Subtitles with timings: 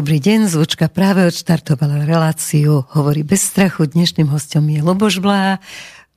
[0.00, 3.84] Dobrý deň, zvučka práve odštartovala reláciu Hovorí bez strachu.
[3.84, 5.60] Dnešným hostom je Loboš Blá.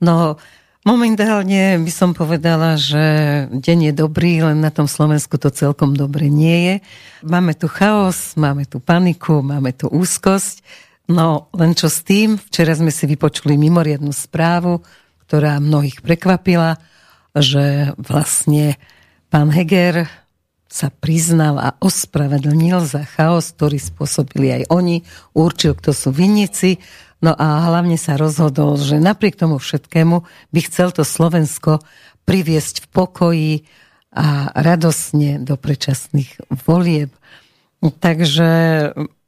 [0.00, 0.40] No,
[0.88, 3.04] momentálne by som povedala, že
[3.52, 6.74] deň je dobrý, len na tom Slovensku to celkom dobre nie je.
[7.28, 10.64] Máme tu chaos, máme tu paniku, máme tu úzkosť.
[11.12, 14.80] No, len čo s tým, včera sme si vypočuli mimoriadnu správu,
[15.28, 16.80] ktorá mnohých prekvapila,
[17.36, 18.80] že vlastne
[19.28, 20.23] pán Heger
[20.74, 26.82] sa priznal a ospravedlnil za chaos, ktorý spôsobili aj oni, určil, kto sú vinníci,
[27.22, 31.78] no a hlavne sa rozhodol, že napriek tomu všetkému by chcel to Slovensko
[32.26, 33.52] priviesť v pokoji
[34.10, 37.14] a radosne do predčasných volieb.
[37.78, 38.50] Takže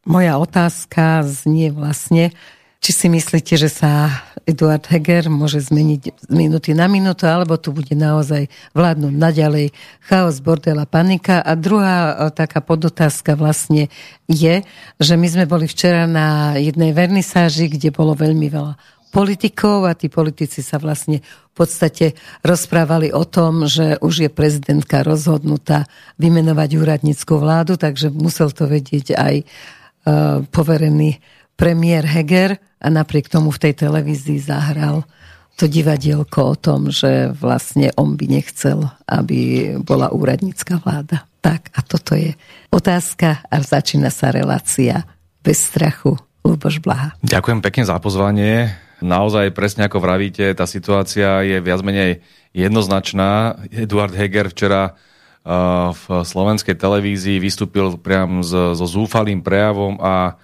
[0.03, 2.34] moja otázka znie vlastne,
[2.80, 7.74] či si myslíte, že sa Eduard Heger môže zmeniť z minúty na minútu, alebo tu
[7.74, 8.46] bude naozaj
[8.78, 9.66] vládnuť naďalej
[10.06, 11.42] chaos, bordel a panika.
[11.42, 13.91] A druhá e, taká podotázka vlastne
[14.30, 14.62] je,
[15.02, 18.78] že my sme boli včera na jednej vernisáži, kde bolo veľmi veľa
[19.10, 22.12] politikov a tí politici sa vlastne v podstate
[22.44, 25.88] rozprávali o tom, že už je prezidentka rozhodnutá
[26.20, 31.16] vymenovať úradníckú vládu, takže musel to vedieť aj uh, poverený
[31.56, 35.08] premiér Heger a napriek tomu v tej televízii zahral
[35.56, 41.24] to divadielko o tom, že vlastne on by nechcel, aby bola úradnícka vláda.
[41.40, 42.36] Tak a toto je
[42.68, 45.08] otázka a začína sa relácia
[45.40, 46.20] bez strachu.
[46.46, 47.10] Luboš Blaha.
[47.26, 48.70] Ďakujem pekne za pozvanie.
[49.02, 52.22] Naozaj presne ako vravíte, tá situácia je viac menej
[52.54, 53.58] jednoznačná.
[53.74, 60.38] Eduard Heger včera uh, v slovenskej televízii vystúpil priam so, zúfalým prejavom a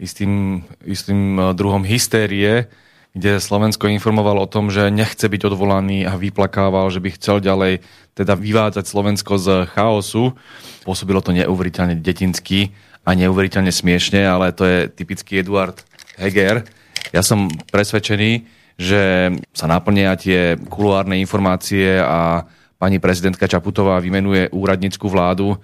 [0.00, 2.72] istým, istým e, druhom hystérie,
[3.12, 7.84] kde Slovensko informoval o tom, že nechce byť odvolaný a vyplakával, že by chcel ďalej
[8.14, 10.32] teda vyvádzať Slovensko z chaosu.
[10.86, 12.72] Pôsobilo to neuveriteľne detinsky
[13.02, 15.82] a neuveriteľne smiešne, ale to je typický Eduard
[16.16, 16.62] Heger.
[17.10, 18.46] Ja som presvedčený,
[18.78, 22.46] že sa naplnia tie kuluárne informácie a
[22.78, 25.58] pani prezidentka Čaputová vymenuje úradnickú vládu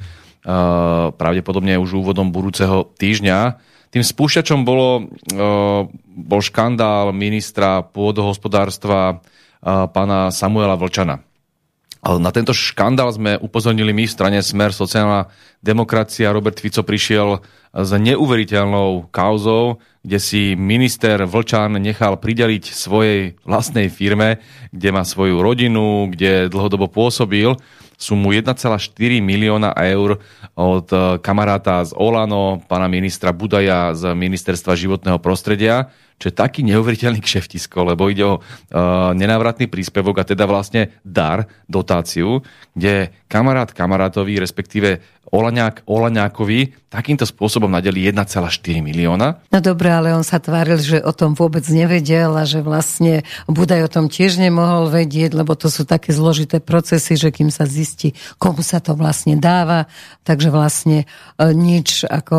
[1.16, 3.58] pravdepodobne už úvodom budúceho týždňa
[3.96, 11.24] tým spúšťačom bolo, eh, bol škandál ministra pôdohospodárstva eh, pána Samuela Vlčana.
[12.04, 15.32] Ale na tento škandál sme upozornili my v strane Smer sociálna
[15.64, 16.30] demokracia.
[16.30, 17.40] Robert Fico prišiel
[17.72, 24.44] s neuveriteľnou kauzou, kde si minister Vlčan nechal prideliť svojej vlastnej firme,
[24.76, 27.56] kde má svoju rodinu, kde dlhodobo pôsobil
[27.96, 28.76] sumu 1,4
[29.24, 30.20] milióna eur
[30.56, 36.64] od eh, kamaráta z Olano, pána ministra Budaja z Ministerstva životného prostredia, čo je taký
[36.64, 42.40] neuveriteľný kšeftisko, lebo ide o uh, nenávratný príspevok a teda vlastne dar, dotáciu,
[42.72, 49.42] kde kamarát kamarátovi, respektíve Olaňák Olaňákovi takýmto spôsobom nadeli 1,4 milióna.
[49.50, 53.86] No dobré, ale on sa tváril, že o tom vôbec nevedel a že vlastne Budaj
[53.86, 58.14] o tom tiež nemohol vedieť, lebo to sú také zložité procesy, že kým sa zistí,
[58.38, 59.90] komu sa to vlastne dáva,
[60.22, 62.38] takže vlastne e, nič ako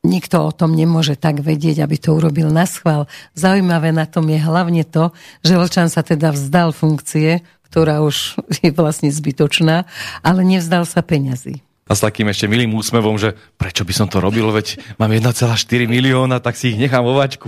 [0.00, 3.04] nikto o tom nemôže tak vedieť, aby to urobil na schvál.
[3.36, 5.12] Zaujímavé na tom je hlavne to,
[5.44, 9.84] že Vlčan sa teda vzdal funkcie, ktorá už je vlastne zbytočná,
[10.24, 14.22] ale nevzdal sa peňazí a s takým ešte milým úsmevom, že prečo by som to
[14.22, 15.58] robil, veď mám 1,4
[15.90, 17.42] milióna, tak si ich nechám vo veď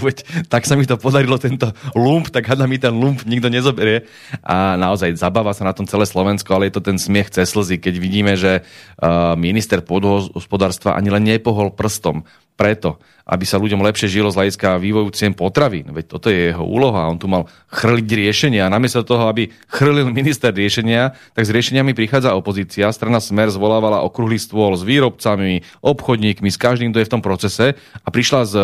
[0.50, 4.10] tak sa mi to podarilo tento lump, tak hada mi ten lump nikto nezoberie.
[4.42, 7.78] A naozaj zabáva sa na tom celé Slovensko, ale je to ten smiech cez slzy,
[7.78, 12.26] keď vidíme, že uh, minister pôdohospodárstva ani len nepohol prstom
[12.56, 15.94] preto, aby sa ľuďom lepšie žilo z hľadiska vývoju cien potravín.
[15.94, 17.06] Veď toto je jeho úloha.
[17.06, 18.66] On tu mal chrliť riešenia.
[18.66, 22.90] Namiesto toho, aby chrlil minister riešenia, tak s riešeniami prichádza opozícia.
[22.90, 27.78] Strana Smer zvolávala okrúhly stôl s výrobcami, obchodníkmi, s každým, kto je v tom procese
[27.78, 28.54] a prišla s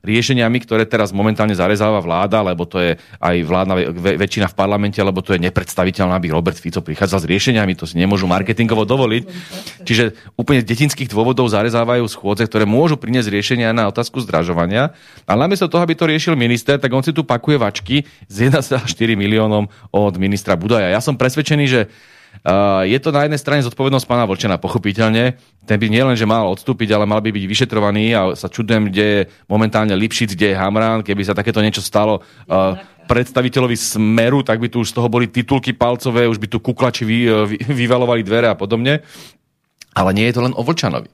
[0.00, 3.74] riešeniami, ktoré teraz momentálne zarezáva vláda, lebo to je aj vládna
[4.16, 8.00] väčšina v parlamente, lebo to je nepredstaviteľné, aby Robert Fico prichádzal s riešeniami, to si
[8.00, 9.22] nemôžu marketingovo dovoliť.
[9.84, 14.96] Čiže úplne z detinských dôvodov zarezávajú schôdze, ktoré môžu priniesť riešenia na otázku zdražovania.
[15.28, 18.80] Ale namiesto toho, aby to riešil minister, tak on si tu pakuje vačky s 1,4
[19.12, 20.88] miliónom od ministra Budaja.
[20.88, 21.82] Ja som presvedčený, že
[22.44, 25.40] Uh, je to na jednej strane zodpovednosť pána Vlčena, pochopiteľne.
[25.64, 29.04] Ten by nielen, že mal odstúpiť, ale mal by byť vyšetrovaný a sa čudujem, kde
[29.08, 32.76] je momentálne Lipšic, kde je Hamran, keby sa takéto niečo stalo uh,
[33.08, 37.06] predstaviteľovi Smeru, tak by tu už z toho boli titulky palcové, už by tu kuklači
[37.06, 37.18] vy,
[37.56, 39.00] vy, vyvalovali dvere a podobne.
[39.96, 41.08] Ale nie je to len o Vlčanovi.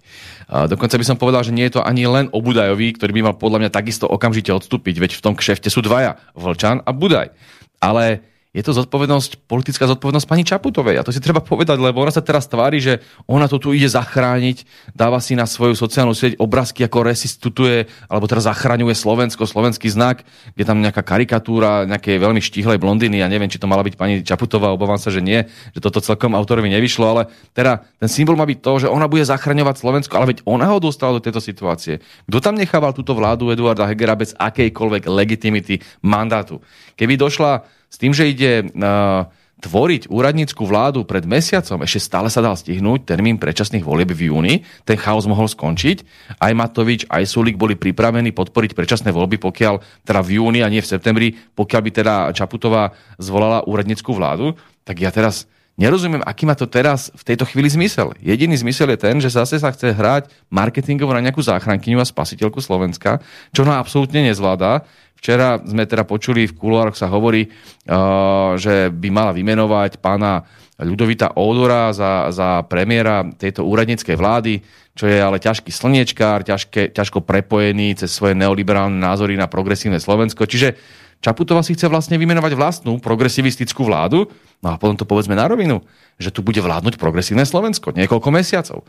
[0.51, 3.35] Dokonca by som povedal, že nie je to ani len o Budajovi, ktorý by mal
[3.39, 7.31] podľa mňa takisto okamžite odstúpiť, veď v tom kšefte sú dvaja, Vlčan a Budaj.
[7.79, 11.01] Ale je to zodpovednosť, politická zodpovednosť pani Čaputovej.
[11.01, 13.89] A to si treba povedať, lebo ona sa teraz tvári, že ona to tu ide
[13.89, 19.89] zachrániť, dáva si na svoju sociálnu sieť obrázky, ako restitutuje, alebo teraz zachraňuje Slovensko, slovenský
[19.89, 23.97] znak, kde tam nejaká karikatúra nejakej veľmi štihlej blondiny, ja neviem, či to mala byť
[23.97, 27.23] pani Čaputová, obávam sa, že nie, že toto celkom autorovi nevyšlo, ale
[27.57, 30.77] teda ten symbol má byť to, že ona bude zachraňovať Slovensko, ale veď ona ho
[30.77, 32.05] dostala do tejto situácie.
[32.29, 36.61] Kto tam nechával túto vládu Eduarda Hegera bez akejkoľvek legitimity mandátu?
[37.01, 39.29] Keby došla s tým, že ide uh,
[39.63, 44.55] tvoriť úradnícku vládu pred mesiacom, ešte stále sa dal stihnúť termín predčasných volieb v júni,
[44.83, 46.03] ten chaos mohol skončiť.
[46.43, 50.83] Aj Matovič, aj Sulik boli pripravení podporiť predčasné voľby, pokiaľ teda v júni a nie
[50.83, 52.91] v septembri, pokiaľ by teda Čaputová
[53.23, 55.47] zvolala úradnícku vládu, tak ja teraz
[55.81, 58.13] Nerozumiem, aký má to teraz v tejto chvíli zmysel.
[58.21, 62.61] Jediný zmysel je ten, že zase sa chce hrať marketingovo na nejakú záchrankyňu a spasiteľku
[62.61, 63.25] Slovenska,
[63.57, 64.85] čo ona absolútne nezvládá.
[65.17, 70.45] Včera sme teda počuli, v kuloároch sa hovorí, uh, že by mala vymenovať pána
[70.83, 74.61] Ľudovita Ódora za, za premiéra tejto úradníckej vlády,
[74.93, 80.45] čo je ale ťažký slniečkár, ťažké, ťažko prepojený cez svoje neoliberálne názory na progresívne Slovensko.
[80.45, 80.77] Čiže
[81.23, 84.27] Čaputová si chce vlastne vymenovať vlastnú progresivistickú vládu,
[84.59, 85.87] no a potom to povedzme na rovinu,
[86.19, 88.83] že tu bude vládnuť progresívne Slovensko niekoľko mesiacov.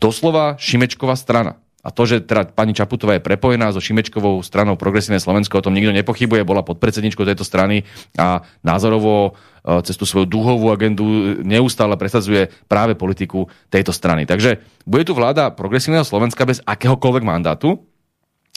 [0.00, 1.60] Doslova Šimečková strana.
[1.82, 5.74] A to, že teda pani Čaputová je prepojená so Šimečkovou stranou Progresívne Slovensko, o tom
[5.74, 7.82] nikto nepochybuje, bola podpredsedničkou tejto strany
[8.14, 9.34] a názorovo
[9.66, 11.04] e, cez tú svoju duhovú agendu
[11.42, 14.30] neustále presadzuje práve politiku tejto strany.
[14.30, 17.82] Takže bude tu vláda Progresívneho Slovenska bez akéhokoľvek mandátu,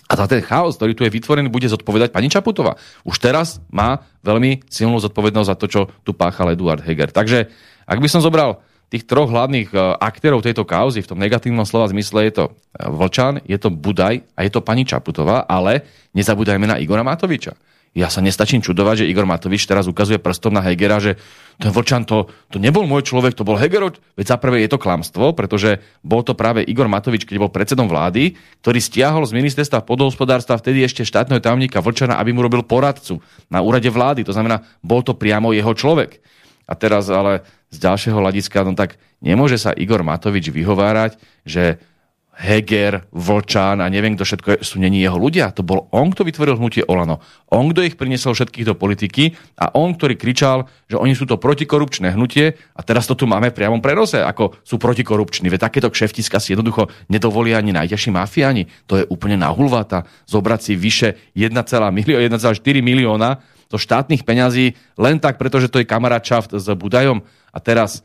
[0.05, 2.77] a za ten chaos, ktorý tu je vytvorený, bude zodpovedať pani Čaputová.
[3.01, 7.09] Už teraz má veľmi silnú zodpovednosť za to, čo tu páchal Eduard Heger.
[7.09, 7.49] Takže
[7.89, 8.61] ak by som zobral
[8.93, 12.51] tých troch hlavných e, aktérov tejto kauzy, v tom negatívnom slova zmysle je to e,
[12.85, 15.81] Vlčan, je to Budaj a je to pani Čaputová, ale
[16.13, 17.57] nezabúdajme na Igora Matoviča.
[17.95, 21.15] Ja sa nestačím čudovať, že Igor Matovič teraz ukazuje prstom na Hegera, že
[21.56, 23.95] ten Vlčan to, to nebol môj človek, to bol Hegerov.
[24.19, 27.88] Veď za prvé je to klamstvo, pretože bol to práve Igor Matovič, keď bol predsedom
[27.88, 33.24] vlády, ktorý stiahol z ministerstva podhospodárstva vtedy ešte štátneho tajomníka Vlčana, aby mu robil poradcu
[33.47, 34.27] na úrade vlády.
[34.27, 36.19] To znamená, bol to priamo jeho človek.
[36.68, 41.15] A teraz ale z ďalšieho hľadiska, no tak nemôže sa Igor Matovič vyhovárať,
[41.48, 41.80] že
[42.35, 45.55] Heger, Vlčán a neviem, kto všetko sú není jeho ľudia.
[45.55, 47.23] To bol on, kto vytvoril hnutie Olano.
[47.47, 51.39] On, kto ich priniesol všetkých do politiky a on, ktorý kričal, že oni sú to
[51.39, 55.47] protikorupčné hnutie a teraz to tu máme v priamom prenose, ako sú protikorupční.
[55.47, 58.67] Veď takéto kšeftiska si jednoducho nedovolia ani najťažší mafiáni.
[58.91, 60.03] To je úplne nahulváta.
[60.27, 61.95] Zobrať si vyše 1,4
[62.83, 63.39] milióna
[63.71, 66.21] zo štátnych peňazí len tak, pretože to je kamarát
[66.51, 67.23] s Budajom.
[67.55, 68.03] A teraz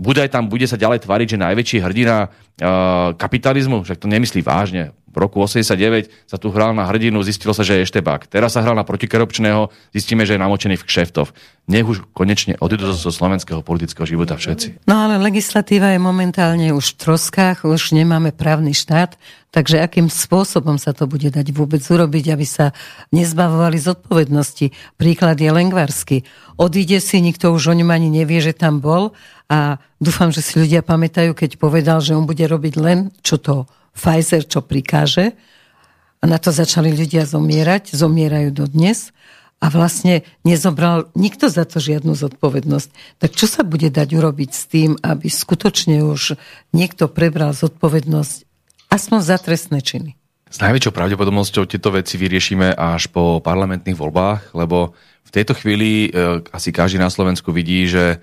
[0.00, 4.96] Budaj tam bude sa ďalej tvariť, že najväčší hrdina uh, kapitalizmu, však to nemyslí vážne.
[5.10, 8.30] V roku 89 sa tu hral na hrdinu, zistilo sa, že je eštebák.
[8.30, 11.34] Teraz sa hral na protikorupčného, zistíme, že je namočený v kšeftov.
[11.66, 14.86] Nech už konečne odídu zo slovenského politického života všetci.
[14.86, 19.18] No ale legislatíva je momentálne už v troskách, už nemáme právny štát,
[19.50, 22.70] takže akým spôsobom sa to bude dať vôbec urobiť, aby sa
[23.10, 24.70] nezbavovali zodpovednosti.
[24.94, 26.22] Príklad je lengvarsky.
[26.54, 29.14] Odíde si, nikto už o ňom ani nevie, že tam bol
[29.50, 33.66] a dúfam, že si ľudia pamätajú, keď povedal, že on bude robiť len, čo to
[34.00, 35.36] Pfizer čo prikáže.
[36.20, 39.12] A na to začali ľudia zomierať, zomierajú do dnes
[39.60, 43.20] a vlastne nezobral nikto za to žiadnu zodpovednosť.
[43.20, 46.40] Tak čo sa bude dať urobiť s tým, aby skutočne už
[46.72, 48.36] niekto prebral zodpovednosť
[48.88, 50.16] aspoň za trestné činy?
[50.50, 56.42] S najväčšou pravdepodobnosťou tieto veci vyriešime až po parlamentných voľbách, lebo v tejto chvíli e,
[56.50, 58.18] asi každý na Slovensku vidí, že e,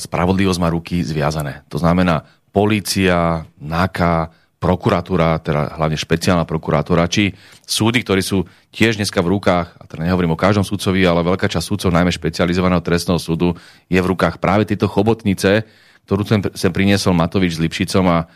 [0.00, 1.68] spravodlivosť má ruky zviazané.
[1.68, 7.30] To znamená, polícia, NAKA, prokuratúra, teda hlavne špeciálna prokuratúra, či
[7.62, 8.42] súdy, ktorí sú
[8.74, 12.10] tiež dneska v rukách, a teda nehovorím o každom súdcovi, ale veľká časť súdcov, najmä
[12.10, 13.54] špecializovaného trestného súdu,
[13.86, 15.62] je v rukách práve tieto chobotnice,
[16.10, 18.26] ktorú sem, sem priniesol Matovič s Lipšicom a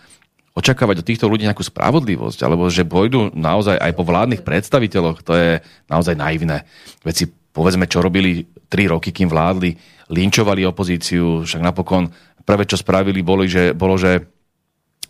[0.55, 5.33] očakávať od týchto ľudí nejakú spravodlivosť, alebo že pôjdu naozaj aj po vládnych predstaviteľoch, to
[5.35, 5.51] je
[5.91, 6.69] naozaj naivné.
[7.03, 9.75] Veď si povedzme, čo robili tri roky, kým vládli,
[10.13, 12.13] linčovali opozíciu, však napokon
[12.45, 14.29] prvé, čo spravili, boli, že, bolo, že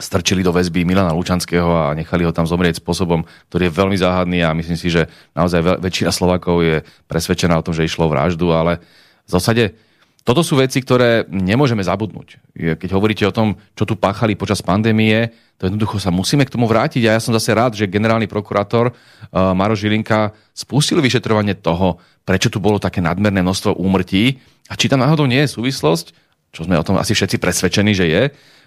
[0.03, 4.43] strčili do väzby Milana Lučanského a nechali ho tam zomrieť spôsobom, ktorý je veľmi záhadný
[4.43, 5.07] a myslím si, že
[5.39, 8.83] naozaj väčšina Slovakov je presvedčená o tom, že išlo vraždu, ale
[9.25, 9.79] v zásade
[10.23, 12.55] toto sú veci, ktoré nemôžeme zabudnúť.
[12.55, 16.71] Keď hovoríte o tom, čo tu páchali počas pandémie, to jednoducho sa musíme k tomu
[16.71, 21.99] vrátiť a ja som zase rád, že generálny prokurátor uh, Maro Žilinka spustil vyšetrovanie toho,
[22.23, 24.39] prečo tu bolo také nadmerné množstvo úmrtí
[24.71, 26.15] a či tam náhodou nie je súvislosť,
[26.53, 28.23] čo sme o tom asi všetci presvedčení, že je,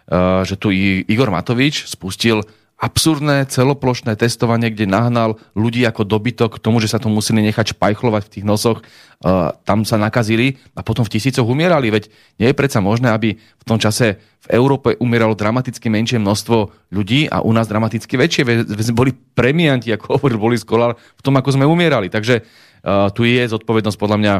[0.05, 0.69] Eh, že tu
[1.09, 2.45] Igor Matovič spustil
[2.77, 7.73] absurdné celoplošné testovanie, kde nahnal ľudí ako dobytok k tomu, že sa to museli nechať
[7.73, 11.87] špajchlovať v tých nosoch, uh, tam sa nakazili a potom v tisícoch umierali.
[11.87, 16.91] Veď nie je predsa možné, aby v tom čase v Európe umieralo dramaticky menšie množstvo
[16.91, 18.43] ľudí a u nás dramaticky väčšie.
[18.91, 22.11] Boli premianti, ako hovoril Boris Kolár, v tom, ako sme umierali.
[22.11, 24.33] Takže uh, tu je zodpovednosť podľa mňa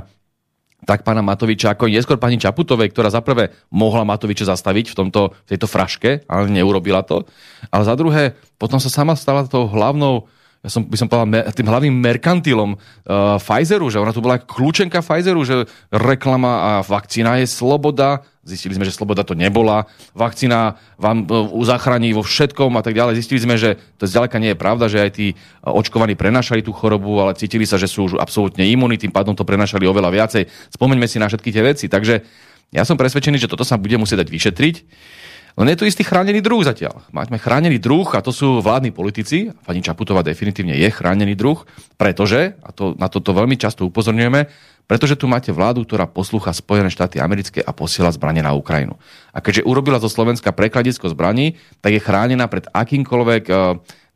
[0.86, 5.22] tak pána Matoviča, ako neskôr pani Čaputovej, ktorá za prvé mohla Matoviča zastaviť v, tomto,
[5.34, 7.26] v tejto fraške, ale neurobila to.
[7.74, 10.30] Ale za druhé, potom sa sama stala tou hlavnou
[10.66, 15.06] ja som, by som povedal, tým hlavným merkantilom uh, Pfizeru, že ona tu bola kľúčenka
[15.06, 21.26] Pfizeru, že reklama a vakcína je sloboda, zistili sme, že sloboda to nebola, vakcína vám
[21.26, 23.18] uh, zachrání vo všetkom a tak ďalej.
[23.20, 26.70] Zistili sme, že to zďaleka nie je pravda, že aj tí uh, očkovaní prenašali tú
[26.72, 30.44] chorobu, ale cítili sa, že sú už absolútne imunní, tým pádom to prenašali oveľa viacej.
[30.72, 31.86] Spomeňme si na všetky tie veci.
[31.90, 32.22] Takže
[32.70, 34.76] ja som presvedčený, že toto sa bude musieť dať vyšetriť.
[35.56, 37.08] Len je tu istý chránený druh zatiaľ.
[37.16, 39.56] Máme chránený druh a to sú vládni politici.
[39.64, 41.64] Pani Čaputová definitívne je chránený druh,
[41.96, 44.52] pretože, a to, na toto veľmi často upozorňujeme,
[44.86, 48.98] pretože tu máte vládu, ktorá poslúcha Spojené štáty americké a posiela zbranie na Ukrajinu.
[49.34, 53.54] A keďže urobila zo Slovenska prekladisko zbraní, tak je chránená pred akýmkoľvek e,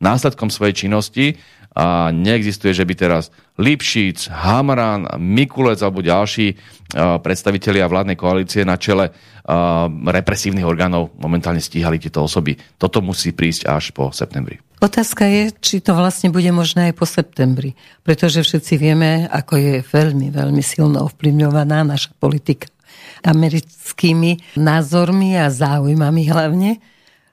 [0.00, 1.36] následkom svojej činnosti
[1.70, 8.74] a neexistuje, že by teraz Lipšic, Hamran, Mikulec alebo ďalší uh, predstavitelia vládnej koalície na
[8.74, 12.58] čele uh, represívnych orgánov momentálne stíhali tieto osoby.
[12.74, 14.69] Toto musí prísť až po septembri.
[14.80, 17.76] Otázka je, či to vlastne bude možné aj po septembri.
[18.00, 22.72] Pretože všetci vieme, ako je veľmi, veľmi silno ovplyvňovaná naša politika
[23.20, 26.80] americkými názormi a záujmami hlavne.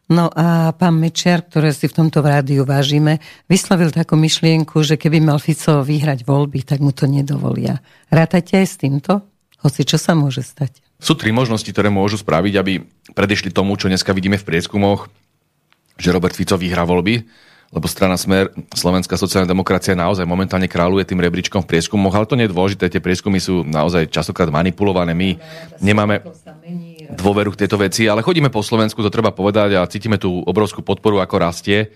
[0.08, 3.20] No a pán Mečiar, ktoré si v tomto rádiu vážime,
[3.52, 7.84] vyslovil takú myšlienku, že keby mal Fico vyhrať voľby, tak mu to nedovolia.
[8.08, 9.24] Rátajte aj s týmto?
[9.64, 10.80] Hoci čo sa môže stať?
[11.00, 15.12] Sú tri možnosti, ktoré môžu spraviť, aby predišli tomu, čo dneska vidíme v prieskumoch,
[15.98, 17.26] že Robert Fico vyhrá voľby,
[17.68, 22.40] lebo strana Smer, Slovenská sociálna demokracia naozaj momentálne kráľuje tým rebríčkom v prieskumoch, ale to
[22.40, 25.12] nie je dôležité, tie prieskumy sú naozaj častokrát manipulované.
[25.12, 25.36] My
[25.84, 26.24] nemáme
[27.12, 30.80] dôveru k tejto veci, ale chodíme po Slovensku, to treba povedať a cítime tú obrovskú
[30.80, 31.92] podporu, ako rastie.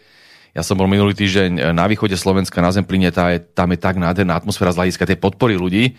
[0.52, 3.96] Ja som bol minulý týždeň na východe Slovenska na Zemplíne, tá je, tam je tak
[3.96, 5.96] nádherná atmosféra z hľadiska tej podpory ľudí.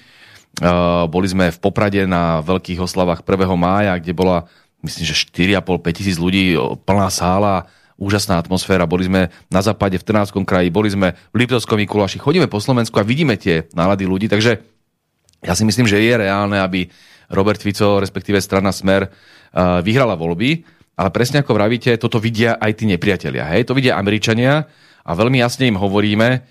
[0.61, 3.49] Uh, boli sme v Poprade na veľkých oslavách 1.
[3.57, 4.45] mája, kde bola,
[4.85, 6.53] myslím, že 4,5-5 tisíc ľudí,
[6.85, 8.91] plná sála, úžasná atmosféra.
[8.91, 12.19] Boli sme na západe v Trnavskom kraji, boli sme v Liptovskom Mikuláši.
[12.19, 14.59] Chodíme po Slovensku a vidíme tie nálady ľudí, takže
[15.43, 16.91] ja si myslím, že je reálne, aby
[17.31, 20.67] Robert Fico, respektíve strana Smer, uh, vyhrala voľby,
[20.99, 23.49] ale presne ako vravíte, toto vidia aj tí nepriatelia.
[23.55, 23.71] Hej?
[23.71, 24.67] To vidia Američania
[25.03, 26.45] a veľmi jasne im hovoríme,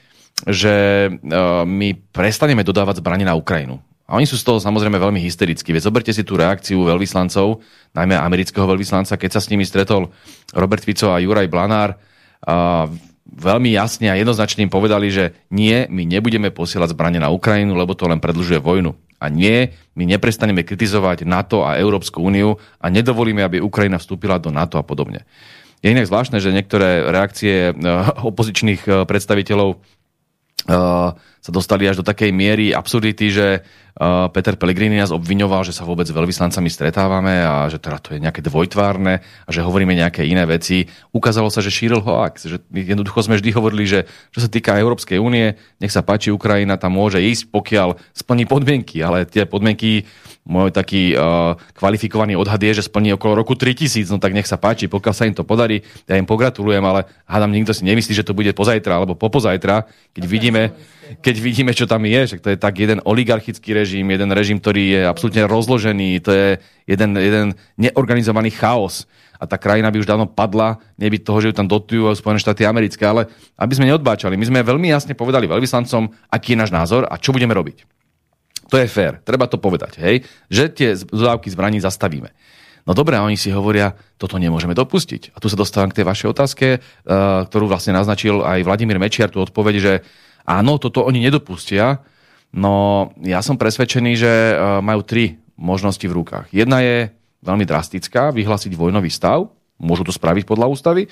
[0.47, 3.79] že uh, my prestaneme dodávať zbranie na Ukrajinu.
[4.11, 5.71] A oni sú z toho samozrejme veľmi hysterickí.
[5.71, 7.63] Veď zoberte si tú reakciu veľvyslancov,
[7.95, 10.11] najmä amerického veľvyslanca, keď sa s nimi stretol
[10.51, 11.95] Robert Fico a Juraj Blanár.
[12.43, 12.91] A
[13.31, 17.95] veľmi jasne a jednoznačne im povedali, že nie, my nebudeme posielať zbranie na Ukrajinu, lebo
[17.95, 18.91] to len predlžuje vojnu.
[19.21, 24.51] A nie, my neprestaneme kritizovať NATO a Európsku úniu a nedovolíme, aby Ukrajina vstúpila do
[24.51, 25.23] NATO a podobne.
[25.79, 27.75] Je inak zvláštne, že niektoré reakcie eh,
[28.27, 31.09] opozičných eh, predstaviteľov eh,
[31.41, 35.89] sa dostali až do takej miery absurdity, že uh, Peter Pellegrini nás obviňoval, že sa
[35.89, 40.21] vôbec s veľvyslancami stretávame a že teda to je nejaké dvojtvárne a že hovoríme nejaké
[40.21, 40.85] iné veci.
[41.09, 45.17] Ukázalo sa, že šíril hoax, že jednoducho sme vždy hovorili, že čo sa týka Európskej
[45.17, 50.05] únie, nech sa páči Ukrajina tam môže ísť, pokiaľ splní podmienky, ale tie podmienky
[50.45, 54.57] môj taký uh, kvalifikovaný odhad je, že splní okolo roku 3000, no tak nech sa
[54.61, 58.25] páči, pokiaľ sa im to podarí, ja im pogratulujem, ale hádam, nikto si nemyslí, že
[58.25, 60.73] to bude pozajtra alebo popozajtra, keď vidíme,
[61.19, 64.83] keď vidíme, čo tam je, že to je tak jeden oligarchický režim, jeden režim, ktorý
[64.95, 66.47] je absolútne rozložený, to je
[66.87, 69.03] jeden, jeden neorganizovaný chaos
[69.41, 72.63] a tá krajina by už dávno padla, nebyť toho, že ju tam dotujú Spojené štáty
[72.63, 73.27] americké, ale
[73.57, 77.33] aby sme neodbáčali, my sme veľmi jasne povedali veľvyslancom, aký je náš názor a čo
[77.33, 77.83] budeme robiť.
[78.71, 82.31] To je fér, treba to povedať, hej, že tie dodávky zbraní zastavíme.
[82.87, 85.33] No dobré, oni si hovoria, toto nemôžeme dopustiť.
[85.33, 89.29] A tu sa dostávam k tej vašej otázke, uh, ktorú vlastne naznačil aj Vladimír Mečiar,
[89.29, 89.93] tú odpoveď, že
[90.45, 92.01] áno, toto oni nedopustia,
[92.55, 96.49] no ja som presvedčený, že uh, majú tri možnosti v rukách.
[96.49, 99.49] Jedna je veľmi drastická, vyhlásiť vojnový stav,
[99.81, 101.09] môžu to spraviť podľa ústavy,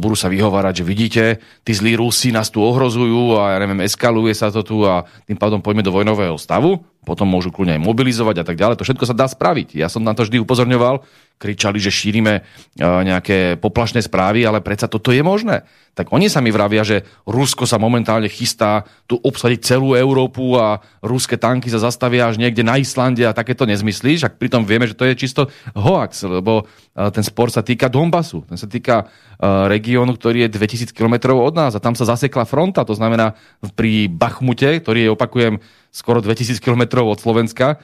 [0.00, 1.24] budú sa vyhovárať, že vidíte,
[1.60, 5.36] tí zlí Rusi nás tu ohrozujú a ja neviem, eskaluje sa to tu a tým
[5.36, 6.80] pádom poďme do vojnového stavu.
[7.00, 8.76] Potom môžu kľudne aj mobilizovať a tak ďalej.
[8.76, 9.72] To všetko sa dá spraviť.
[9.76, 11.00] Ja som na to vždy upozorňoval,
[11.40, 12.44] kričali, že šírime
[12.76, 15.64] nejaké poplašné správy, ale predsa toto je možné.
[15.96, 20.84] Tak oni sa mi vravia, že Rusko sa momentálne chystá tu obsadiť celú Európu a
[21.00, 24.28] ruské tanky sa zastavia až niekde na Islande a takéto nezmyslíš.
[24.28, 28.44] A pritom vieme, že to je čisto hoax, lebo ten spor sa týka Donbasu.
[28.44, 29.08] Ten sa týka
[29.40, 32.84] regiónu, ktorý je 2000 km od nás a tam sa zasekla fronta.
[32.84, 33.32] To znamená
[33.72, 35.56] pri Bachmute, ktorý je, opakujem,
[35.90, 37.82] skoro 2000 km od Slovenska,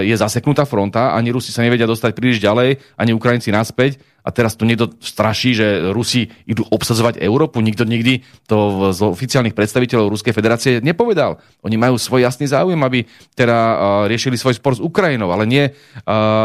[0.00, 4.60] je zaseknutá fronta, ani Rusi sa nevedia dostať príliš ďalej, ani Ukrajinci naspäť a teraz
[4.60, 7.64] tu niekto straší, že Rusi idú obsazovať Európu.
[7.64, 11.40] Nikto nikdy to z oficiálnych predstaviteľov Ruskej federácie nepovedal.
[11.64, 13.56] Oni majú svoj jasný záujem, aby teda
[14.04, 15.64] riešili svoj spor s Ukrajinou, ale nie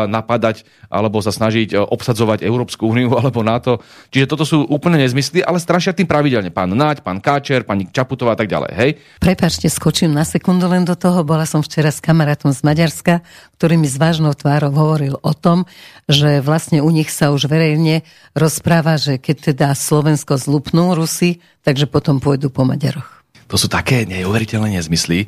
[0.07, 3.83] napadať alebo sa snažiť obsadzovať Európsku úniu alebo NATO.
[4.15, 6.55] Čiže toto sú úplne nezmysly, ale strašia tým pravidelne.
[6.55, 8.71] Pán Naď, pán Káčer, pani Čaputová a tak ďalej.
[8.79, 8.89] Hej?
[9.19, 11.27] Prepačte, skočím na sekundu len do toho.
[11.27, 13.25] Bola som včera s kamarátom z Maďarska,
[13.59, 15.65] ktorý mi s vážnou tvárou hovoril o tom,
[16.05, 18.05] že vlastne u nich sa už verejne verejne
[18.37, 23.25] rozpráva, že keď teda Slovensko zlupnú Rusy, takže potom pôjdu po Maďaroch.
[23.49, 25.25] To sú také neuveriteľné nezmysly.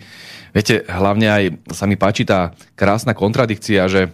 [0.53, 4.13] Viete, hlavne aj sa mi páči tá krásna kontradikcia, že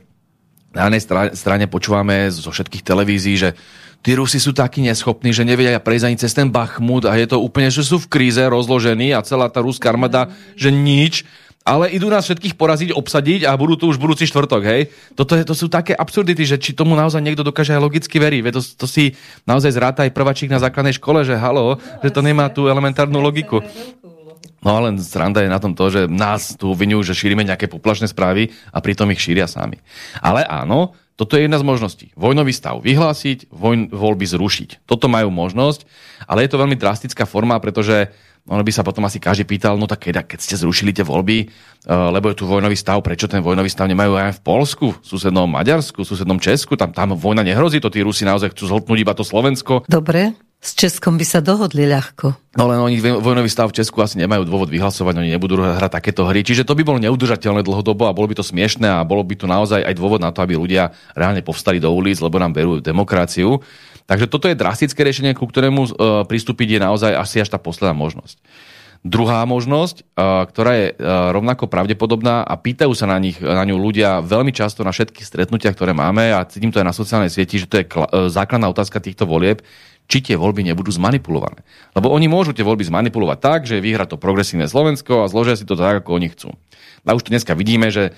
[0.72, 1.04] na jednej
[1.36, 3.52] strane počúvame zo všetkých televízií, že
[4.00, 7.44] tí Rusi sú takí neschopní, že nevedia prejsť ani cez ten Bachmut a je to
[7.44, 11.28] úplne, že sú v kríze rozložení a celá tá ruská armáda, že nič
[11.62, 14.82] ale idú nás všetkých poraziť, obsadiť a budú tu už budúci štvrtok, hej.
[15.14, 18.42] Toto je, to sú také absurdity, že či tomu naozaj niekto dokáže aj logicky veriť.
[18.50, 19.14] To, to si
[19.46, 23.62] naozaj zráta aj prvačík na základnej škole, že halo, že to nemá tú elementárnu logiku.
[24.62, 28.10] No ale sranda je na tom to, že nás tu vinujú, že šírime nejaké poplašné
[28.10, 29.82] správy a pritom ich šíria sami.
[30.22, 32.08] Ale áno, toto je jedna z možností.
[32.18, 34.90] Vojnový stav vyhlásiť, vojn, voľby zrušiť.
[34.90, 35.86] Toto majú možnosť,
[36.26, 38.10] ale je to veľmi drastická forma, pretože
[38.50, 41.46] ono by sa potom asi každý pýtal, no tak keď, keď ste zrušili tie voľby,
[41.46, 45.06] uh, lebo je tu vojnový stav, prečo ten vojnový stav nemajú aj v Polsku, v
[45.06, 48.98] susednom Maďarsku, v susednom Česku, tam, tam vojna nehrozí, to tí Rusi naozaj chcú zhltnúť
[48.98, 49.86] iba to Slovensko.
[49.86, 52.54] Dobre, s Českom by sa dohodli ľahko.
[52.54, 56.30] No len oni vojnový stav v Česku asi nemajú dôvod vyhlasovať, oni nebudú hrať takéto
[56.30, 56.46] hry.
[56.46, 59.50] Čiže to by bolo neudržateľné dlhodobo a bolo by to smiešné a bolo by tu
[59.50, 63.58] naozaj aj dôvod na to, aby ľudia reálne povstali do ulic, lebo nám berú demokraciu.
[64.12, 65.92] Takže toto je drastické riešenie, ku ktorému uh,
[66.28, 68.44] pristúpiť je naozaj asi až tá posledná možnosť.
[69.08, 73.80] Druhá možnosť, uh, ktorá je uh, rovnako pravdepodobná a pýtajú sa na, nich, na ňu
[73.80, 77.56] ľudia veľmi často na všetkých stretnutiach, ktoré máme a cítim to aj na sociálnej sieti,
[77.56, 77.88] že to je
[78.28, 79.64] základná otázka týchto volieb,
[80.12, 81.64] či tie voľby nebudú zmanipulované.
[81.96, 85.64] Lebo oni môžu tie voľby zmanipulovať tak, že vyhra to progresívne Slovensko a zložia si
[85.64, 86.52] to tak, ako oni chcú.
[87.08, 88.12] A už to dneska vidíme, že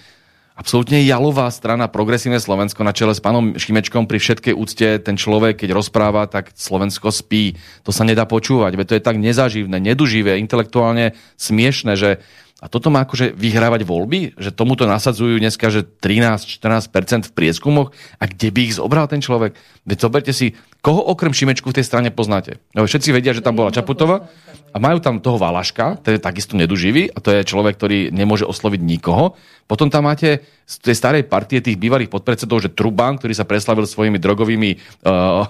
[0.54, 5.66] absolútne jalová strana Progresívne Slovensko na čele s pánom Šimečkom pri všetkej úcte ten človek,
[5.66, 7.58] keď rozpráva, tak Slovensko spí.
[7.86, 12.22] To sa nedá počúvať, veď to je tak nezaživné, neduživé, intelektuálne smiešne, že
[12.64, 14.40] a toto má akože vyhrávať voľby?
[14.40, 17.92] Že tomuto nasadzujú dneska, že 13-14% v prieskumoch?
[18.24, 19.60] A kde by ich zobral ten človek?
[19.84, 22.64] Veď zoberte si, koho okrem Šimečku v tej strane poznáte?
[22.72, 24.32] No, všetci vedia, že tam bola Čaputová
[24.74, 28.50] a majú tam toho Valaška, ten je takisto neduživý a to je človek, ktorý nemôže
[28.50, 29.38] osloviť nikoho.
[29.70, 33.86] Potom tam máte z tej starej partie tých bývalých podpredsedov, že Truban, ktorý sa preslavil
[33.86, 34.72] svojimi drogovými
[35.06, 35.46] uh,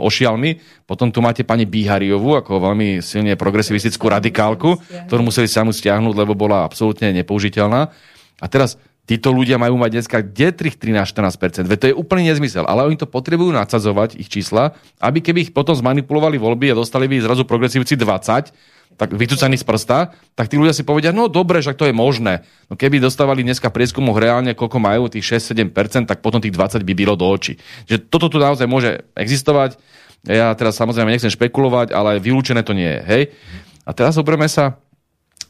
[0.08, 0.62] ošialmi.
[0.86, 4.78] Potom tu máte pani Bíhariovú, ako veľmi silne progresivistickú radikálku,
[5.10, 7.90] ktorú museli samu stiahnuť, lebo bola absolútne nepoužiteľná.
[8.38, 11.64] A teraz títo ľudia majú mať dneska kde 13-14%.
[11.64, 12.68] Veď to je úplný nezmysel.
[12.68, 17.08] Ale oni to potrebujú nadsadzovať, ich čísla, aby keby ich potom zmanipulovali voľby a dostali
[17.08, 18.52] by zrazu progresívci 20,
[18.98, 22.42] tak vytúcaní z prsta, tak tí ľudia si povedia, no dobre, že to je možné.
[22.66, 26.94] No keby dostávali dneska prieskumoch reálne, koľko majú, tých 6-7%, tak potom tých 20 by
[26.98, 27.56] bylo do očí.
[27.86, 29.78] Že toto tu naozaj môže existovať.
[30.26, 33.00] Ja teraz samozrejme nechcem špekulovať, ale vylúčené to nie je.
[33.06, 33.22] Hej?
[33.86, 34.82] A teraz zoberme sa,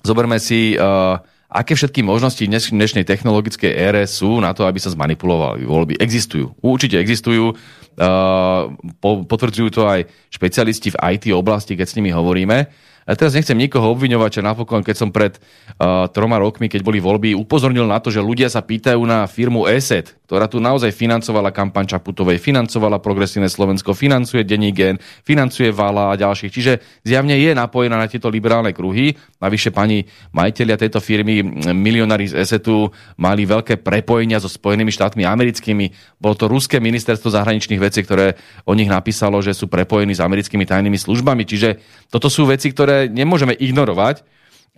[0.04, 1.16] zoberme si, uh,
[1.48, 5.96] aké všetky možnosti v dnešnej technologickej ére sú na to, aby sa zmanipulovali voľby.
[5.96, 6.52] Existujú.
[6.60, 7.56] Určite existujú.
[7.98, 12.68] Uh, potvrdzujú to aj špecialisti v IT oblasti, keď s nimi hovoríme.
[13.08, 17.00] A teraz nechcem nikoho obviňovať, že napokon, keď som pred uh, troma rokmi, keď boli
[17.00, 21.48] voľby, upozornil na to, že ľudia sa pýtajú na firmu ESET, ktorá tu naozaj financovala
[21.48, 26.52] kampaň Čaputovej, financovala Progresívne Slovensko, financuje Denní gen, financuje Vala a ďalších.
[26.52, 29.16] Čiže zjavne je napojená na tieto liberálne kruhy.
[29.40, 30.04] Navyše pani
[30.36, 31.40] majiteľia tejto firmy,
[31.72, 36.20] milionári z ESETu, mali veľké prepojenia so Spojenými štátmi americkými.
[36.20, 38.36] Bolo to ruské ministerstvo zahraničných vecí, ktoré
[38.68, 41.48] o nich napísalo, že sú prepojení s americkými tajnými službami.
[41.48, 41.80] Čiže
[42.12, 44.26] toto sú veci, ktoré nemôžeme ignorovať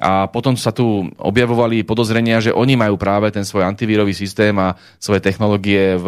[0.01, 4.77] a potom sa tu objavovali podozrenia, že oni majú práve ten svoj antivírový systém a
[4.97, 6.07] svoje technológie v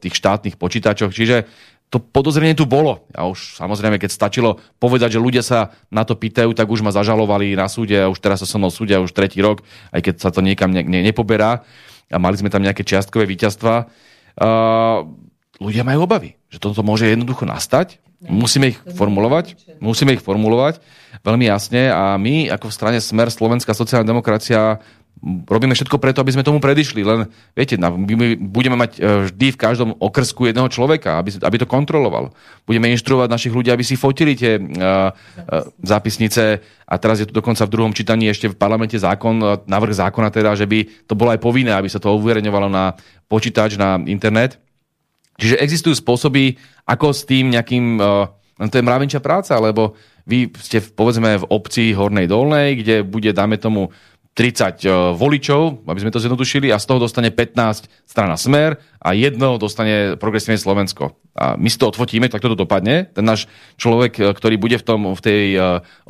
[0.00, 1.12] tých štátnych počítačoch.
[1.12, 1.44] Čiže
[1.92, 3.04] to podozrenie tu bolo.
[3.12, 6.90] A už samozrejme, keď stačilo povedať, že ľudia sa na to pýtajú, tak už ma
[6.90, 10.14] zažalovali na súde a už teraz sa so mnou súdia už tretí rok, aj keď
[10.18, 11.62] sa to niekam ne, ne, nepoberá.
[12.08, 13.86] A mali sme tam nejaké čiastkové víťazstva.
[14.34, 15.06] Uh,
[15.62, 18.03] ľudia majú obavy, že toto môže jednoducho nastať.
[18.24, 20.80] Musíme ich formulovať, musíme ich formulovať
[21.24, 24.82] veľmi jasne a my ako v strane Smer Slovenská sociálna demokracia
[25.24, 27.00] robíme všetko preto, aby sme tomu predišli.
[27.00, 27.24] Len,
[27.56, 32.36] viete, my budeme mať e, vždy v každom okrsku jedného človeka, aby, aby to kontroloval.
[32.68, 35.12] Budeme inštruovať našich ľudí, aby si fotili tie uh, uh,
[35.84, 40.28] zápisnice a teraz je tu dokonca v druhom čítaní ešte v parlamente zákon, návrh zákona
[40.32, 42.96] teda, že by to bolo aj povinné, aby sa to uverejňovalo na
[43.28, 44.63] počítač, na internet.
[45.38, 46.54] Čiže existujú spôsoby,
[46.86, 47.98] ako s tým nejakým...
[47.98, 48.30] Uh,
[48.70, 53.58] to je mravenčia práca, lebo vy ste povedzme v obci Hornej Dolnej, kde bude, dáme
[53.58, 53.90] tomu,
[54.34, 58.82] 30 uh, e, voličov, aby sme to zjednodušili, a z toho dostane 15 strana Smer
[58.98, 61.14] a jedno dostane Progresívne Slovensko.
[61.38, 63.06] A my si to odfotíme, tak toto dopadne.
[63.14, 63.46] Ten náš
[63.78, 65.44] človek, e, ktorý bude v, tom, v tej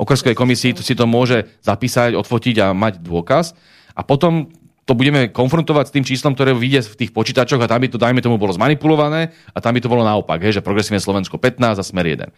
[0.01, 3.53] okrskovej komisii, to si to môže zapísať, odfotiť a mať dôkaz.
[3.93, 4.49] A potom
[4.85, 7.97] to budeme konfrontovať s tým číslom, ktoré vyjde v tých počítačoch a tam by to,
[7.97, 11.81] dajme tomu, bolo zmanipulované a tam by to bolo naopak, hej, že progresívne Slovensko 15
[11.81, 12.29] a smer 1.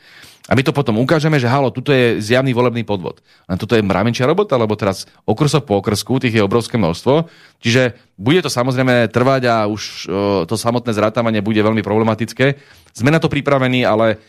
[0.47, 3.19] A my to potom ukážeme, že halo, tuto je zjavný volebný podvod.
[3.51, 7.27] A toto je mravenčia robota, lebo teraz okrsok po okrsku, tých je obrovské množstvo.
[7.59, 10.07] Čiže bude to samozrejme trvať a už
[10.47, 12.55] to samotné zrátavanie bude veľmi problematické.
[12.95, 14.23] Sme na to pripravení, ale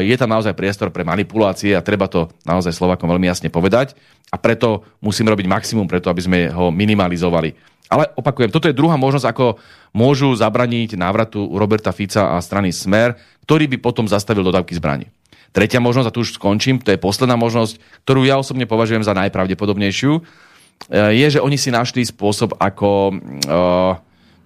[0.00, 3.98] je tam naozaj priestor pre manipulácie a treba to naozaj Slovakom veľmi jasne povedať.
[4.30, 7.74] A preto musíme robiť maximum preto, aby sme ho minimalizovali.
[7.90, 9.60] Ale opakujem, toto je druhá možnosť, ako
[9.92, 15.10] môžu zabraniť návratu Roberta Fica a strany Smer, ktorý by potom zastavil dodávky zbraní.
[15.54, 19.14] Tretia možnosť, a tu už skončím, to je posledná možnosť, ktorú ja osobne považujem za
[19.14, 20.20] najpravdepodobnejšiu, e,
[21.14, 23.94] je, že oni si našli spôsob, ako uh,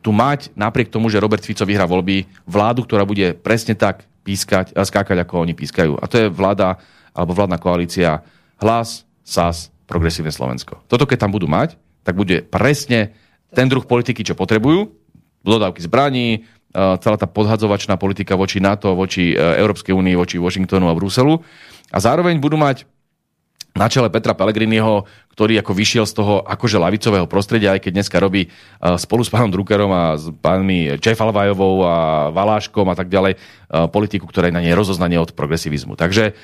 [0.05, 4.77] tu mať, napriek tomu, že Robert Fico vyhrá voľby, vládu, ktorá bude presne tak pískať,
[4.77, 5.97] a skákať, ako oni pískajú.
[5.97, 6.77] A to je vláda,
[7.17, 8.21] alebo vládna koalícia
[8.61, 10.85] Hlas, SAS, Progresívne Slovensko.
[10.85, 13.17] Toto, keď tam budú mať, tak bude presne
[13.57, 14.93] ten druh politiky, čo potrebujú,
[15.41, 20.95] dodávky zbraní, celá tá podhadzovačná politika voči NATO, voči e, Európskej únii, voči Washingtonu a
[20.97, 21.41] Bruselu.
[21.89, 22.85] A zároveň budú mať
[23.73, 28.17] na čele Petra Pellegriniho, ktorý ako vyšiel z toho akože lavicového prostredia, aj keď dneska
[28.21, 28.49] robí e,
[29.01, 31.97] spolu s pánom Druckerom a s pánmi Čefalvajovou a
[32.35, 33.39] Valáškom a tak ďalej e,
[33.89, 35.97] politiku, ktorá je na nej rozoznanie od progresivizmu.
[35.97, 36.37] Takže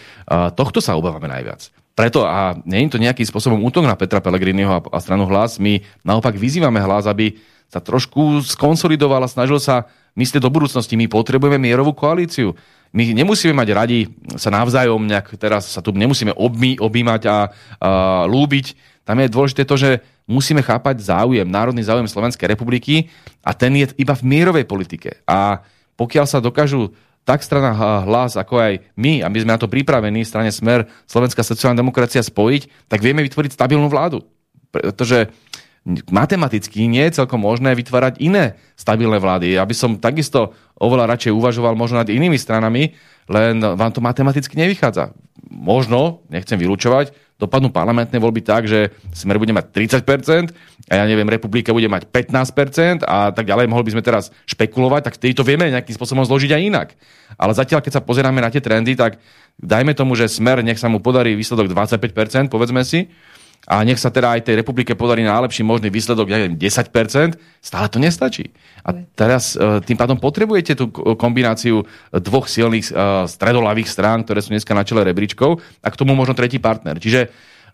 [0.56, 1.68] tohto sa obávame najviac.
[1.94, 5.78] Preto, a nie je to nejakým spôsobom útok na Petra Pellegriniho a stranu hlas, my
[6.02, 7.38] naopak vyzývame hlas, aby
[7.70, 10.94] sa trošku skonsolidoval a snažil sa myslieť do budúcnosti.
[10.94, 12.54] My potrebujeme mierovú koalíciu.
[12.94, 14.00] My nemusíme mať radi
[14.38, 17.38] sa navzájom nejak, teraz sa tu nemusíme obmy, objímať a, a
[18.30, 18.78] lúbiť.
[19.02, 19.98] Tam je dôležité to, že
[20.30, 23.10] musíme chápať záujem, národný záujem Slovenskej republiky
[23.42, 25.20] a ten je iba v mierovej politike.
[25.26, 25.66] A
[25.98, 27.72] pokiaľ sa dokážu tak strana
[28.04, 32.86] hlas, ako aj my, aby sme na to pripravení, strane Smer, Slovenská sociálna demokracia spojiť,
[32.86, 34.22] tak vieme vytvoriť stabilnú vládu.
[34.68, 35.32] Pretože
[35.84, 39.60] matematicky nie je celkom možné vytvárať iné stabilné vlády.
[39.60, 42.96] Ja by som takisto oveľa radšej uvažoval možno nad inými stranami,
[43.28, 45.12] len vám to matematicky nevychádza.
[45.52, 50.54] Možno, nechcem vylúčovať, dopadnú parlamentné voľby tak, že Smer bude mať 30%
[50.88, 53.68] a ja neviem, Republika bude mať 15% a tak ďalej.
[53.68, 56.88] Mohli by sme teraz špekulovať, tak vtedy to vieme nejakým spôsobom zložiť aj inak.
[57.36, 59.20] Ale zatiaľ, keď sa pozeráme na tie trendy, tak
[59.60, 63.10] dajme tomu, že Smer, nech sa mu podarí výsledok 25%, povedzme si,
[63.64, 67.86] a nech sa teda aj tej republike podarí najlepší možný výsledok, ja neviem, 10%, stále
[67.88, 68.52] to nestačí.
[68.84, 72.92] A teraz e, tým pádom potrebujete tú kombináciu dvoch silných e,
[73.24, 77.00] stredolavých strán, ktoré sú dneska na čele rebríčkov a k tomu možno tretí partner.
[77.00, 77.28] Čiže e,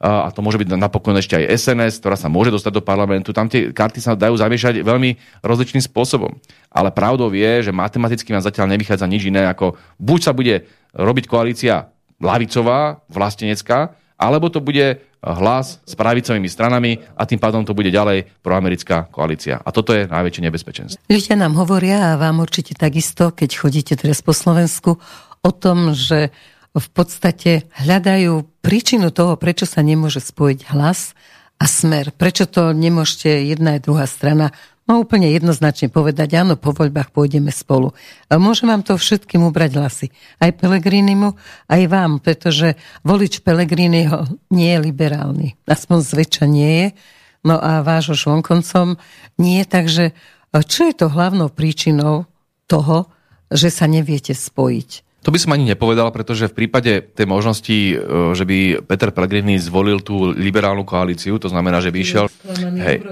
[0.06, 3.34] a to môže byť napokon ešte aj SNS, ktorá sa môže dostať do parlamentu.
[3.34, 6.38] Tam tie karty sa dajú zamiešať veľmi rozličným spôsobom.
[6.70, 11.26] Ale pravdou je, že matematicky vám zatiaľ nevychádza nič iné, ako buď sa bude robiť
[11.26, 11.90] koalícia
[12.22, 18.28] lavicová, vlastenecká, alebo to bude hlas s pravicovými stranami a tým pádom to bude ďalej
[18.44, 19.56] proamerická koalícia.
[19.60, 21.00] A toto je najväčšie nebezpečenstvo.
[21.08, 25.00] Ľudia nám hovoria a vám určite takisto, keď chodíte teraz po Slovensku,
[25.40, 26.28] o tom, že
[26.70, 31.16] v podstate hľadajú príčinu toho, prečo sa nemôže spojiť hlas
[31.60, 32.14] a smer.
[32.14, 34.54] Prečo to nemôžete jedna aj druhá strana
[34.90, 37.94] No úplne jednoznačne povedať, áno, po voľbách pôjdeme spolu.
[38.26, 40.10] Môžem vám to všetkým ubrať hlasy.
[40.42, 41.38] Aj Pelegrinimu,
[41.70, 42.74] aj vám, pretože
[43.06, 45.54] volič Pelegriniho nie je liberálny.
[45.70, 46.86] Aspoň zväčša nie je.
[47.46, 48.98] No a vášho švonkoncom
[49.38, 49.62] nie.
[49.62, 50.10] Takže
[50.66, 52.26] čo je to hlavnou príčinou
[52.66, 53.06] toho,
[53.46, 54.90] že sa neviete spojiť?
[55.20, 57.94] To by som ani nepovedal, pretože v prípade tej možnosti, e,
[58.32, 62.24] že by Peter Pellegrini zvolil tú liberálnu koalíciu, to znamená, že by išiel...
[62.80, 63.04] Hej,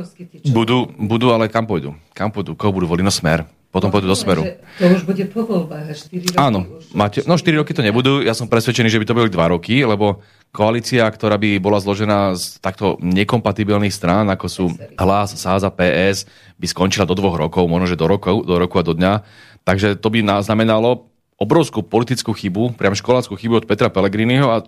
[0.48, 1.92] budú, budú, ale kam pôjdu?
[2.16, 2.56] Kam pôjdu?
[2.56, 3.04] Koho budú voliť?
[3.04, 3.44] No smer.
[3.68, 4.48] potom pôjdu do smeru.
[4.80, 6.40] To už bude po voľbách, 4 roky.
[6.40, 9.36] Áno, máte, no 4 roky to nebudú, ja som presvedčený, že by to boli 2
[9.52, 14.64] roky, lebo koalícia, ktorá by bola zložená z takto nekompatibilných strán, ako sú
[14.96, 16.24] Hlas, Sáza, PS,
[16.56, 19.12] by skončila do dvoch rokov, možno, že do roku, do roku a do dňa.
[19.68, 24.66] Takže to by znamenalo obrovskú politickú chybu, priam školáckú chybu od Petra Pellegriniho a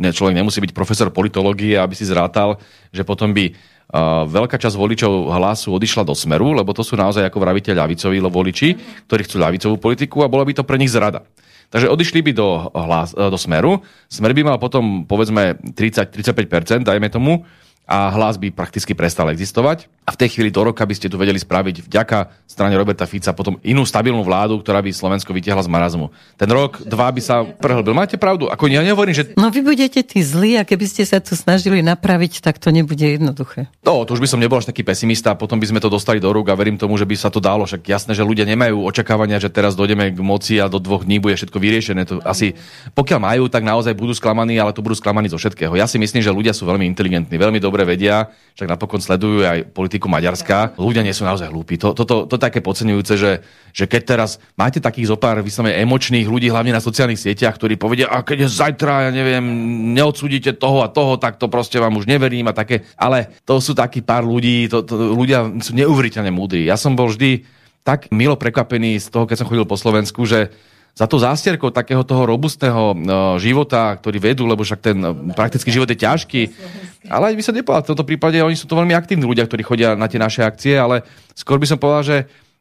[0.00, 2.56] človek nemusí byť profesor politológie, aby si zrátal,
[2.88, 7.28] že potom by uh, veľká časť voličov hlasu odišla do smeru, lebo to sú naozaj,
[7.28, 8.68] ako vravíte, ľavicoví voliči,
[9.04, 11.28] ktorí chcú ľavicovú politiku a bola by to pre nich zrada.
[11.68, 13.84] Takže odišli by do, hlas, do smeru.
[14.08, 17.44] Smer by mal potom, povedzme, 30-35%, dajme tomu,
[17.84, 19.88] a hlas by prakticky prestal existovať.
[20.08, 23.36] A v tej chvíli do roka by ste tu vedeli spraviť vďaka strane Roberta Fica
[23.36, 26.08] potom inú stabilnú vládu, ktorá by Slovensko vytiahla z marazmu.
[26.40, 27.92] Ten rok, dva by sa prehlbil.
[27.92, 28.48] Máte pravdu?
[28.48, 29.36] Ako ja nehovorím, že...
[29.36, 33.04] No vy budete tí zlí a keby ste sa tu snažili napraviť, tak to nebude
[33.04, 33.68] jednoduché.
[33.84, 36.32] No, to už by som nebol až taký pesimista, potom by sme to dostali do
[36.32, 37.68] rúk a verím tomu, že by sa to dalo.
[37.68, 41.20] Však jasné, že ľudia nemajú očakávania, že teraz dojdeme k moci a do dvoch dní
[41.20, 42.08] bude všetko vyriešené.
[42.08, 42.56] To asi,
[42.96, 45.76] pokiaľ majú, tak naozaj budú sklamaní, ale to budú sklamaní zo všetkého.
[45.76, 49.58] Ja si myslím, že ľudia sú veľmi inteligentní, veľmi dobre vedia, však napokon sledujú aj
[49.74, 50.78] politiku Maďarska.
[50.78, 51.74] Ľudia nie sú naozaj hlúpi.
[51.82, 53.42] To, to, to, to také podceňujúce, že,
[53.74, 58.06] že keď teraz máte takých zopár vyslovene emočných ľudí, hlavne na sociálnych sieťach, ktorí povedia,
[58.06, 59.42] a keď zajtra, ja neviem,
[59.98, 62.86] neodsúdite toho a toho, tak to proste vám už neverím a také.
[62.94, 66.70] Ale to sú takí pár ľudí, to, to, ľudia sú neuveriteľne múdri.
[66.70, 67.42] Ja som bol vždy
[67.82, 70.52] tak milo prekvapený z toho, keď som chodil po Slovensku, že
[70.98, 75.70] za to zástierkou takého toho robustného no, života, ktorý vedú, lebo však ten no, praktický
[75.70, 76.42] život je ťažký.
[77.06, 79.94] Ale by som nepovedal, v tomto prípade oni sú to veľmi aktívni ľudia, ktorí chodia
[79.94, 81.06] na tie naše akcie, ale
[81.38, 82.16] skôr by som povedal, že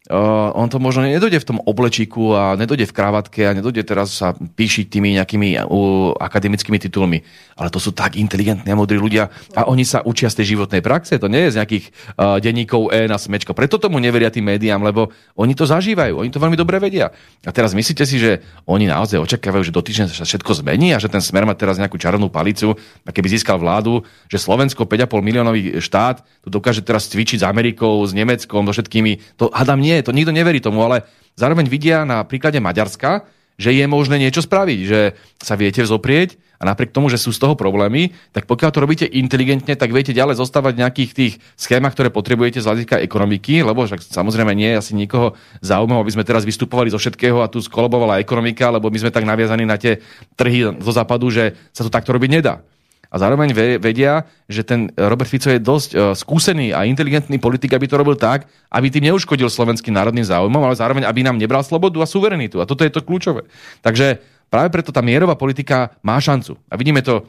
[0.08, 4.16] Uh, on to možno nedojde v tom oblečíku a nedojde v kravatke a nedojde teraz
[4.16, 7.28] sa píšiť tými nejakými uh, akademickými titulmi.
[7.60, 10.80] Ale to sú tak inteligentní a modrí ľudia a oni sa učia z tej životnej
[10.80, 11.20] praxe.
[11.20, 13.52] To nie je z nejakých uh, denníkov E na smečko.
[13.52, 16.24] Preto tomu neveria tým médiám, lebo oni to zažívajú.
[16.24, 17.12] Oni to veľmi dobre vedia.
[17.44, 21.04] A teraz myslíte si, že oni naozaj očakávajú, že do týždňa sa všetko zmení a
[21.04, 25.20] že ten smer má teraz nejakú čarovnú palicu a keby získal vládu, že Slovensko 5,5
[25.20, 29.36] miliónový štát tu dokáže teraz cvičiť s Amerikou, s Nemeckom, so všetkými.
[29.36, 33.26] To hádam nie nie, to nikto neverí tomu, ale zároveň vidia na príklade Maďarska,
[33.58, 37.42] že je možné niečo spraviť, že sa viete vzoprieť a napriek tomu, že sú z
[37.42, 41.98] toho problémy, tak pokiaľ to robíte inteligentne, tak viete ďalej zostávať v nejakých tých schémach,
[41.98, 45.34] ktoré potrebujete z hľadiska ekonomiky, lebo však samozrejme nie je asi nikoho
[45.66, 49.26] zaujímavé, aby sme teraz vystupovali zo všetkého a tu skolobovala ekonomika, lebo my sme tak
[49.26, 50.02] naviazaní na tie
[50.38, 52.62] trhy zo západu, že sa to takto robiť nedá
[53.08, 57.88] a zároveň vedia, že ten Robert Fico je dosť uh, skúsený a inteligentný politik, aby
[57.88, 62.04] to robil tak, aby tým neuškodil slovenským národným záujmom, ale zároveň, aby nám nebral slobodu
[62.04, 62.60] a suverenitu.
[62.60, 63.48] A toto je to kľúčové.
[63.80, 64.20] Takže
[64.52, 66.60] práve preto tá mierová politika má šancu.
[66.68, 67.24] A vidíme to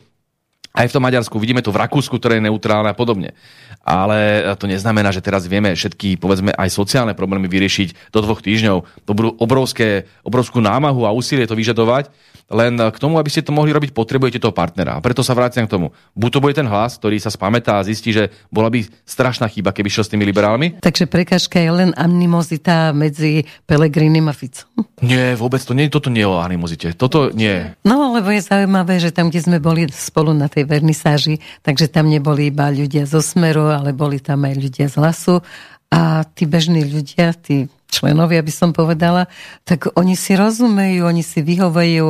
[0.79, 3.35] aj v tom Maďarsku, vidíme to v Rakúsku, ktoré je neutrálne a podobne.
[3.83, 9.09] Ale to neznamená, že teraz vieme všetky, povedzme, aj sociálne problémy vyriešiť do dvoch týždňov.
[9.09, 12.13] To budú obrovské, obrovskú námahu a úsilie to vyžadovať.
[12.49, 14.97] Len k tomu, aby ste to mohli robiť, potrebujete toho partnera.
[14.97, 15.93] A preto sa vrátim k tomu.
[16.17, 19.77] Buď to bude ten hlas, ktorý sa spamätá a zistí, že bola by strašná chyba,
[19.77, 20.81] keby šiel s tými liberálmi.
[20.81, 24.89] Takže prekažka je len animozita medzi Pelegrinim a Ficom.
[25.05, 26.97] Nie, vôbec to nie, toto nie je o animozite.
[26.97, 27.77] Toto nie.
[27.85, 32.09] No, lebo je zaujímavé, že tam, kde sme boli spolu na tej vernisáži, takže tam
[32.09, 35.45] neboli iba ľudia zo Smeru, ale boli tam aj ľudia z hlasu
[35.93, 39.27] a tí bežní ľudia, tí členovia, by som povedala,
[39.65, 42.07] tak oni si rozumejú, oni si vyhovajú,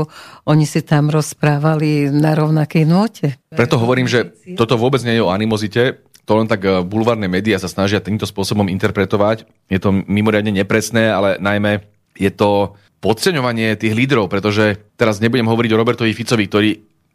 [0.50, 3.38] oni si tam rozprávali na rovnakej note.
[3.54, 7.56] Preto hovorím, že toto vôbec nie je o animozite, to len tak eh, bulvárne médiá
[7.56, 9.48] sa snažia týmto spôsobom interpretovať.
[9.72, 11.88] Je to mimoriadne nepresné, ale najmä
[12.20, 16.70] je to podceňovanie tých lídrov, pretože teraz nebudem hovoriť o Robertovi Ficovi, ktorý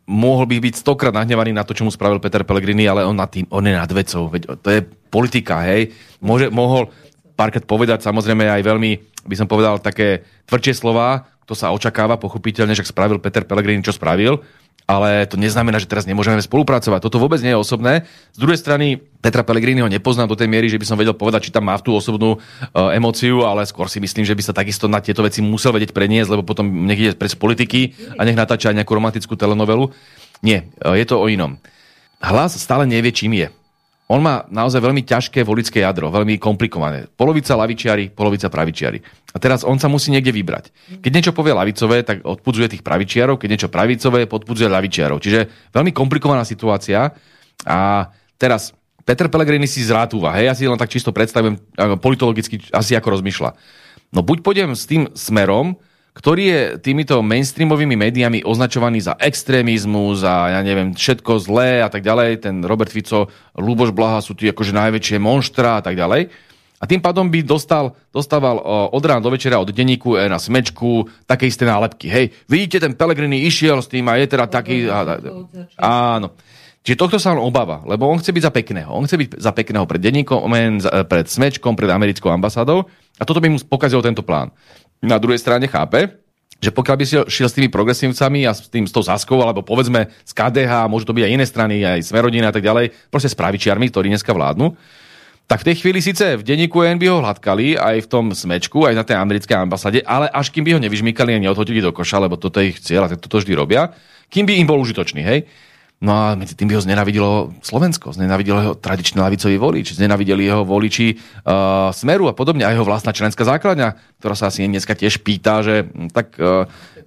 [0.08, 3.32] mohol by byť stokrát nahnevaný na to, čo mu spravil Peter Pellegrini, ale on, nad
[3.32, 4.28] tým, on je nad vecou.
[4.28, 5.95] Veď to je politika, hej.
[6.19, 6.91] Môže, mohol,
[7.34, 8.91] párkrát povedať samozrejme aj veľmi,
[9.26, 13.91] by som povedal, také tvrdšie slova, to sa očakáva, pochopiteľne, že spravil Peter Pellegrini, čo
[13.91, 14.39] spravil,
[14.84, 17.00] ale to neznamená, že teraz nemôžeme spolupracovať.
[17.08, 18.04] Toto vôbec nie je osobné.
[18.36, 21.56] Z druhej strany, Petra Pellegriniho nepoznám do tej miery, že by som vedel povedať, či
[21.56, 25.00] tam má tú osobnú uh, emóciu, ale skôr si myslím, že by sa takisto na
[25.00, 28.84] tieto veci musel vedieť preniesť, lebo potom nech ide pres politiky a nech natáča aj
[28.84, 29.88] nejakú romantickú telenovelu.
[30.43, 31.56] Nie, uh, je to o inom.
[32.19, 33.48] Hlas stále nevie, čím je
[34.13, 37.10] on má naozaj veľmi ťažké volické jadro, veľmi komplikované.
[37.17, 39.02] Polovica lavičiari, polovica pravičiari.
[39.34, 40.69] A teraz on sa musí niekde vybrať.
[41.02, 45.17] Keď niečo povie lavicové, tak odpudzuje tých pravičiarov, keď niečo pravicové, podpudzuje lavičiarov.
[45.17, 47.10] Čiže veľmi komplikovaná situácia.
[47.65, 48.06] A
[48.38, 51.58] teraz Peter Pellegrini si zrátúva, hej, ja si len tak čisto predstavujem
[51.97, 53.52] politologicky asi ako rozmýšľa.
[54.13, 55.73] No buď pôjdem s tým smerom,
[56.13, 62.06] ktorý je týmito mainstreamovými médiami označovaný za extrémizmu, za, ja neviem, všetko zlé a tak
[62.06, 62.45] ďalej.
[62.45, 66.30] Ten Robert Fico, Luboš Blaha sú tu akože najväčšie monštra a tak ďalej.
[66.78, 68.60] A A tým pádom by dostal, dostával
[68.91, 72.12] od rána do večera od denníku na smečku také isté nálepky.
[72.12, 74.91] Hej, vidíte, ten Pelegrini išiel s tým a je teda taký...
[74.91, 75.15] A,
[75.80, 76.36] áno.
[76.84, 78.91] Čiže tohto sa on obáva, lebo on chce byť za pekného.
[78.91, 80.43] On chce byť za pekného pred denníkom,
[81.08, 82.84] pred smečkom, pred americkou ambasádou
[83.15, 84.52] a toto by mu pokazilo tento plán.
[85.04, 86.24] Na druhej strane chápe,
[86.63, 89.68] že pokiaľ by si šiel s tými progresívcami a s, tým, s tou Saskou, alebo
[89.68, 93.28] povedzme z KDH, môžu to byť aj iné strany, aj Smerodina a tak ďalej, proste
[93.28, 94.72] s pravičiarmi, ktorí dneska vládnu,
[95.44, 98.88] tak v tej chvíli síce v denníku N by ho hladkali, aj v tom smečku,
[98.88, 102.24] aj na tej americkej ambasáde, ale až kým by ho nevyžmykali a neodhodili do koša,
[102.24, 103.92] lebo toto je ich cieľ a toto vždy robia,
[104.32, 105.44] kým by im bol užitočný, hej?
[106.04, 110.68] No a medzi tým by ho znenavidilo Slovensko, znenavidilo jeho tradičný lavicový volič, znenavideli jeho
[110.68, 115.20] voliči uh, Smeru a podobne, a jeho vlastná členská základňa, ktorá sa asi dneska tiež
[115.20, 116.64] pýta, že hm, tak uh,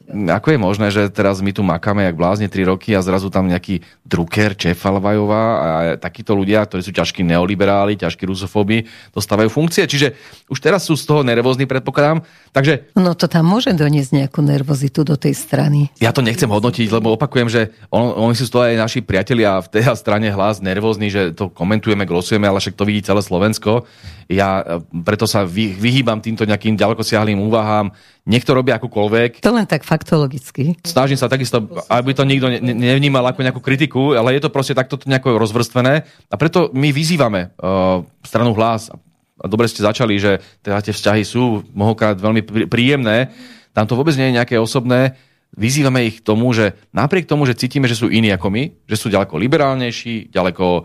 [0.07, 3.51] ako je možné, že teraz my tu makáme jak blázne 3 roky a zrazu tam
[3.51, 9.83] nejaký Drucker, Čefalvajová a takíto ľudia, ktorí sú ťažkí neoliberáli, ťažkí rusofóbi, dostávajú funkcie.
[9.83, 10.15] Čiže
[10.47, 12.23] už teraz sú z toho nervózni, predpokladám.
[12.55, 12.95] Takže...
[12.95, 15.91] No to tam môže doniesť nejakú nervozitu do tej strany.
[15.99, 19.59] Ja to nechcem hodnotiť, lebo opakujem, že on, oni sú z toho aj naši priatelia
[19.59, 23.91] v tej strane hlas nervózni, že to komentujeme, glosujeme, ale však to vidí celé Slovensko.
[24.27, 27.95] Ja e, preto sa vy, vyhýbam týmto nejakým ďalekosiahlým úvahám.
[28.27, 29.43] Nech to robia akokoľvek.
[29.43, 30.79] To len tak faktologicky.
[30.83, 34.75] Snažím sa takisto, aby to nikto ne, nevnímal ako nejakú kritiku, ale je to proste
[34.75, 36.03] takto nejako rozvrstvené.
[36.31, 38.91] A preto my vyzývame uh, stranu hlas,
[39.37, 43.29] a dobre ste začali, že teda tie vzťahy sú mnohokrát veľmi príjemné,
[43.77, 45.13] tam to vôbec nie je nejaké osobné,
[45.57, 48.97] vyzývame ich k tomu, že napriek tomu, že cítime, že sú iní ako my, že
[49.01, 50.65] sú ďaleko liberálnejší, ďaleko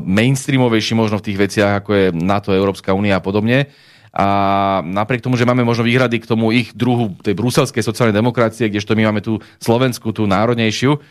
[0.00, 3.68] mainstreamovejší možno v tých veciach, ako je NATO, Európska únia a podobne,
[4.14, 4.26] a
[4.86, 8.94] napriek tomu, že máme možno výhrady k tomu ich druhu tej bruselskej sociálnej demokracie, kdežto
[8.94, 11.02] my máme tú slovenskú, tú národnejšiu,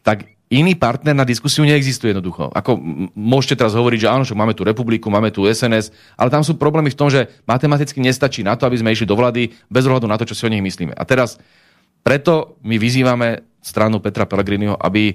[0.00, 2.48] tak iný partner na diskusiu neexistuje jednoducho.
[2.48, 2.80] Ako
[3.12, 6.56] môžete teraz hovoriť, že áno, že máme tu republiku, máme tu SNS, ale tam sú
[6.56, 10.08] problémy v tom, že matematicky nestačí na to, aby sme išli do vlády bez ohľadu
[10.08, 10.96] na to, čo si o nich myslíme.
[10.96, 11.36] A teraz
[12.02, 15.12] preto my vyzývame stranu Petra Pellegriniho, aby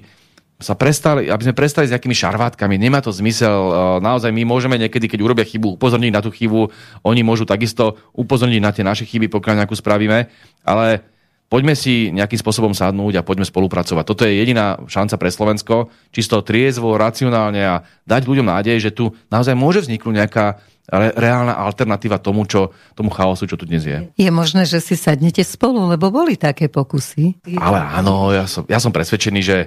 [0.62, 2.78] sa prestali, aby sme prestali s nejakými šarvátkami.
[2.78, 3.58] Nemá to zmysel.
[3.68, 6.70] E, naozaj my môžeme niekedy, keď urobia chybu, upozorniť na tú chybu.
[7.02, 10.30] Oni môžu takisto upozorniť na tie naše chyby, pokiaľ nejakú spravíme.
[10.62, 11.02] Ale
[11.50, 14.04] poďme si nejakým spôsobom sadnúť a poďme spolupracovať.
[14.06, 17.74] Toto je jediná šanca pre Slovensko, čisto triezvo, racionálne a
[18.06, 23.08] dať ľuďom nádej, že tu naozaj môže vzniknúť nejaká re, reálna alternatíva tomu, čo, tomu
[23.08, 23.98] chaosu, čo tu dnes je.
[24.16, 27.40] Je možné, že si sadnete spolu, lebo boli také pokusy.
[27.56, 29.58] Ale áno, ja som, ja som presvedčený, že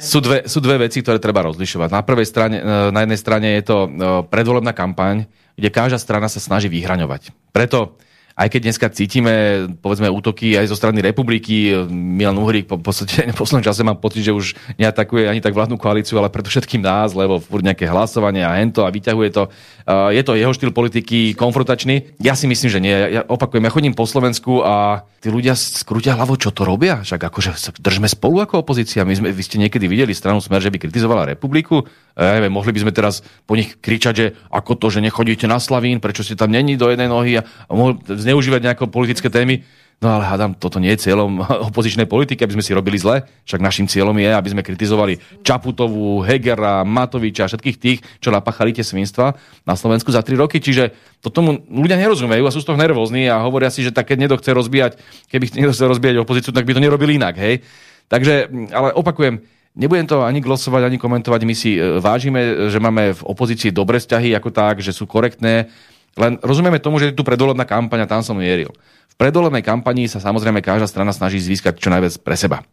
[0.00, 1.88] sú dve, sú dve veci, ktoré treba rozlišovať.
[1.92, 3.88] Na, prvej strane, e, na jednej strane je to e,
[4.32, 7.36] predvolebná kampaň, kde každá strana sa snaží vyhraňovať.
[7.52, 8.00] Preto
[8.34, 13.38] aj keď dneska cítime, povedzme, útoky aj zo strany republiky, Milan Uhrík po, podstate v
[13.38, 17.38] poslednom čase mám pocit, že už neatakuje ani tak vládnu koalíciu, ale predovšetkým nás, lebo
[17.38, 19.42] furt nejaké hlasovanie a hento a vyťahuje to.
[19.86, 22.18] Uh, je to jeho štýl politiky konfrontačný?
[22.18, 22.96] Ja si myslím, že nie.
[23.14, 27.00] Ja opakujem, ja chodím po Slovensku a tí ľudia skrútia hlavu, čo to robia?
[27.00, 29.06] Však akože držme spolu ako opozícia.
[29.08, 31.86] My sme, vy ste niekedy videli stranu Smer, že by kritizovala republiku?
[32.12, 35.56] Ja neviem, mohli by sme teraz po nich kričať, že ako to, že nechodíte na
[35.56, 37.42] Slavín, prečo ste tam není do jednej nohy a
[37.72, 39.62] mohli zneužívať nejaké politické témy.
[40.02, 41.40] No ale hádam, toto nie je cieľom
[41.72, 43.24] opozičnej politiky, aby sme si robili zle.
[43.46, 48.74] Však našim cieľom je, aby sme kritizovali Čaputovú, Hegera, Matoviča a všetkých tých, čo napáchali
[48.74, 50.58] tie svinstva na Slovensku za tri roky.
[50.58, 54.10] Čiže to tomu ľudia nerozumejú a sú z toho nervózni a hovoria si, že tak
[54.10, 54.92] keď niekto chce rozbíjať,
[55.30, 57.62] keby niekto chce rozbíjať opozíciu, tak by to nerobili inak, hej.
[58.10, 59.40] Takže, ale opakujem,
[59.74, 61.40] Nebudem to ani glosovať, ani komentovať.
[61.42, 65.66] My si e, vážime, že máme v opozícii dobré vzťahy ako tak, že sú korektné,
[66.14, 68.70] len rozumieme tomu, že je tu predvolebná kampaň a tam som mieril.
[69.14, 72.66] V predvolebnej kampanii sa samozrejme každá strana snaží získať čo najviac pre seba.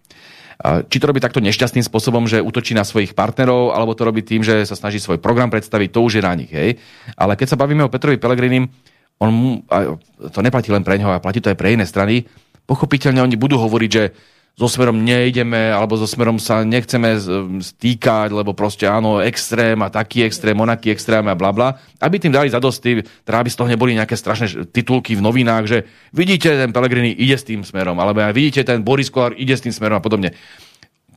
[0.62, 4.45] Či to robí takto nešťastným spôsobom, že útočí na svojich partnerov, alebo to robí tým,
[4.45, 6.54] že sa snaží svoj program predstaviť, to už je na nich.
[6.54, 6.77] Hej?
[7.17, 8.69] Ale keď sa bavíme o Petrovi Pelegrinim,
[9.17, 9.62] on,
[10.30, 12.30] to neplatí len pre neho, a platí to aj pre iné strany,
[12.69, 14.13] pochopiteľne oni budú hovoriť, že
[14.59, 17.17] so smerom nejdeme, alebo so smerom sa nechceme
[17.63, 21.79] stýkať, lebo proste áno, extrém a taký extrém, onaký extrém a bla.
[21.97, 25.77] Aby tým dali zadosti, teda aby z toho neboli nejaké strašné titulky v novinách, že
[26.13, 29.73] vidíte, ten Pelegrini ide s tým smerom, alebo vidíte, ten Boris Kolár ide s tým
[29.73, 30.35] smerom a podobne.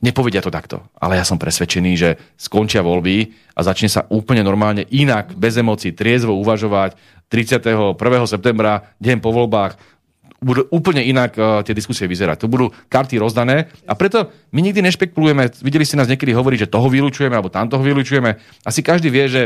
[0.03, 4.83] Nepovedia to takto, ale ja som presvedčený, že skončia voľby a začne sa úplne normálne
[4.91, 6.99] inak, bez emócií, triezvo uvažovať
[7.31, 7.95] 31.
[8.27, 9.94] septembra, deň po voľbách,
[10.43, 12.43] budú úplne inak uh, tie diskusie vyzerať.
[12.43, 15.47] To budú karty rozdané a preto my nikdy nešpekulujeme.
[15.63, 18.35] Videli ste nás niekedy hovoriť, že toho vylúčujeme alebo tam toho vylúčujeme.
[18.67, 19.41] Asi každý vie, že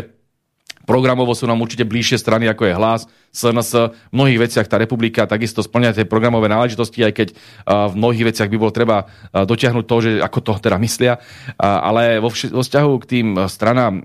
[0.90, 3.94] programovo sú nám určite bližšie strany, ako je hlas, SNS.
[4.10, 8.34] V mnohých veciach tá republika takisto splňa tie programové náležitosti, aj keď uh, v mnohých
[8.34, 11.22] veciach by bolo treba uh, dotiahnuť to, že ako to teda myslia.
[11.62, 14.02] Ale vo, vš- vo vzťahu k tým stranám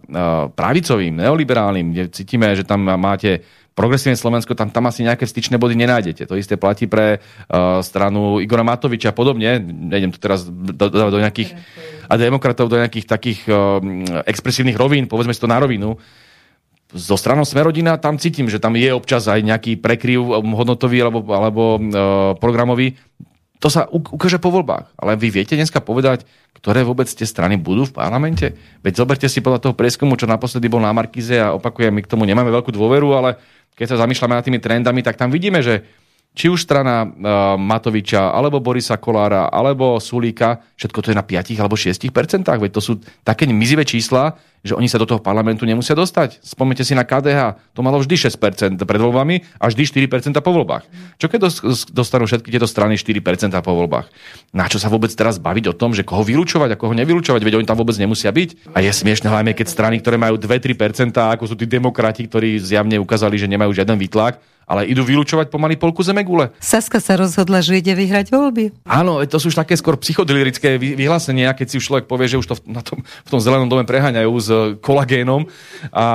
[0.52, 3.40] pravicovým, neoliberálnym, kde cítime, že tam máte
[3.74, 6.30] progresívne Slovensko, tam, tam asi nejaké styčné body nenájdete.
[6.30, 9.58] To isté platí pre uh, stranu Igora Matoviča a podobne.
[9.60, 11.58] Nejdem tu teraz do, do, nejakých
[12.06, 13.82] a demokratov do nejakých takých uh,
[14.24, 15.98] expresívnych rovín, povedzme si to na rovinu.
[16.94, 20.22] Zo stranou Smerodina tam cítim, že tam je občas aj nejaký prekryv
[20.54, 21.82] hodnotový alebo, alebo uh,
[22.38, 22.94] programový.
[23.64, 24.92] To sa ukáže po voľbách.
[25.00, 26.28] Ale vy viete dneska povedať,
[26.60, 28.52] ktoré vôbec tie strany budú v parlamente?
[28.84, 32.12] Veď zoberte si podľa toho prieskumu, čo naposledy bol na Markize a opakujem, my k
[32.12, 33.40] tomu nemáme veľkú dôveru, ale
[33.72, 35.80] keď sa zamýšľame nad tými trendami, tak tam vidíme, že
[36.36, 37.08] či už strana uh,
[37.56, 42.60] Matoviča, alebo Borisa Kolára, alebo Sulíka, všetko to je na 5 alebo 6 percentách.
[42.60, 42.92] Veď to sú
[43.24, 46.40] také mizivé čísla, že oni sa do toho parlamentu nemusia dostať.
[46.40, 50.88] Spomnite si na KDH, to malo vždy 6% pred voľbami a vždy 4% po voľbách.
[51.20, 51.40] Čo keď
[51.92, 54.08] dostanú všetky tieto strany 4% po voľbách?
[54.56, 57.60] Na čo sa vôbec teraz baviť o tom, že koho vylúčovať a koho nevylúčovať, veď
[57.60, 58.72] oni tam vôbec nemusia byť.
[58.72, 62.96] A je smiešne hlavne, keď strany, ktoré majú 2-3%, ako sú tí demokrati, ktorí zjavne
[62.96, 66.48] ukázali, že nemajú žiaden výtlak, ale idú vylúčovať pomaly polku zemegule.
[66.56, 68.72] Saska sa rozhodla, že ide vyhrať voľby.
[68.88, 72.48] Áno, to sú už také skôr psychodelirické vyhlásenia, keď si už človek povie, že už
[72.48, 74.48] to na tom, v tom zelenom dome preháňajú s
[74.80, 75.46] kolagénom
[75.90, 76.06] a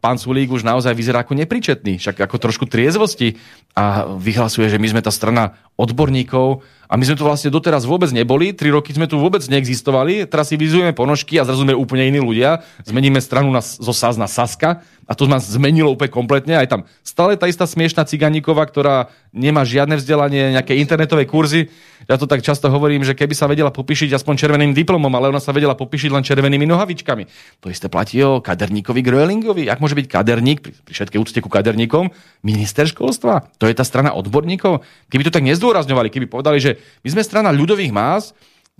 [0.00, 3.36] pán Sulík už naozaj vyzerá ako nepričetný, však ako trošku triezvosti
[3.76, 8.10] a vyhlasuje, že my sme tá strana odborníkov a my sme tu vlastne doteraz vôbec
[8.14, 12.06] neboli, tri roky sme tu vôbec neexistovali, teraz si vyzujeme ponožky a zrazu sme úplne
[12.06, 16.58] iní ľudia, zmeníme stranu na, zo SAS na Saska a to ma zmenilo úplne kompletne.
[16.58, 21.70] Aj tam stále tá istá smiešná ciganíková, ktorá nemá žiadne vzdelanie, nejaké internetové kurzy.
[22.10, 25.38] Ja to tak často hovorím, že keby sa vedela popíšiť aspoň červeným diplomom, ale ona
[25.38, 27.24] sa vedela popíšiť len červenými nohavičkami.
[27.62, 29.70] To isté platí o kaderníkovi Grölingovi.
[29.70, 32.10] Ak môže byť kaderník, pri, pri všetkej úcte ku kaderníkom,
[32.42, 33.46] minister školstva?
[33.62, 34.82] To je tá strana odborníkov?
[35.06, 38.36] Keby to tak nezdôrazňovali, keby povedali, že my sme strana ľudových más,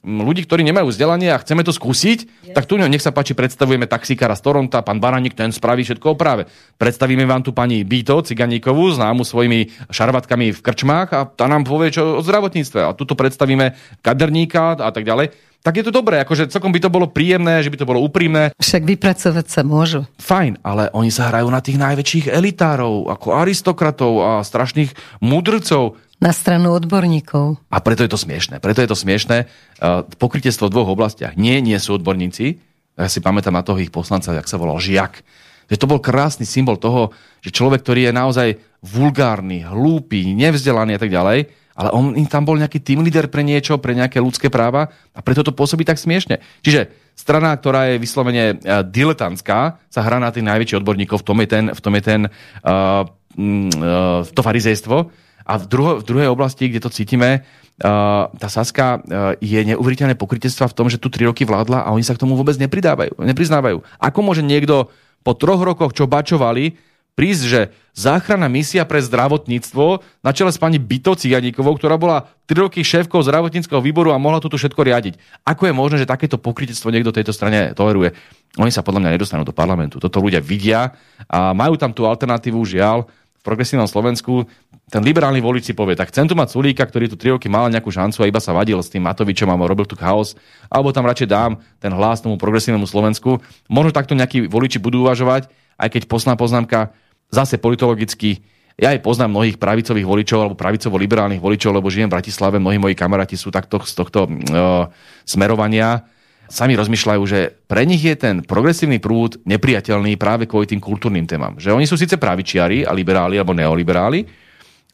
[0.07, 2.55] ľudí, ktorí nemajú vzdelanie a chceme to skúsiť, yes.
[2.55, 6.47] tak tu nech sa páči, predstavujeme taxikára z Toronta, pán Baranik, ten spraví všetko práve.
[6.79, 11.91] Predstavíme vám tu pani Bito, Ciganíkovú, známu svojimi šarvatkami v krčmách a tá nám povie
[11.91, 12.81] čo o zdravotníctve.
[12.87, 13.75] A tuto predstavíme
[14.05, 17.73] kaderníka a tak ďalej tak je to dobré, akože celkom by to bolo príjemné, že
[17.73, 18.55] by to bolo úprimné.
[18.57, 20.07] Však vypracovať sa môžu.
[20.23, 24.95] Fajn, ale oni sa hrajú na tých najväčších elitárov, ako aristokratov a strašných
[25.25, 25.99] mudrcov.
[26.17, 27.61] Na stranu odborníkov.
[27.69, 28.63] A preto je to smiešné.
[28.63, 29.45] Preto je to smiešné.
[29.77, 31.37] Uh, pokrytiestvo v dvoch oblastiach.
[31.37, 32.57] Nie, nie sú odborníci.
[32.97, 35.21] Ja si pamätám na toho ich poslanca, jak sa volal Žiak.
[35.69, 37.13] Že to bol krásny symbol toho,
[37.45, 38.49] že človek, ktorý je naozaj
[38.81, 43.45] vulgárny, hlúpy, nevzdelaný a tak ďalej, ale on im tam bol nejaký team leader pre
[43.45, 46.41] niečo, pre nejaké ľudské práva a preto to pôsobí tak smiešne.
[46.65, 51.39] Čiže strana, ktorá je vyslovene uh, diletantská, sa hrá na tých najväčších odborníkov, v tom
[51.45, 55.13] je ten, v tom je ten uh, uh, to farizejstvo.
[55.47, 57.47] A v, druho, v druhej oblasti, kde to cítime,
[57.87, 61.95] uh, tá Saska uh, je neuveriteľné pokrytectva v tom, že tu tri roky vládla a
[61.95, 63.79] oni sa k tomu vôbec nepridávajú, nepriznávajú.
[64.03, 64.91] Ako môže niekto
[65.23, 66.75] po troch rokoch, čo bačovali,
[67.17, 67.61] prísť, že
[67.97, 73.25] záchranná misia pre zdravotníctvo na čele s pani Bito Ciganíkovou, ktorá bola 3 roky šéfkou
[73.25, 75.17] zdravotníckého výboru a mohla toto všetko riadiť.
[75.49, 78.13] Ako je možné, že takéto pokrytectvo niekto tejto strane toleruje?
[78.61, 79.97] Oni sa podľa mňa nedostanú do parlamentu.
[79.97, 80.93] Toto ľudia vidia
[81.27, 84.45] a majú tam tú alternatívu, žiaľ, v progresívnom Slovensku
[84.87, 87.67] ten liberálny volič si povie, tak chcem tu mať Sulíka, ktorý tu 3 roky mal
[87.67, 90.39] nejakú šancu a iba sa vadil s tým Matovičom a robil tu chaos,
[90.71, 93.43] alebo tam radšej dám ten hlas tomu progresívnemu Slovensku.
[93.67, 96.95] Možno takto nejakí voliči budú uvažovať, aj keď posná poznámka,
[97.31, 98.43] zase politologicky,
[98.77, 102.93] ja aj poznám mnohých pravicových voličov alebo pravicovo-liberálnych voličov, lebo žijem v Bratislave, mnohí moji
[102.93, 104.87] kamaráti sú takto z tohto uh,
[105.25, 106.05] smerovania.
[106.47, 111.59] Sami rozmýšľajú, že pre nich je ten progresívny prúd nepriateľný práve kvôli tým kultúrnym témam.
[111.59, 114.47] Že oni sú síce pravičiari a liberáli alebo neoliberáli,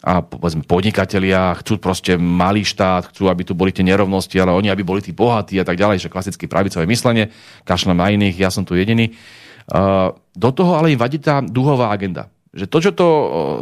[0.02, 4.66] a povedzme podnikatelia chcú proste malý štát, chcú, aby tu boli tie nerovnosti, ale oni,
[4.66, 7.30] aby boli tí bohatí a tak ďalej, že klasické pravicové myslenie,
[7.62, 9.14] kašlem na iných, ja som tu jediný.
[10.32, 12.32] Do toho ale im vadí tá duhová agenda.
[12.52, 13.06] Že to, čo to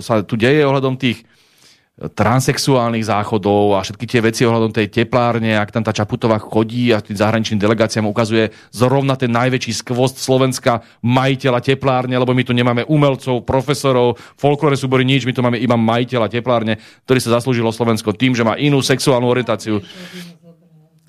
[0.03, 1.23] sa tu deje ohľadom tých
[2.01, 7.05] transexuálnych záchodov a všetky tie veci ohľadom tej teplárne, ak tam tá Čaputová chodí a
[7.05, 12.89] tým zahraničným delegáciám ukazuje zrovna ten najväčší skvost Slovenska majiteľa teplárne, lebo my tu nemáme
[12.89, 18.17] umelcov, profesorov, folklore súbory nič, my tu máme iba majiteľa teplárne, ktorý sa zaslúžilo Slovensko
[18.17, 19.85] tým, že má inú sexuálnu orientáciu.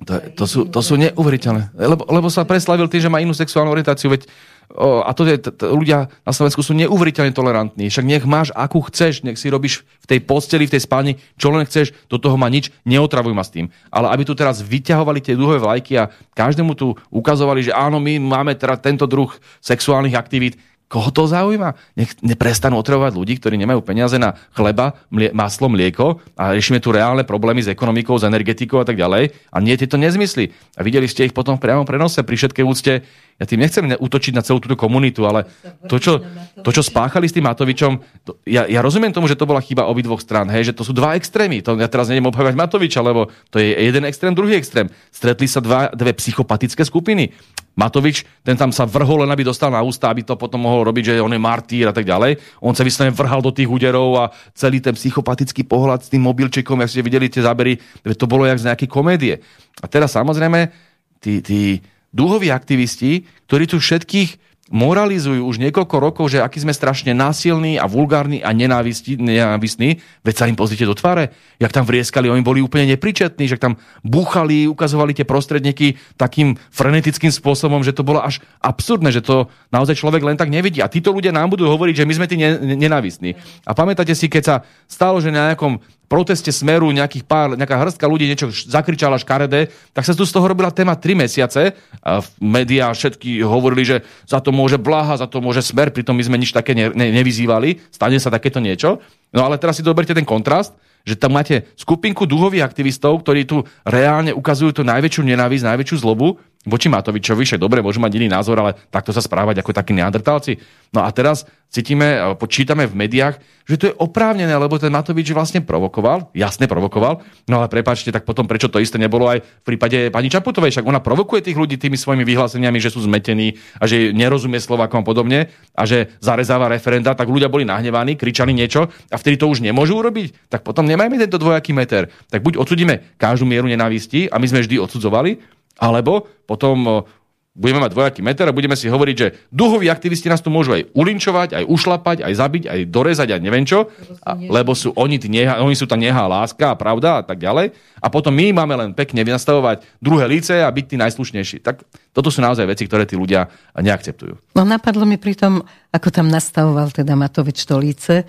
[0.04, 1.72] To, to, sú, to sú neuveriteľné.
[1.72, 4.12] Lebo, lebo sa preslavil tým, že má inú sexuálnu orientáciu.
[4.12, 4.28] Veď
[4.72, 7.92] a to je, t- ľudia na Slovensku sú neuveriteľne tolerantní.
[7.92, 11.52] Však nech máš, akú chceš, nech si robíš v tej posteli, v tej spálni, čo
[11.52, 13.68] len chceš, do toho ma nič, neotravuj ma s tým.
[13.92, 18.16] Ale aby tu teraz vyťahovali tie dlhé vlajky a každému tu ukazovali, že áno, my
[18.16, 19.28] máme teda tento druh
[19.60, 20.56] sexuálnych aktivít,
[20.92, 21.72] Koho to zaujíma?
[21.96, 26.92] Nech neprestanú otravovať ľudí, ktorí nemajú peniaze na chleba, mlie, maslo, mlieko a riešime tu
[26.92, 29.32] reálne problémy s ekonomikou, s energetikou a tak ďalej.
[29.48, 30.52] A nie tieto nezmysly.
[30.76, 33.08] A videli ste ich potom v priamom prenose pri všetkej úcte.
[33.40, 35.48] Ja tým nechcem útočiť na celú túto komunitu, ale
[35.88, 36.20] to, čo,
[36.60, 39.88] to, čo spáchali s tým Matovičom, to, ja, ja rozumiem tomu, že to bola chyba
[39.88, 41.64] obidvoch strán, hej, že to sú dva extrémy.
[41.64, 44.86] To ja teraz neviem obhajovať Matoviča, lebo to je jeden extrém, druhý extrém.
[45.10, 47.34] Stretli sa dva, dve psychopatické skupiny.
[47.72, 51.16] Matovič, ten tam sa vrhol, len aby dostal na ústa, aby to potom mohol robiť,
[51.16, 52.60] že on je martýr a tak ďalej.
[52.60, 56.76] On sa vyslovene vrhal do tých úderov a celý ten psychopatický pohľad s tým mobilčekom,
[56.84, 57.80] ak ste videli tie zábery,
[58.12, 59.34] to bolo jak z nejakej komédie.
[59.80, 60.68] A teraz samozrejme,
[61.16, 61.80] tí, tí
[62.12, 67.84] dúhoví aktivisti, ktorí tu všetkých moralizujú už niekoľko rokov, že aký sme strašne násilní a
[67.84, 72.88] vulgárni a nenávistní, veď sa im pozrite do tváre, jak tam vrieskali, oni boli úplne
[72.88, 79.12] nepričetní, že tam búchali, ukazovali tie prostredníky takým frenetickým spôsobom, že to bolo až absurdné,
[79.12, 80.80] že to naozaj človek len tak nevidí.
[80.80, 83.36] A títo ľudia nám budú hovoriť, že my sme tí nenávistní.
[83.68, 84.56] A pamätáte si, keď sa
[84.88, 90.04] stalo, že na nejakom proteste Smeru nejakých pár, nejaká hrstka ľudí niečo zakričala škaredé, tak
[90.04, 91.72] sa tu z toho robila téma 3 mesiace.
[92.04, 93.96] A v médiá všetky hovorili, že
[94.28, 97.10] za to môže Blaha, za to môže Smer, pritom my sme nič také ne, ne,
[97.10, 99.02] nevyzývali, stane sa takéto niečo.
[99.34, 103.66] No ale teraz si doberte ten kontrast, že tam máte skupinku duhových aktivistov, ktorí tu
[103.82, 108.58] reálne ukazujú tú najväčšiu nenávisť, najväčšiu zlobu voči Matovičovi, však dobre, môžu mať iný názor,
[108.62, 110.62] ale takto sa správať ako takí neandrtálci.
[110.94, 115.64] No a teraz cítime, počítame v médiách, že to je oprávnené, lebo ten Matovič vlastne
[115.64, 120.12] provokoval, jasne provokoval, no ale prepáčte, tak potom prečo to isté nebolo aj v prípade
[120.12, 124.12] pani Čaputovej, však ona provokuje tých ľudí tými svojimi vyhláseniami, že sú zmetení a že
[124.12, 129.16] nerozumie Slovakom a podobne a že zarezáva referenda, tak ľudia boli nahnevaní, kričali niečo a
[129.16, 132.12] vtedy to už nemôžu urobiť, tak potom nemajme tento dvojaký meter.
[132.28, 137.04] Tak buď odsudíme každú mieru nenávisti a my sme vždy odsudzovali, alebo potom
[137.52, 140.88] budeme mať dvojaký meter a budeme si hovoriť, že duhoví aktivisti nás tu môžu aj
[140.96, 143.92] ulinčovať, aj ušlapať, aj zabiť, aj dorezať a neviem čo,
[144.24, 147.36] a, lebo sú oni, tí neha, oni sú tá nehá láska a pravda a tak
[147.44, 147.76] ďalej.
[148.00, 151.60] A potom my máme len pekne vynastavovať druhé líce a byť tí najslušnejší.
[151.60, 151.84] Tak
[152.16, 154.56] toto sú naozaj veci, ktoré tí ľudia neakceptujú.
[154.56, 155.60] No napadlo mi pri tom,
[155.92, 158.24] ako tam nastavoval teda Matovič to líce,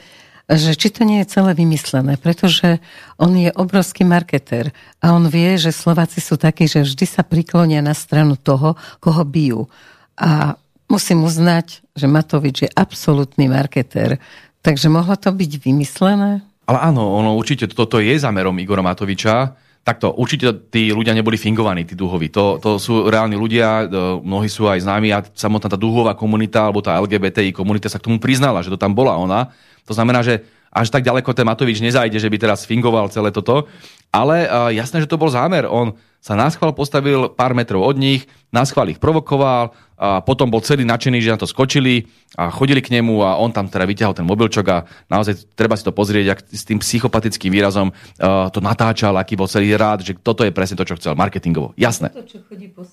[0.59, 2.83] že či to nie je celé vymyslené, pretože
[3.15, 7.79] on je obrovský marketér a on vie, že Slováci sú takí, že vždy sa priklonia
[7.79, 9.71] na stranu toho, koho bijú.
[10.19, 10.59] A
[10.91, 14.19] musím uznať, že Matovič je absolútny marketér.
[14.63, 16.43] Takže mohlo to byť vymyslené?
[16.67, 19.59] Ale áno, ono určite toto je zámerom Igora Matoviča.
[19.83, 22.31] Takto, určite tí ľudia neboli fingovaní, tí duhoví.
[22.31, 23.91] To, to sú reálni ľudia,
[24.23, 28.07] mnohí sú aj známi a samotná tá duhová komunita alebo tá LGBTI komunita sa k
[28.07, 29.51] tomu priznala, že to tam bola ona
[29.84, 33.69] to znamená, že až tak ďaleko ten Matovič nezajde, že by teraz fingoval celé toto.
[34.09, 35.69] Ale uh, jasné, že to bol zámer.
[35.69, 35.93] On
[36.24, 40.59] sa na schvál postavil pár metrov od nich, na schvál ich provokoval, a potom bol
[40.59, 44.11] celý nadšený, že na to skočili a chodili k nemu a on tam teda vyťahol
[44.11, 48.59] ten mobilčok a naozaj treba si to pozrieť, ak s tým psychopatickým výrazom uh, to
[48.59, 51.71] natáčal, aký bol celý rád, že toto je presne to, čo chcel, marketingovo.
[51.80, 52.11] Jasné.
[52.11, 52.84] To, čo chodí po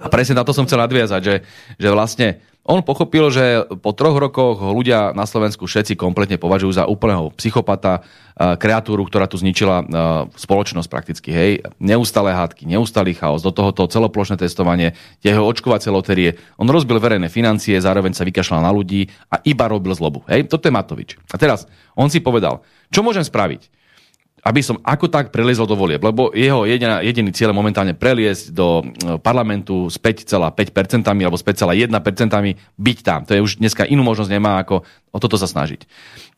[0.00, 1.36] a presne na to som chcel nadviazať, že,
[1.76, 6.88] že vlastne on pochopil, že po troch rokoch ľudia na Slovensku všetci kompletne považujú za
[6.88, 8.00] úplného psychopata,
[8.34, 9.86] kreatúru, ktorá tu zničila
[10.34, 11.30] spoločnosť prakticky.
[11.30, 11.50] Hej.
[11.78, 16.34] Neustále hádky, neustály chaos, do tohoto celoplošné testovanie, jeho očkovacie loterie.
[16.58, 20.26] On rozbil verejné financie, zároveň sa vykašľal na ľudí a iba robil zlobu.
[20.26, 20.50] Hej.
[20.50, 21.14] Toto je Matovič.
[21.30, 23.83] A teraz on si povedal, čo môžem spraviť?
[24.44, 28.52] Aby som ako tak preliezol do volieb, lebo jeho jediná, jediný cieľ je momentálne preliesť
[28.52, 31.88] do e, parlamentu s 5,5% alebo s 5,1%
[32.76, 33.24] byť tam.
[33.24, 35.86] To je už dneska inú možnosť nemá, ako o toto sa snažiť.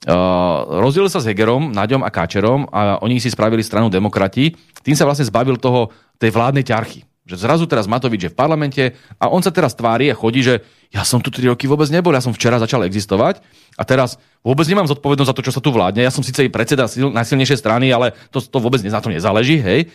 [0.05, 4.53] Uh, rozdielil sa s Hegerom, Naďom a Káčerom a oni si spravili stranu demokrati.
[4.85, 5.89] Tým sa vlastne zbavil toho,
[6.21, 7.01] tej vládnej ťarchy.
[7.27, 10.63] Že zrazu teraz Matovič je v parlamente a on sa teraz tvári a chodí, že
[10.95, 13.43] ja som tu 3 roky vôbec nebol, ja som včera začal existovať
[13.75, 14.15] a teraz
[14.47, 16.07] vôbec nemám zodpovednosť za to, čo sa tu vládne.
[16.07, 19.91] Ja som síce i predseda najsilnejšej strany, ale to, to vôbec na to nezáleží, hej.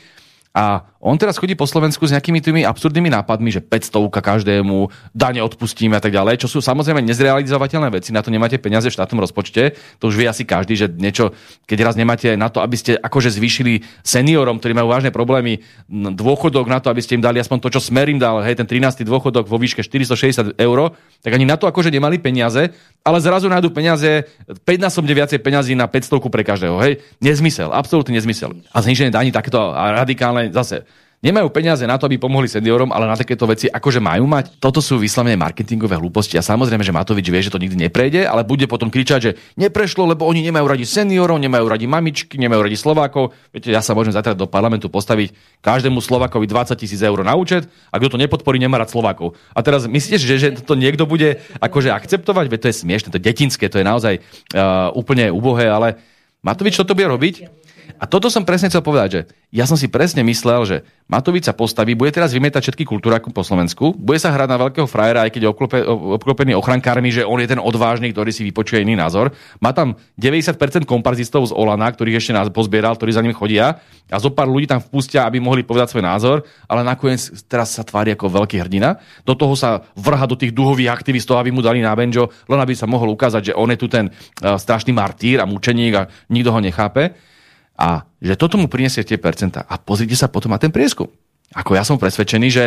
[0.52, 5.42] A on teraz chodí po Slovensku s nejakými tými absurdnými nápadmi, že 500 každému, dane
[5.42, 9.24] odpustíme a tak ďalej, čo sú samozrejme nezrealizovateľné veci, na to nemáte peniaze v štátnom
[9.24, 11.32] rozpočte, to už vie asi každý, že niečo,
[11.66, 16.68] keď raz nemáte na to, aby ste akože zvýšili seniorom, ktorí majú vážne problémy, dôchodok
[16.68, 19.08] na to, aby ste im dali aspoň to, čo Smer im dal, hej, ten 13.
[19.08, 20.78] dôchodok vo výške 460 eur,
[21.24, 25.74] tak ani na to akože nemali peniaze, ale zrazu nájdu peniaze, 5 násobne viacej peniazy
[25.74, 28.54] na 500 pre každého, hej, nezmysel, absolútny nezmysel.
[28.70, 30.84] A zniženie daní takéto radikálne ale zase
[31.22, 34.58] Nemajú peniaze na to, aby pomohli seniorom, ale na takéto veci akože majú mať.
[34.58, 38.42] Toto sú vyslovene marketingové hlúposti a samozrejme, že Matovič vie, že to nikdy neprejde, ale
[38.42, 42.74] bude potom kričať, že neprešlo, lebo oni nemajú radi seniorov, nemajú radi mamičky, nemajú radi
[42.74, 43.38] Slovákov.
[43.54, 47.70] Viete, ja sa môžem zatiaľ do parlamentu postaviť každému Slovákovi 20 tisíc eur na účet
[47.94, 49.38] a kto to nepodporí, nemá rád Slovákov.
[49.54, 52.50] A teraz myslíte, že, že to niekto bude akože akceptovať?
[52.50, 54.26] Veď to je smiešne, to je detinské, to je naozaj
[54.58, 56.02] uh, úplne ubohé, ale
[56.42, 57.62] Matovič toto bude robiť?
[58.02, 59.22] A toto som presne chcel povedať, že
[59.54, 63.46] ja som si presne myslel, že Matovič sa postaví, bude teraz vymetať všetky kultúraku po
[63.46, 65.78] Slovensku, bude sa hrať na veľkého frajera, aj keď je obklope,
[66.18, 69.30] obklopený ochrankármi, že on je ten odvážny, ktorý si vypočuje iný názor.
[69.62, 73.78] Má tam 90% komparzistov z Olana, ktorých ešte nás pozbieral, ktorí za ním chodia
[74.10, 77.86] a zo pár ľudí tam vpustia, aby mohli povedať svoj názor, ale nakoniec teraz sa
[77.86, 78.98] tvári ako veľký hrdina.
[79.30, 82.74] Do toho sa vrha do tých duhových aktivistov, aby mu dali na benjo, len aby
[82.74, 86.50] sa mohol ukázať, že on je tu ten uh, strašný martýr a mučeník a nikto
[86.50, 87.30] ho nechápe
[87.78, 89.66] a že toto mu prinesie tie percentá.
[89.66, 91.10] A pozrite sa potom na ten prieskum.
[91.52, 92.66] Ako ja som presvedčený, že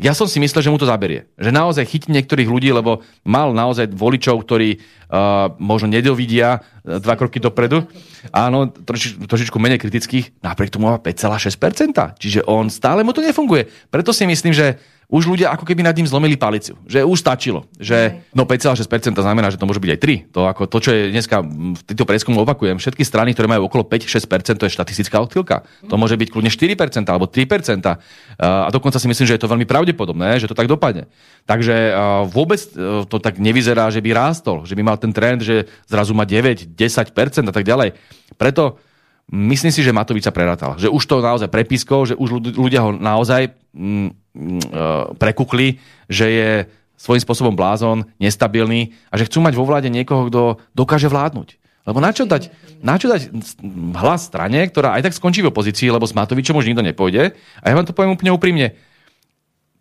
[0.00, 1.28] ja som si myslel, že mu to zaberie.
[1.36, 7.20] Že naozaj chytí niektorých ľudí, lebo mal naozaj voličov, ktorí uh, možno nedovidia uh, dva
[7.20, 7.84] kroky dopredu.
[8.32, 12.16] Áno, troši, trošičku menej kritických, napriek tomu má 5,6%.
[12.16, 13.68] Čiže on stále mu to nefunguje.
[13.92, 14.80] Preto si myslím, že
[15.10, 16.78] už ľudia ako keby nad ním zlomili palicu.
[16.86, 17.66] Že už stačilo.
[17.82, 20.00] Že, no 5,6% znamená, že to môže byť aj
[20.30, 20.34] 3.
[20.34, 23.82] To, ako to, čo je dneska v týchto prieskumu opakujem, všetky strany, ktoré majú okolo
[23.82, 25.66] 5-6%, to je štatistická odchýlka.
[25.90, 27.42] To môže byť kľudne 4% alebo 3%.
[28.38, 31.10] A dokonca si myslím, že je to veľmi pravdepodobné, že to tak dopadne.
[31.50, 31.90] Takže
[32.30, 36.14] vôbec e, to tak nevyzerá, že by rástol, že by mal ten trend, že zrazu
[36.14, 37.98] má 9, 10% a tak ďalej.
[38.38, 38.78] Preto
[39.30, 40.74] myslím si, že Matovič sa prerátal.
[40.78, 43.59] Že už to naozaj prepískol, že už ľudia ho naozaj
[45.18, 46.50] prekukli, že je
[47.00, 51.56] svojím spôsobom blázon, nestabilný a že chcú mať vo vláde niekoho, kto dokáže vládnuť.
[51.88, 52.52] Lebo na dať,
[52.84, 53.32] na dať
[53.96, 57.32] hlas strane, ktorá aj tak skončí v opozícii, lebo s Matovičom už nikto nepôjde.
[57.62, 58.76] A ja vám to poviem úplne úprimne.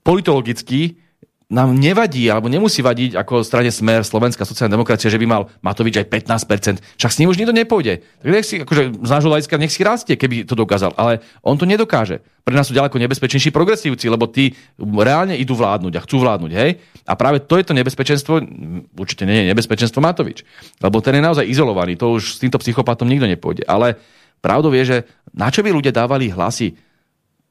[0.02, 0.96] Politologicky
[1.50, 5.98] nám nevadí, alebo nemusí vadiť ako strane Smer, Slovenská sociálna demokracia, že by mal Matovič
[5.98, 6.78] aj 15%.
[7.02, 8.06] Však s ním už nikto nepôjde.
[8.22, 10.94] Tak nech si, akože z nášho hľadiska nech si rastie, keby to dokázal.
[10.94, 12.22] Ale on to nedokáže.
[12.46, 16.52] Pre nás sú ďaleko nebezpečnejší progresívci, lebo tí reálne idú vládnuť a chcú vládnuť.
[16.54, 16.86] Hej?
[17.10, 18.46] A práve to je to nebezpečenstvo,
[18.94, 20.46] určite nie je nebezpečenstvo Matovič.
[20.78, 21.98] Lebo ten je naozaj izolovaný.
[21.98, 23.66] To už s týmto psychopatom nikto nepôjde.
[23.66, 23.98] Ale
[24.38, 24.98] pravdou je, že
[25.34, 26.78] na čo by ľudia dávali hlasy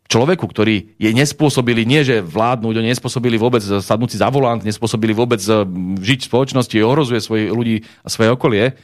[0.09, 5.13] človeku, ktorý je nespôsobili, nie že vládnuť, oni nespôsobili vôbec sadnúť si za volant, nespôsobili
[5.13, 5.63] vôbec eh,
[6.01, 8.75] žiť v spoločnosti, ohrozuje svojich ľudí a svoje okolie,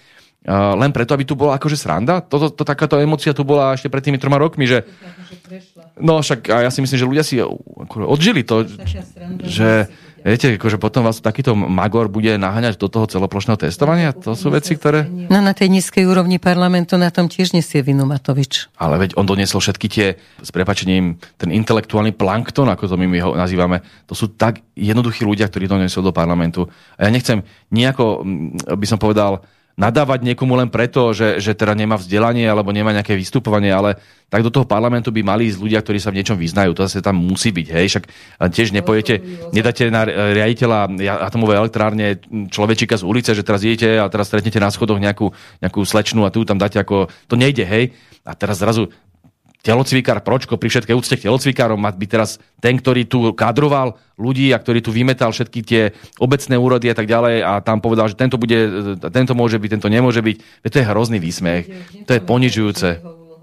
[0.52, 2.20] len preto, aby tu bola akože sranda.
[2.20, 4.84] Toto, to, takáto emocia tu bola ešte pred tými troma rokmi, že...
[5.96, 7.40] No však a ja si myslím, že ľudia si
[7.88, 8.68] odžili to,
[9.40, 9.88] že
[10.24, 14.16] Viete, akože potom vás takýto magor bude naháňať do toho celoplošného testovania?
[14.24, 15.04] To sú veci, ktoré...
[15.04, 18.72] No na tej nízkej úrovni parlamentu na tom tiež nesie vinu Matovič.
[18.80, 23.20] Ale veď on doniesol všetky tie, s prepačením, ten intelektuálny plankton, ako to my, my
[23.20, 26.72] ho nazývame, to sú tak jednoduchí ľudia, ktorí doniesol do parlamentu.
[26.96, 28.24] A ja nechcem nejako,
[28.64, 29.44] by som povedal,
[29.74, 33.98] nadávať niekomu len preto, že, že teda nemá vzdelanie alebo nemá nejaké vystupovanie, ale
[34.30, 36.74] tak do toho parlamentu by mali ísť ľudia, ktorí sa v niečom vyznajú.
[36.74, 37.66] To zase tam musí byť.
[37.74, 37.86] Hej?
[37.90, 38.04] Však
[38.54, 39.18] tiež nepojete,
[39.50, 40.94] nedáte na riaditeľa
[41.26, 42.18] atomovej elektrárne
[42.50, 46.30] človečika z ulice, že teraz idete a teraz stretnete na schodoch nejakú, nejakú slečnu a
[46.30, 47.10] tu tam dáte ako...
[47.30, 47.94] To nejde, hej?
[48.22, 48.90] A teraz zrazu
[49.64, 54.52] telocvikár Pročko, pri všetkej úcte k telocvikárom, má byť teraz ten, ktorý tu kadroval ľudí
[54.52, 55.82] a ktorý tu vymetal všetky tie
[56.20, 58.60] obecné úrody a tak ďalej a tam povedal, že tento, bude,
[59.00, 60.68] tento môže byť, tento nemôže byť.
[60.68, 61.64] To je hrozný výsmech.
[62.04, 62.88] To je ponižujúce.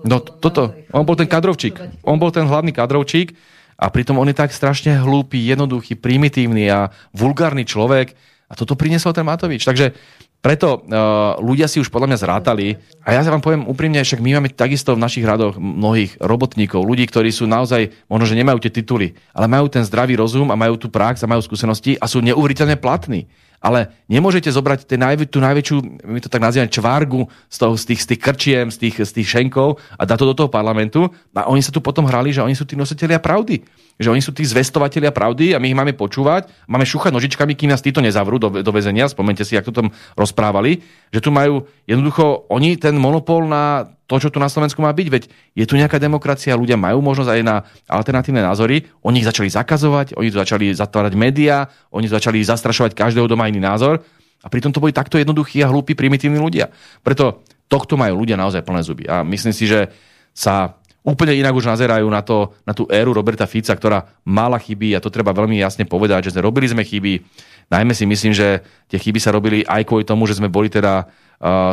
[0.05, 2.05] No toto, on bol ten kadrovčík.
[2.05, 3.33] On bol ten hlavný kadrovčík
[3.81, 8.13] a pritom on je tak strašne hlúpy, jednoduchý, primitívny a vulgárny človek
[8.45, 9.65] a toto priniesol ten Matovič.
[9.65, 9.95] Takže
[10.41, 12.81] preto uh, ľudia si už podľa mňa zrátali.
[13.05, 16.81] A ja sa vám poviem úprimne, však my máme takisto v našich radoch mnohých robotníkov,
[16.81, 20.57] ľudí, ktorí sú naozaj, možno, že nemajú tie tituly, ale majú ten zdravý rozum a
[20.57, 23.29] majú tú prax a majú skúsenosti a sú neuveriteľne platní
[23.61, 24.89] ale nemôžete zobrať
[25.29, 28.77] tú najväčšiu, my to tak nazývame, čvárgu z, toho, z, tých, z tých krčiem, z
[28.81, 31.13] tých, z tých šenkov a dať to do toho parlamentu.
[31.37, 33.61] A oni sa tu potom hrali, že oni sú tí nositeľia pravdy.
[34.01, 37.69] Že oni sú tí zvestovatelia pravdy a my ich máme počúvať, máme šúchať nožičkami, kým
[37.69, 39.05] nás títo nezavrú do, do väzenia.
[39.05, 40.81] Spomente si, ako to tam rozprávali.
[41.13, 45.07] Že tu majú jednoducho oni ten monopol na to, čo tu na Slovensku má byť.
[45.07, 45.23] Veď
[45.55, 47.55] je tu nejaká demokracia, ľudia majú možnosť aj na
[47.87, 48.89] alternatívne názory.
[49.05, 54.03] Oni ich začali zakazovať, oni začali zatvárať médiá, oni začali zastrašovať každého, má iný názor.
[54.41, 56.73] A pritom to boli takto jednoduchí a hlúpi, primitívni ľudia.
[57.05, 59.05] Preto tohto majú ľudia naozaj plné zuby.
[59.07, 59.87] A myslím si, že
[60.35, 64.93] sa úplne inak už nazerajú na, to, na tú éru Roberta Fica, ktorá mala chyby
[64.93, 67.25] a to treba veľmi jasne povedať, že robili sme chyby.
[67.71, 71.07] Najmä si myslím, že tie chyby sa robili aj kvôli tomu, že sme boli teda
[71.07, 71.71] uh,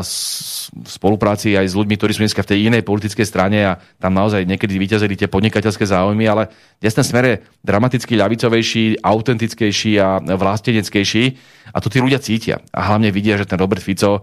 [0.70, 4.14] v spolupráci aj s ľuďmi, ktorí sú dneska v tej inej politickej strane a tam
[4.14, 6.48] naozaj niekedy vyťazili tie podnikateľské záujmy, ale
[6.78, 7.34] dnes ten smer je
[7.66, 11.24] dramaticky ľavicovejší, autentickejší a vlasteneckejší
[11.74, 12.62] a to tí ľudia cítia.
[12.70, 14.22] A hlavne vidia, že ten Robert Fico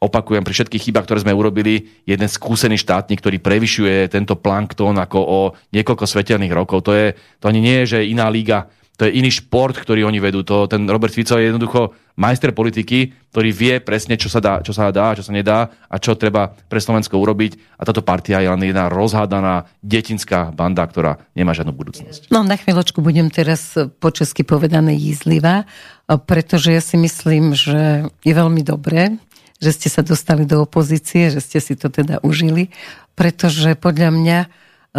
[0.00, 5.18] opakujem, pri všetkých chybách, ktoré sme urobili, jeden skúsený štátnik, ktorý prevyšuje tento plankton ako
[5.20, 5.38] o
[5.76, 6.88] niekoľko svetelných rokov.
[6.88, 10.20] To, je, to ani nie je, že iná liga, to je iný šport, ktorý oni
[10.20, 10.44] vedú.
[10.44, 14.76] To, ten Robert Fico je jednoducho majster politiky, ktorý vie presne, čo sa dá, čo
[14.76, 17.80] sa dá, čo sa nedá a čo treba pre Slovensko urobiť.
[17.80, 22.28] A táto partia je len jedna rozhádaná detinská banda, ktorá nemá žiadnu budúcnosť.
[22.28, 25.64] No na chvíľočku budem teraz po česky povedané jízlivá,
[26.28, 29.16] pretože ja si myslím, že je veľmi dobré,
[29.60, 32.72] že ste sa dostali do opozície, že ste si to teda užili,
[33.12, 34.48] pretože podľa mňa e,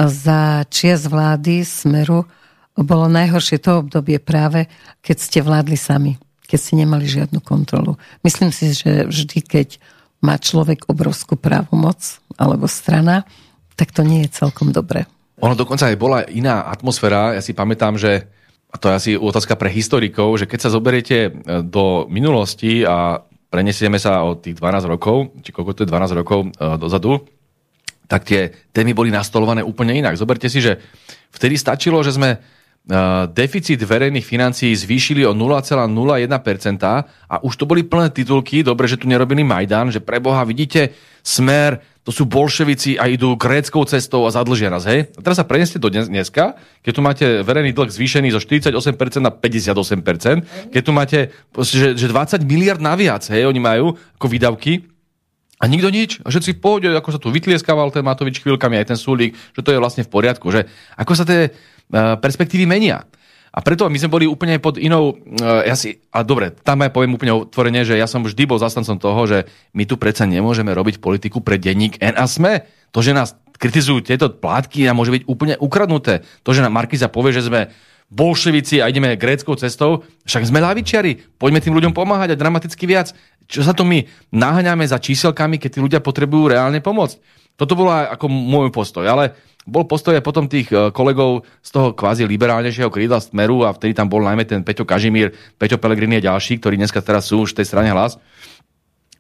[0.05, 2.29] za čias vlády Smeru
[2.77, 4.69] bolo najhoršie to obdobie práve,
[5.01, 7.97] keď ste vládli sami, keď ste nemali žiadnu kontrolu.
[8.21, 9.81] Myslím si, že vždy, keď
[10.21, 13.25] má človek obrovskú právomoc alebo strana,
[13.73, 15.09] tak to nie je celkom dobré.
[15.41, 17.33] Ono dokonca aj bola iná atmosféra.
[17.33, 18.29] Ja si pamätám, že
[18.71, 21.31] a to je asi otázka pre historikov, že keď sa zoberiete e,
[21.65, 23.19] do minulosti a
[23.51, 27.19] prenesieme sa o tých 12 rokov, či koľko to je 12 rokov uh, dozadu,
[28.07, 30.15] tak tie témy boli nastolované úplne inak.
[30.15, 30.79] Zoberte si, že
[31.35, 32.39] vtedy stačilo, že sme
[33.31, 35.85] deficit verejných financií zvýšili o 0,01%
[37.29, 40.89] a už to boli plné titulky, dobre, že tu nerobili Majdan, že preboha, vidíte,
[41.21, 45.13] smer to sú bolševici a idú gréckou cestou a zadlžia nás, hej?
[45.13, 48.73] A teraz sa preneste do dnes, dneska, keď tu máte verejný dlh zvýšený zo 48%
[49.21, 51.29] na 58%, keď tu máte,
[51.61, 54.89] že, že 20 miliard naviac, hej, oni majú ako výdavky,
[55.61, 56.17] a nikto nič.
[56.25, 59.69] A všetci pôjde, ako sa tu vytlieskával ten Matovič chvíľkami, aj ten Sulík, že to
[59.69, 60.49] je vlastne v poriadku.
[60.49, 60.65] Že
[60.97, 61.53] ako sa tie
[61.93, 63.05] perspektívy menia.
[63.51, 66.95] A preto my sme boli úplne pod inou, uh, ja si, a dobre, tam aj
[66.95, 69.43] poviem úplne otvorene, že ja som vždy bol zastancom toho, že
[69.75, 72.63] my tu predsa nemôžeme robiť politiku pre denník N a sme.
[72.95, 76.23] To, že nás kritizujú tieto plátky a môže byť úplne ukradnuté.
[76.47, 77.67] To, že nám Markiza povie, že sme
[78.11, 83.15] bolševici a ideme gréckou cestou, však sme lavičiari, poďme tým ľuďom pomáhať a dramaticky viac.
[83.47, 87.19] Čo sa to my naháňame za číselkami, keď tí ľudia potrebujú reálne pomôcť?
[87.55, 91.93] Toto bolo ako môj postoj, ale bol postoj aj potom tých e, kolegov z toho
[91.93, 96.33] kvázi liberálnejšieho krídla Smeru a vtedy tam bol najmä ten Peťo Kažimír, Peťo Pelegrini a
[96.33, 98.17] ďalší, ktorí dneska teraz sú už v tej strane hlas.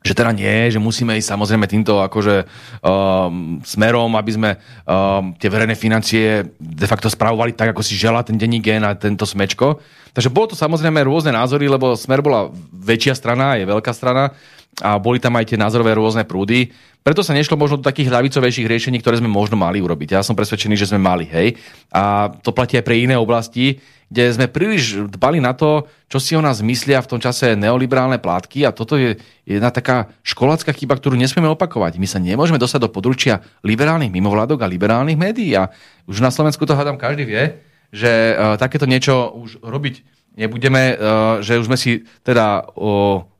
[0.01, 2.49] Že teda nie, že musíme ísť samozrejme týmto akože
[2.81, 8.25] um, smerom, aby sme um, tie verejné financie de facto spravovali tak, ako si žela
[8.25, 9.77] ten denní gen a tento smečko.
[10.17, 14.33] Takže bolo to samozrejme rôzne názory, lebo smer bola väčšia strana, je veľká strana
[14.79, 16.71] a boli tam aj tie názorové rôzne prúdy.
[17.01, 20.15] Preto sa nešlo možno do takých ľavicovejších riešení, ktoré sme možno mali urobiť.
[20.15, 21.57] Ja som presvedčený, že sme mali, hej.
[21.89, 26.35] A to platí aj pre iné oblasti, kde sme príliš dbali na to, čo si
[26.35, 29.15] o nás myslia v tom čase neoliberálne plátky a toto je
[29.47, 31.95] jedna taká školácka chyba, ktorú nesmieme opakovať.
[31.95, 35.71] My sa nemôžeme dostať do područia liberálnych mimovládok a liberálnych médií a
[36.11, 37.63] už na Slovensku to hádam každý vie,
[37.95, 42.71] že uh, takéto niečo už robiť nebudeme, uh, že už sme si teda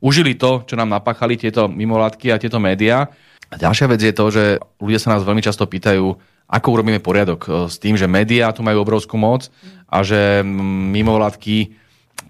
[0.00, 3.08] užili to, čo nám napáchali tieto mimovládky a tieto médiá
[3.52, 4.44] a ďalšia vec je to, že
[4.80, 6.08] ľudia sa nás veľmi často pýtajú,
[6.48, 9.52] ako urobíme poriadok e, s tým, že médiá tu majú obrovskú moc
[9.92, 11.76] a že mimovládky,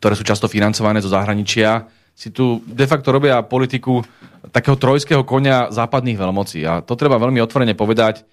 [0.02, 4.02] ktoré sú často financované zo zahraničia, si tu de facto robia politiku
[4.50, 6.66] takého trojského konia západných veľmocí.
[6.66, 8.26] A to treba veľmi otvorene povedať.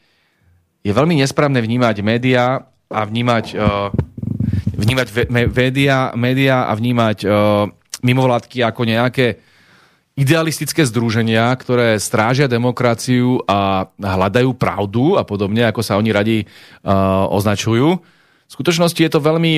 [0.81, 3.93] Je veľmi nesprávne vnímať médiá a vnímať, uh,
[4.79, 5.07] vnímať
[5.51, 7.67] médiá, médiá a vnímať uh,
[7.99, 9.43] mimovládky ako nejaké
[10.15, 17.27] idealistické združenia, ktoré strážia demokraciu a hľadajú pravdu a podobne, ako sa oni radi uh,
[17.31, 17.87] označujú.
[18.49, 19.53] V skutočnosti je to veľmi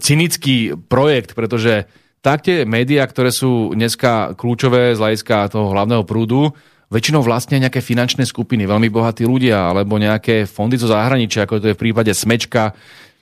[0.00, 1.84] cynický projekt, pretože
[2.24, 6.52] tak tie médiá, ktoré sú dneska kľúčové z hľadiska toho hlavného prúdu,
[6.90, 11.70] väčšinou vlastne nejaké finančné skupiny, veľmi bohatí ľudia, alebo nejaké fondy zo zahraničia, ako to
[11.70, 12.74] je v prípade Smečka,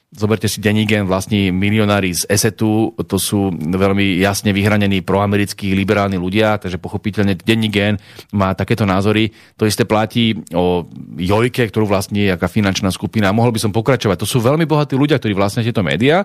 [0.08, 6.56] Zoberte si Denigen, vlastní milionári z Esetu, to sú veľmi jasne vyhranení proamerickí liberálni ľudia,
[6.56, 8.00] takže pochopiteľne Denigen
[8.32, 9.28] má takéto názory.
[9.60, 10.88] To isté platí o
[11.20, 13.36] Jojke, ktorú vlastní aká finančná skupina.
[13.36, 14.16] Mohol by som pokračovať.
[14.24, 16.24] To sú veľmi bohatí ľudia, ktorí vlastnia tieto médiá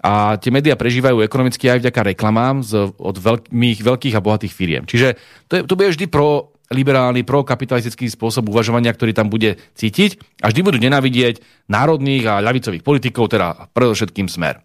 [0.00, 4.88] a tie médiá prežívajú ekonomicky aj vďaka reklamám z, od veľkých, veľkých a bohatých firiem.
[4.88, 5.20] Čiže
[5.52, 10.52] to, je, to bude vždy pro liberálny, prokapitalistický spôsob uvažovania, ktorý tam bude cítiť a
[10.52, 14.60] vždy budú nenávidieť národných a ľavicových politikov, teda predovšetkým smer.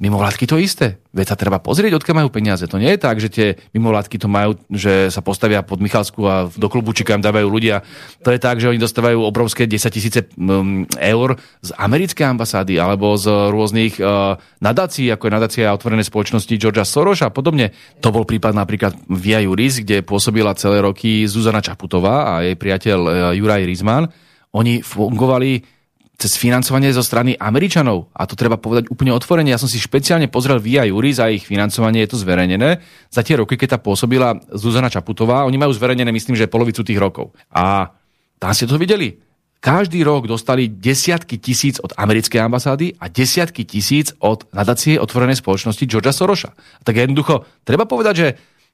[0.00, 0.96] Mimovládky to isté.
[1.12, 2.64] Veď sa treba pozrieť, odkiaľ majú peniaze.
[2.64, 6.48] To nie je tak, že tie mimovládky to majú, že sa postavia pod Michalsku a
[6.48, 7.84] do klubučika im dávajú ľudia.
[8.24, 13.12] To je tak, že oni dostávajú obrovské 10 tisíce mm, eur z americkej ambasády alebo
[13.20, 17.76] z rôznych uh, nadácií, ako je nadácia otvorenej spoločnosti Georgia Soros a podobne.
[18.00, 22.98] To bol prípad napríklad Via Juris, kde pôsobila celé roky Zuzana Čaputová a jej priateľ
[23.04, 24.08] uh, Juraj Rizman.
[24.56, 25.79] Oni fungovali
[26.20, 28.12] cez financovanie zo strany Američanov.
[28.12, 29.48] A to treba povedať úplne otvorene.
[29.48, 32.84] Ja som si špeciálne pozrel Via Jury za ich financovanie, je to zverejnené.
[33.08, 37.00] Za tie roky, keď tá pôsobila Zuzana Čaputová, oni majú zverejnené, myslím, že polovicu tých
[37.00, 37.32] rokov.
[37.48, 37.88] A
[38.36, 39.16] tam ste to videli.
[39.60, 45.84] Každý rok dostali desiatky tisíc od americkej ambasády a desiatky tisíc od nadácie otvorenej spoločnosti
[45.84, 46.56] Georgia Sorosa.
[46.84, 48.28] Tak jednoducho, treba povedať, že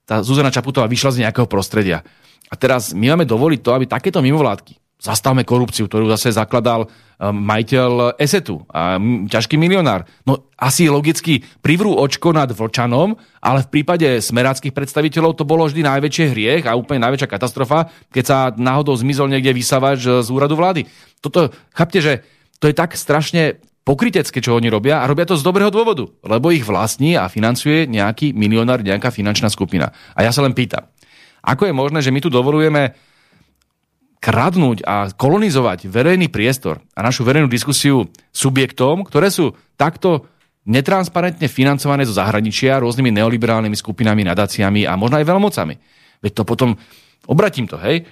[0.06, 2.06] tá Zuzana Čaputová vyšla z nejakého prostredia.
[2.46, 6.90] A teraz my máme dovoliť to, aby takéto mimovládky, zastavme korupciu, ktorú zase zakladal um,
[7.36, 8.96] majiteľ Esetu, a
[9.28, 10.08] ťažký milionár.
[10.24, 13.12] No asi logicky privrú očko nad Vlčanom,
[13.44, 18.24] ale v prípade smeráckých predstaviteľov to bolo vždy najväčšie hriech a úplne najväčšia katastrofa, keď
[18.24, 20.88] sa náhodou zmizol niekde vysavač e, z úradu vlády.
[21.20, 22.12] Toto, chápte, že
[22.56, 26.50] to je tak strašne pokrytecké, čo oni robia a robia to z dobrého dôvodu, lebo
[26.50, 29.94] ich vlastní a financuje nejaký milionár, nejaká finančná skupina.
[30.16, 30.90] A ja sa len pýtam,
[31.46, 32.96] ako je možné, že my tu dovolujeme
[34.18, 40.26] kradnúť a kolonizovať verejný priestor a našu verejnú diskusiu subjektom, ktoré sú takto
[40.66, 45.74] netransparentne financované zo zahraničia rôznymi neoliberálnymi skupinami, nadáciami a možno aj veľmocami.
[46.26, 46.74] Veď to potom,
[47.30, 48.02] obratím to, hej,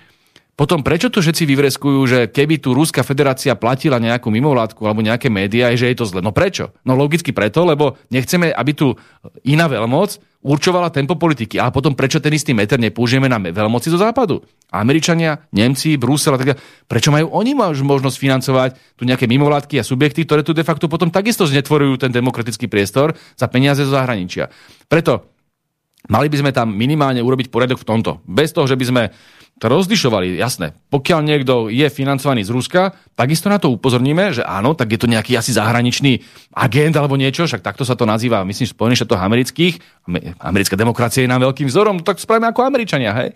[0.54, 5.26] potom prečo to všetci vyvreskujú, že keby tu Ruská federácia platila nejakú mimovládku alebo nejaké
[5.26, 6.22] médiá, že je to zle?
[6.22, 6.70] No prečo?
[6.86, 8.94] No logicky preto, lebo nechceme, aby tu
[9.42, 11.58] iná veľmoc určovala tempo politiky.
[11.58, 14.46] A potom prečo ten istý meter nepoužijeme na veľmoci zo západu?
[14.70, 20.22] Američania, Nemci, Brusel a tak Prečo majú oni možnosť financovať tu nejaké mimovládky a subjekty,
[20.22, 24.46] ktoré tu de facto potom takisto znetvorujú ten demokratický priestor za peniaze zo zahraničia?
[24.86, 25.34] Preto
[26.06, 28.10] mali by sme tam minimálne urobiť poriadok v tomto.
[28.28, 29.02] Bez toho, že by sme
[29.54, 30.74] to rozlišovali, jasné.
[30.90, 35.06] Pokiaľ niekto je financovaný z Ruska, takisto na to upozorníme, že áno, tak je to
[35.06, 36.18] nejaký asi zahraničný
[36.58, 39.74] agent alebo niečo, však takto sa to nazýva, myslím, Spojených štátoch amerických.
[40.42, 43.30] Americká demokracia je nám veľkým vzorom, tak spravíme ako Američania, hej.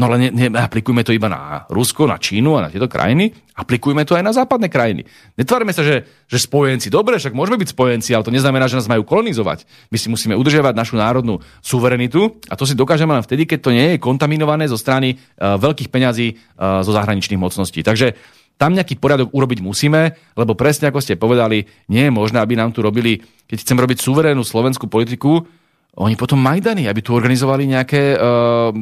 [0.00, 4.16] No ale neaplikujme to iba na Rusko, na Čínu a na tieto krajiny, aplikujme to
[4.16, 5.04] aj na západné krajiny.
[5.36, 8.88] Netvárme sa, že, že spojenci, dobre, však môžeme byť spojenci, ale to neznamená, že nás
[8.88, 9.68] majú kolonizovať.
[9.92, 13.70] My si musíme udržiavať našu národnú suverenitu a to si dokážeme len vtedy, keď to
[13.76, 17.84] nie je kontaminované zo strany uh, veľkých peňazí uh, zo zahraničných mocností.
[17.84, 18.16] Takže
[18.56, 22.70] tam nejaký poriadok urobiť musíme, lebo presne ako ste povedali, nie je možné, aby nám
[22.70, 23.18] tu robili,
[23.50, 25.44] keď chcem robiť suverénnu slovenskú politiku,
[25.92, 28.72] oni potom Majdany, aby tu organizovali nejaké uh,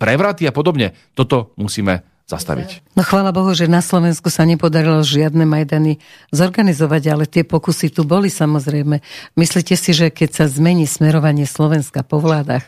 [0.00, 0.96] prevraty a podobne.
[1.12, 2.96] Toto musíme zastaviť.
[2.96, 6.00] No chvála Bohu, že na Slovensku sa nepodarilo žiadne Majdany
[6.32, 9.04] zorganizovať, ale tie pokusy tu boli samozrejme.
[9.36, 12.64] Myslíte si, že keď sa zmení smerovanie Slovenska po vládach,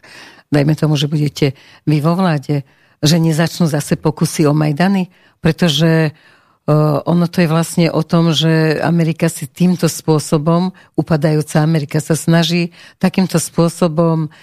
[0.53, 1.57] dajme tomu, že budete
[1.89, 2.69] vy vo vláde,
[3.01, 5.09] že nezačnú zase pokusy o Majdany?
[5.41, 6.13] Pretože
[7.07, 12.75] ono to je vlastne o tom, že Amerika si týmto spôsobom, upadajúca Amerika sa snaží
[12.99, 14.35] takýmto spôsobom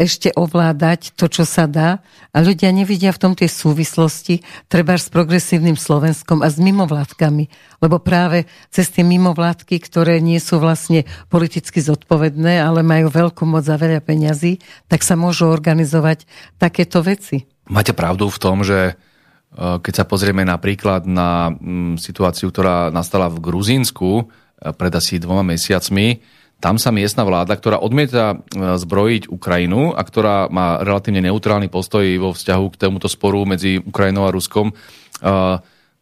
[0.00, 2.00] ešte ovládať to, čo sa dá.
[2.32, 4.40] A ľudia nevidia v tom tej súvislosti,
[4.72, 7.44] treba s progresívnym Slovenskom a s mimovládkami.
[7.84, 13.68] Lebo práve cez tie mimovládky, ktoré nie sú vlastne politicky zodpovedné, ale majú veľkú moc
[13.68, 16.24] a veľa peňazí, tak sa môžu organizovať
[16.56, 17.44] takéto veci.
[17.68, 19.09] Máte pravdu v tom, že Eh,
[19.56, 25.42] keď sa pozrieme napríklad na mm, situáciu, ktorá nastala v Gruzínsku eh, pred asi dvoma
[25.42, 26.22] mesiacmi,
[26.60, 32.06] tam sa miestna vláda, ktorá odmieta eh, zbrojiť Ukrajinu a ktorá má relatívne neutrálny postoj
[32.22, 34.72] vo vzťahu k tomuto sporu medzi Ukrajinou a Ruskom.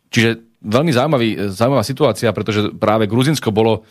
[0.08, 0.30] Čiže
[0.62, 3.82] veľmi zaujímavý, zaujímavá situácia, pretože práve Gruzinsko bolo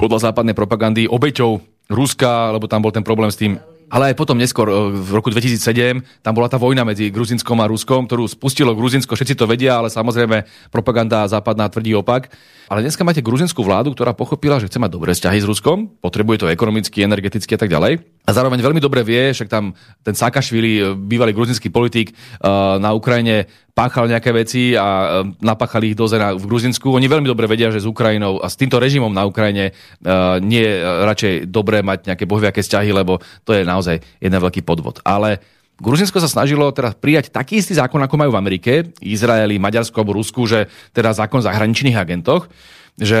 [0.00, 1.60] podľa západnej propagandy obeťou
[1.92, 5.30] Ruska, lebo tam bol ten problém s tým ale aj potom neskôr, e, v roku
[5.30, 9.78] 2007, tam bola tá vojna medzi Gruzinskom a Ruskom, ktorú spustilo Gruzinsko, všetci to vedia,
[9.78, 10.42] ale samozrejme
[10.74, 12.34] propaganda západná tvrdí opak.
[12.66, 16.42] Ale dneska máte gruzinskú vládu, ktorá pochopila, že chce mať dobré vzťahy s Ruskom, potrebuje
[16.42, 18.02] to ekonomicky, energeticky a tak ďalej.
[18.26, 22.14] A zároveň veľmi dobre vie, však tam ten Sakašvili, e, bývalý gruzinský politik e,
[22.82, 23.46] na Ukrajine,
[23.76, 26.96] páchal nejaké veci a napáchali ich doze v Gruzinsku.
[26.96, 29.76] Oni veľmi dobre vedia, že s Ukrajinou a s týmto režimom na Ukrajine
[30.40, 35.04] nie je radšej dobré mať nejaké bohviaké vzťahy, lebo to je naozaj jeden veľký podvod.
[35.04, 35.44] Ale
[35.76, 40.16] Gruzinsko sa snažilo teraz prijať taký istý zákon, ako majú v Amerike, Izraeli, Maďarsku alebo
[40.16, 42.48] Rusku, že teda zákon o zahraničných agentoch,
[42.96, 43.20] že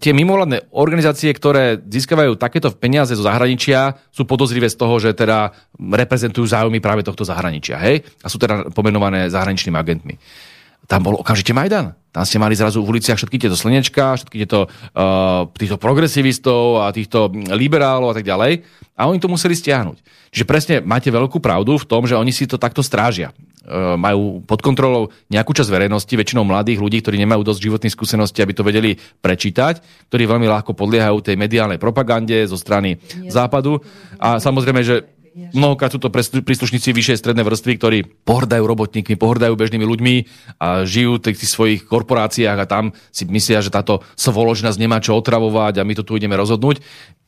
[0.00, 5.52] tie mimovládne organizácie, ktoré získavajú takéto peniaze zo zahraničia, sú podozrivé z toho, že teda
[5.76, 8.00] reprezentujú záujmy práve tohto zahraničia, hej?
[8.24, 10.14] A sú teda pomenované zahraničnými agentmi.
[10.84, 11.96] Tam bol okamžite Majdan.
[12.14, 16.94] Tam ste mali zrazu v uliciach všetky tieto slnečka, všetky tieto uh, týchto progresivistov a
[16.94, 18.62] týchto liberálov a tak ďalej.
[18.94, 19.98] A oni to museli stiahnuť.
[20.30, 23.34] Čiže presne máte veľkú pravdu v tom, že oni si to takto strážia.
[23.64, 28.44] Uh, majú pod kontrolou nejakú časť verejnosti, väčšinou mladých ľudí, ktorí nemajú dosť životných skúseností,
[28.44, 33.82] aby to vedeli prečítať, ktorí veľmi ľahko podliehajú tej mediálnej propagande zo strany západu.
[34.20, 39.82] A samozrejme, že mnohokrát sú to príslušníci vyššej strednej vrstvy, ktorí pohrdajú robotníkmi, pohrdajú bežnými
[39.82, 40.14] ľuďmi
[40.62, 45.02] a žijú v tých svojich korporáciách a tam si myslia, že táto svolož nás nemá
[45.02, 46.78] čo otravovať a my to tu ideme rozhodnúť.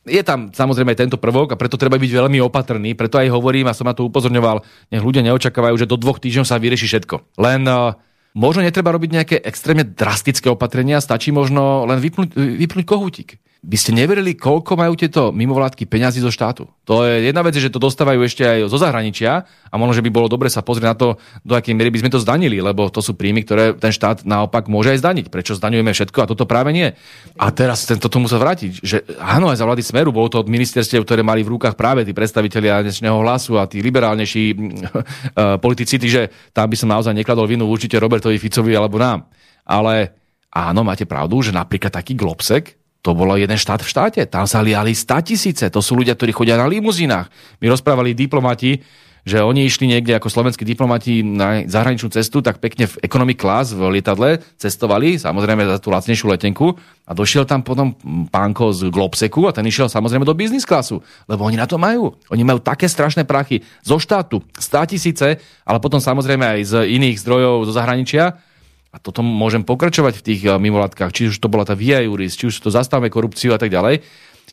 [0.07, 2.95] Je tam samozrejme aj tento prvok a preto treba byť veľmi opatrný.
[2.95, 6.47] Preto aj hovorím a som na to upozorňoval, nech ľudia neočakávajú, že do dvoch týždňov
[6.47, 7.35] sa vyrieši všetko.
[7.43, 7.91] Len uh,
[8.31, 13.91] možno netreba robiť nejaké extrémne drastické opatrenia, stačí možno len vypnúť, vypnúť kohútik by ste
[13.91, 16.71] neverili, koľko majú tieto mimovládky peňazí zo štátu.
[16.87, 20.11] To je jedna vec, že to dostávajú ešte aj zo zahraničia a možno, že by
[20.15, 21.07] bolo dobre sa pozrieť na to,
[21.43, 24.71] do akej miery by sme to zdanili, lebo to sú príjmy, ktoré ten štát naopak
[24.71, 25.25] môže aj zdaniť.
[25.27, 26.95] Prečo zdaňujeme všetko a toto práve nie?
[27.35, 30.47] A teraz ten, toto musel vrátiť, že áno, aj za vlády Smeru, bolo to od
[30.47, 35.99] ministerstiev, ktoré mali v rukách práve tí predstavitelia dnešného hlasu a tí liberálnejší uh, politici,
[36.07, 39.27] že tam by som naozaj nekladol vinu určite Robertovi Ficovi alebo nám.
[39.67, 40.15] Ale
[40.55, 44.21] áno, máte pravdu, že napríklad taký Globsek, to bolo jeden štát v štáte.
[44.27, 45.65] Tam sa liali 100 tisíce.
[45.71, 47.31] To sú ľudia, ktorí chodia na limuzínach.
[47.63, 48.83] My rozprávali diplomati,
[49.23, 53.75] že oni išli niekde ako slovenskí diplomati na zahraničnú cestu, tak pekne v economy class
[53.75, 57.91] v lietadle cestovali, samozrejme za tú lacnejšiu letenku a došiel tam potom
[58.31, 62.15] pánko z Globseku a ten išiel samozrejme do business klasu, lebo oni na to majú.
[62.31, 65.27] Oni majú také strašné prachy zo štátu, 100 tisíce,
[65.67, 68.46] ale potom samozrejme aj z iných zdrojov zo zahraničia
[68.91, 72.39] a toto môžem pokračovať v tých eh, mimovládkach, či už to bola tá Via Juris,
[72.39, 74.03] či už to zastavme korupciu a tak ďalej.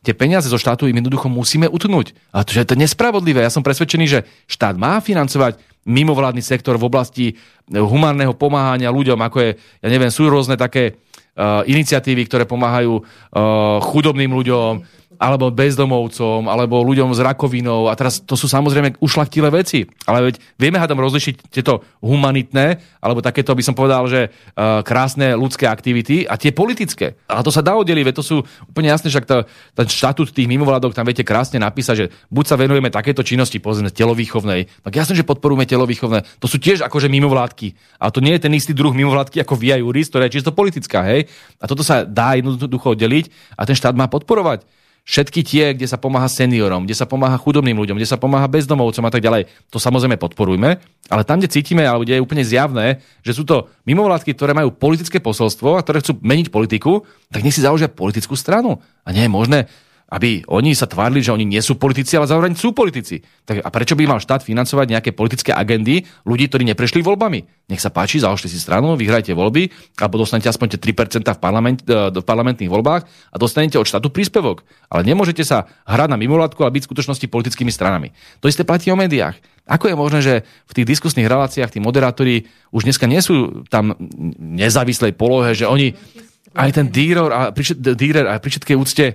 [0.05, 2.12] Tie peniaze zo štátu im jednoducho musíme utnúť.
[2.28, 3.41] A to, že to je nespravodlivé.
[3.41, 5.57] Ja som presvedčený, že štát má financovať
[5.89, 10.99] mimovládny sektor v oblasti eh, humánneho pomáhania ľuďom, ako je, ja neviem, sú rôzne také
[11.35, 13.05] uh, iniciatívy, ktoré pomáhajú uh,
[13.82, 14.72] chudobným ľuďom,
[15.24, 17.88] alebo bezdomovcom, alebo ľuďom s rakovinou.
[17.88, 19.88] A teraz to sú samozrejme ušlachtilé veci.
[20.04, 25.32] Ale veď vieme hádam rozlišiť tieto humanitné, alebo takéto by som povedal, že uh, krásne
[25.32, 27.16] ľudské aktivity a tie politické.
[27.24, 28.36] A to sa dá oddeliť, veď to sú
[28.68, 32.60] úplne jasné, že to, ten štatút tých mimovládok tam viete krásne napísať, že buď sa
[32.60, 36.20] venujeme takéto činnosti, povedzme telovýchovnej, tak jasné, že podporujeme telovýchovné.
[36.44, 37.96] To sú tiež akože mimovládky.
[37.96, 41.00] A to nie je ten istý druh mimovládky ako Via Juris, ktorá je čisto politická,
[41.08, 41.32] hej?
[41.56, 46.00] A toto sa dá jednoducho oddeliť a ten štát má podporovať všetky tie, kde sa
[46.00, 49.76] pomáha seniorom, kde sa pomáha chudobným ľuďom, kde sa pomáha bezdomovcom a tak ďalej, to
[49.76, 50.80] samozrejme podporujme,
[51.12, 54.72] ale tam, kde cítime, alebo kde je úplne zjavné, že sú to mimovládky, ktoré majú
[54.72, 58.80] politické posolstvo a ktoré chcú meniť politiku, tak nech si založia politickú stranu.
[59.05, 59.68] A nie je možné
[60.12, 63.24] aby oni sa tvárili, že oni nie sú politici, ale zároveň sú politici.
[63.48, 67.68] Tak a prečo by mal štát financovať nejaké politické agendy ľudí, ktorí neprešli voľbami?
[67.72, 71.80] Nech sa páči, založte si stranu, vyhrajte voľby, alebo dostanete aspoň tie 3% v, parlament,
[71.88, 74.68] e, v parlamentných voľbách a dostanete od štátu príspevok.
[74.92, 78.12] Ale nemôžete sa hrať na mimovládku a byť v skutočnosti politickými stranami.
[78.44, 79.40] To isté platí o médiách.
[79.64, 80.34] Ako je možné, že
[80.68, 83.96] v tých diskusných reláciách tí moderátori už dneska nie sú tam
[84.36, 85.96] nezávislej polohe, že oni
[86.52, 87.64] aj ten dírer a pri,
[87.96, 89.07] dírer a pri všetkej úcte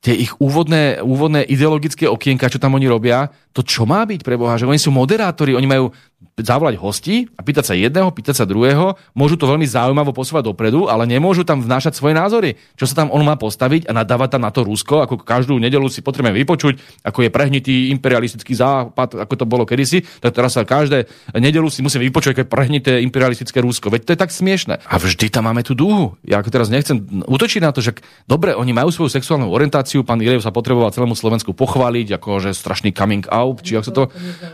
[0.00, 4.38] tie ich úvodné, úvodné ideologické okienka, čo tam oni robia, to čo má byť pre
[4.38, 4.54] Boha?
[4.60, 5.90] Že oni sú moderátori, oni majú
[6.34, 10.90] zavolať hosti a pýtať sa jedného, pýtať sa druhého, môžu to veľmi zaujímavo posúvať dopredu,
[10.90, 12.58] ale nemôžu tam vnášať svoje názory.
[12.74, 15.86] Čo sa tam on má postaviť a nadávať tam na to Rusko, ako každú nedelu
[15.86, 20.66] si potrebujeme vypočuť, ako je prehnitý imperialistický západ, ako to bolo kedysi, tak teraz sa
[20.66, 21.06] každé
[21.36, 23.90] nedelu si musíme vypočuť, je prehnité imperialistické Rusko.
[23.90, 24.78] Veď to je tak smiešne.
[24.84, 26.14] A vždy tam máme tú dúhu.
[26.22, 27.98] Ja ako teraz nechcem utočiť na to, že
[28.30, 32.54] dobre, oni majú svoju sexuálnu orientáciu, pán Iliev sa potreboval celému Slovensku pochváliť, ako že
[32.54, 34.02] strašný coming out, či ako sa to...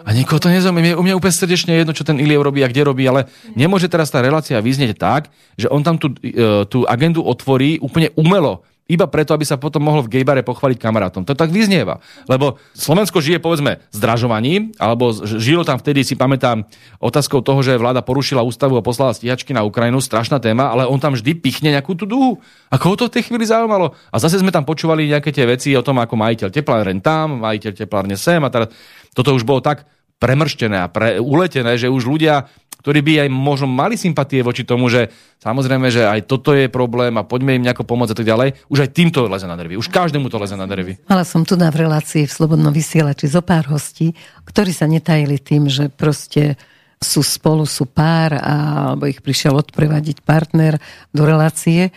[0.07, 0.99] A nikoho to nezaujíma.
[0.99, 4.13] U mňa úplne úplne jedno, čo ten Iliev robí a kde robí, ale nemôže teraz
[4.13, 5.23] tá relácia vyznieť tak,
[5.57, 8.61] že on tam tú, e, tú agendu otvorí úplne umelo
[8.91, 11.25] iba preto, aby sa potom mohol v gejbare pochváliť kamarátom.
[11.25, 12.05] To tak vyznieva.
[12.29, 16.69] Lebo Slovensko žije, povedzme, zdražovaním, alebo žilo tam vtedy, si pamätám,
[17.01, 21.01] otázkou toho, že vláda porušila ústavu a poslala stíhačky na Ukrajinu, strašná téma, ale on
[21.01, 22.43] tam vždy pichne nejakú tú dúhu.
[22.69, 23.97] A koho to v tej chvíli zaujímalo?
[24.13, 27.73] A zase sme tam počúvali nejaké tie veci o tom, ako majiteľ teplárne tam, majiteľ
[27.73, 28.69] teplárne sem a teraz
[29.17, 29.89] toto už bolo tak
[30.23, 32.47] premrštené a pre, uletené, že už ľudia,
[32.79, 35.11] ktorí by aj možno mali sympatie voči tomu, že
[35.43, 38.79] samozrejme, že aj toto je problém a poďme im nejako pomôcť a tak ďalej, už
[38.87, 39.75] aj týmto leze na nervy.
[39.75, 41.03] Už každému to leze na nervy.
[41.11, 44.15] Mala som tu na v relácii v Slobodnom vysielači zo pár hostí,
[44.47, 46.55] ktorí sa netajili tým, že proste
[47.03, 50.79] sú spolu, sú pár, a, alebo ich prišiel odprevadiť partner
[51.11, 51.91] do relácie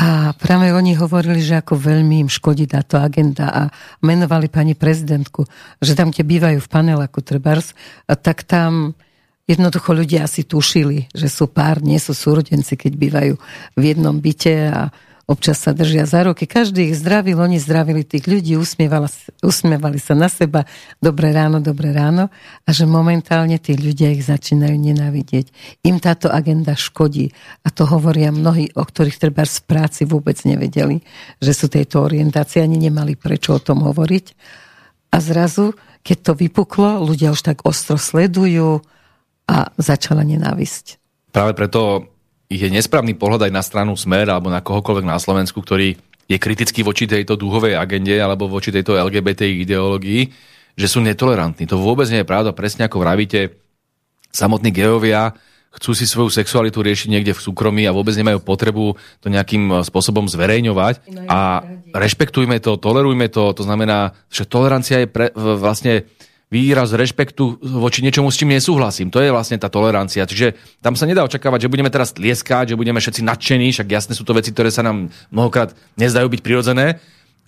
[0.00, 3.62] a práve oni hovorili, že ako veľmi im škodí táto agenda a
[4.00, 5.44] menovali pani prezidentku,
[5.76, 7.76] že tam, kde bývajú v paneláku Trebars,
[8.08, 8.96] tak tam
[9.44, 13.34] jednoducho ľudia asi tušili, že sú pár, nie sú súrodenci, keď bývajú
[13.76, 14.88] v jednom byte a
[15.30, 16.50] občas sa držia za ruky.
[16.50, 20.66] Každý ich zdravil, oni zdravili tých ľudí, usmievali sa na seba,
[20.98, 22.34] dobré ráno, dobré ráno
[22.66, 25.54] a že momentálne tí ľudia ich začínajú nenávidieť.
[25.86, 27.30] Im táto agenda škodí
[27.62, 31.06] a to hovoria mnohí, o ktorých treba z práci vôbec nevedeli,
[31.38, 34.26] že sú tejto orientácie, ani nemali prečo o tom hovoriť.
[35.14, 38.82] A zrazu, keď to vypuklo, ľudia už tak ostro sledujú
[39.46, 40.98] a začala nenávisť.
[41.30, 42.10] Práve preto
[42.50, 45.94] je nesprávny pohľad aj na stranu Smer alebo na kohokoľvek na Slovensku, ktorý
[46.26, 50.30] je kritický voči tejto duhovej agende alebo voči tejto LGBT ideológii,
[50.74, 51.66] že sú netolerantní.
[51.70, 52.50] To vôbec nie je pravda.
[52.50, 53.54] Presne ako vravíte,
[54.34, 55.34] samotní geovia
[55.70, 60.26] chcú si svoju sexualitu riešiť niekde v súkromí a vôbec nemajú potrebu to nejakým spôsobom
[60.26, 61.26] zverejňovať.
[61.30, 61.62] A
[61.94, 63.54] rešpektujme to, tolerujme to.
[63.54, 66.10] To znamená, že tolerancia je pre, vlastne
[66.50, 69.08] výraz rešpektu voči niečomu, s čím nesúhlasím.
[69.14, 70.26] To je vlastne tá tolerancia.
[70.26, 74.18] Čiže tam sa nedá očakávať, že budeme teraz tlieskať, že budeme všetci nadšení, však jasne
[74.18, 76.98] sú to veci, ktoré sa nám mnohokrát nezdajú byť prirodzené,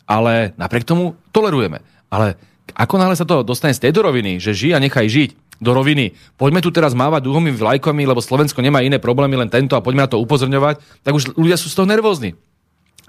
[0.06, 1.82] ale napriek tomu tolerujeme.
[2.14, 2.38] Ale
[2.78, 5.30] ako náhle sa to dostane z tejto roviny, že žij a nechaj žiť,
[5.62, 6.18] do roviny.
[6.34, 10.02] Poďme tu teraz mávať dúhovými vlajkami, lebo Slovensko nemá iné problémy, len tento a poďme
[10.02, 12.34] na to upozorňovať, tak už ľudia sú z toho nervózni.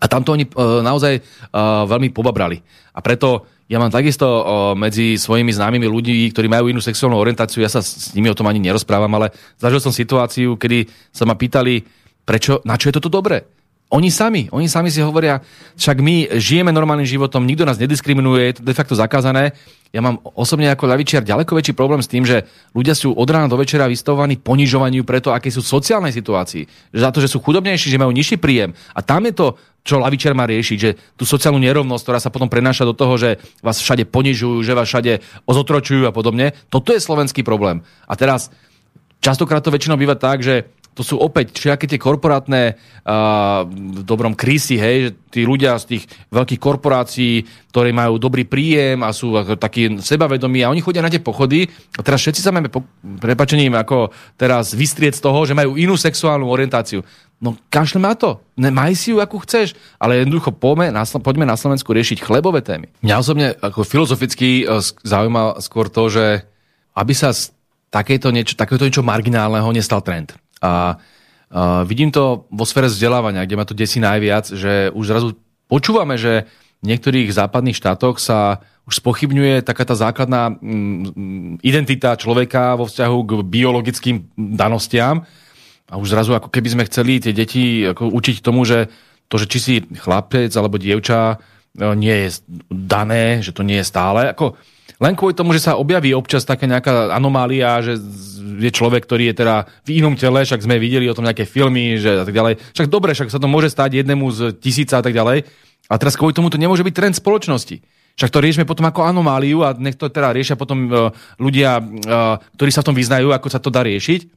[0.04, 2.60] A tamto oni uh, naozaj uh, veľmi pobabrali.
[2.92, 4.44] A preto ja mám takisto o,
[4.76, 8.46] medzi svojimi známymi ľudí, ktorí majú inú sexuálnu orientáciu, ja sa s nimi o tom
[8.46, 11.82] ani nerozprávam, ale zažil som situáciu, kedy sa ma pýtali,
[12.28, 13.48] prečo, na čo je toto dobré.
[13.94, 15.46] Oni sami, oni sami si hovoria,
[15.78, 19.54] však my žijeme normálnym životom, nikto nás nediskriminuje, je to de facto zakázané.
[19.94, 23.46] Ja mám osobne ako ľavičiar ďaleko väčší problém s tým, že ľudia sú od rána
[23.46, 26.66] do večera vystavovaní ponižovaniu preto, aké sú v sociálnej situácii.
[26.90, 28.74] Za to, že sú chudobnejší, že majú nižší príjem.
[28.98, 32.50] A tam je to, čo ľavičiar má riešiť, že tú sociálnu nerovnosť, ktorá sa potom
[32.50, 36.58] prenáša do toho, že vás všade ponižujú, že vás všade ozotročujú a podobne.
[36.74, 37.86] Toto je slovenský problém.
[38.10, 38.50] A teraz
[39.22, 44.38] častokrát to väčšinou býva tak, že to sú opäť všetky tie korporátne uh, v dobrom
[44.38, 47.42] krísi, hej, že tí ľudia z tých veľkých korporácií,
[47.74, 51.66] ktorí majú dobrý príjem a sú ako takí sebavedomí a oni chodia na tie pochody
[51.98, 55.98] a teraz všetci sa máme po, prepačením ako teraz vystrieť z toho, že majú inú
[55.98, 57.02] sexuálnu orientáciu.
[57.44, 58.40] No kašle má to.
[58.56, 59.76] Maj si ju, akú chceš.
[60.00, 62.88] Ale jednoducho poďme na, poďme na Slovensku riešiť chlebové témy.
[63.04, 66.26] Mňa osobne ako filozoficky uh, zaujíma skôr to, že
[66.96, 67.52] aby sa z
[67.94, 70.34] takéto niečo, takéto niečo marginálneho nestal trend.
[70.64, 75.28] A uh, vidím to vo sfere vzdelávania, kde ma to desí najviac, že už zrazu
[75.68, 76.48] počúvame, že
[76.80, 83.18] v niektorých západných štátoch sa už spochybňuje taká tá základná mm, identita človeka vo vzťahu
[83.24, 85.24] k biologickým danostiam.
[85.88, 88.92] A už zrazu ako keby sme chceli tie deti ako učiť tomu, že
[89.32, 91.40] to, že či si chlapec alebo dievča
[91.76, 94.30] nie je dané, že to nie je stále.
[94.30, 94.60] Ako,
[95.04, 98.00] len kvôli tomu, že sa objaví občas taká nejaká anomália, že
[98.64, 102.00] je človek, ktorý je teda v inom tele, však sme videli o tom nejaké filmy,
[102.00, 102.64] že a tak ďalej.
[102.72, 105.44] Však dobre, však sa to môže stať jednému z tisíca a tak ďalej.
[105.92, 107.84] A teraz kvôli tomu to nemôže byť trend spoločnosti.
[108.14, 111.10] Však to riešime potom ako anomáliu a nech to teda riešia potom uh,
[111.42, 114.30] ľudia, uh, ktorí sa v tom vyznajú, ako sa to dá riešiť.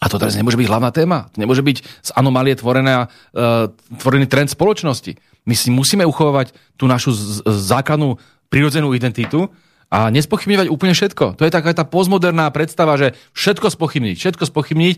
[0.00, 1.28] A to teraz nemôže byť hlavná téma.
[1.36, 3.68] To nemôže byť z anomálie tvorená, uh,
[4.00, 5.12] tvorený trend spoločnosti.
[5.44, 8.16] My si musíme uchovávať tú našu z- základnú
[8.48, 9.52] prirodzenú identitu
[9.90, 11.38] a nespochybňovať úplne všetko.
[11.38, 14.96] To je taká tá postmoderná predstava, že všetko spochybniť, všetko spochybniť,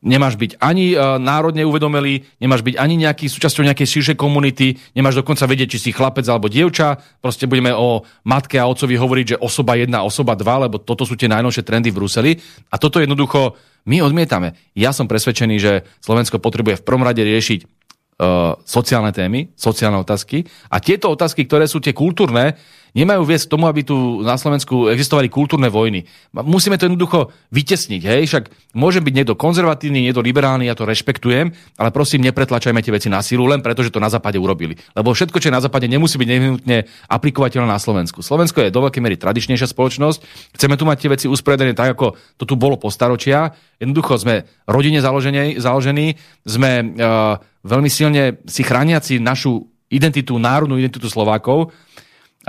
[0.00, 5.20] nemáš byť ani uh, národne uvedomelý, nemáš byť ani nejaký súčasťou nejakej širšej komunity, nemáš
[5.20, 9.40] dokonca vedieť, či si chlapec alebo dievča, proste budeme o matke a otcovi hovoriť, že
[9.40, 12.32] osoba jedna, osoba dva, lebo toto sú tie najnovšie trendy v Bruseli.
[12.72, 14.56] A toto jednoducho my odmietame.
[14.72, 20.48] Ja som presvedčený, že Slovensko potrebuje v prvom rade riešiť uh, sociálne témy, sociálne otázky
[20.72, 22.56] a tieto otázky, ktoré sú tie kultúrne,
[22.96, 26.04] nemajú viesť k tomu, aby tu na Slovensku existovali kultúrne vojny.
[26.34, 28.02] Musíme to jednoducho vytesniť.
[28.02, 28.20] Hej?
[28.26, 33.08] Však môže byť niekto konzervatívny, niekto liberálny, ja to rešpektujem, ale prosím, nepretlačajme tie veci
[33.10, 34.78] na silu len preto, že to na západe urobili.
[34.94, 36.76] Lebo všetko, čo je na západe, nemusí byť nevyhnutne
[37.10, 38.22] aplikovateľné na Slovensku.
[38.22, 40.18] Slovensko je do veľkej miery tradičnejšia spoločnosť.
[40.58, 43.54] Chceme tu mať tie veci usporiadané tak, ako to tu bolo po staročia.
[43.80, 51.10] Jednoducho sme rodine založení, založení sme uh, veľmi silne si chrániaci našu identitu, národnú identitu
[51.10, 51.74] Slovákov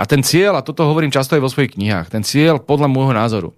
[0.02, 3.14] a ten cieľ, a toto hovorím často aj vo svojich knihách, ten cieľ podľa môjho
[3.14, 3.50] názoru,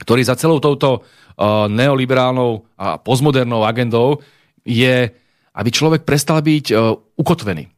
[0.00, 4.24] ktorý za celou touto uh, neoliberálnou a postmodernou agendou
[4.64, 5.12] je,
[5.52, 7.68] aby človek prestal byť uh, ukotvený.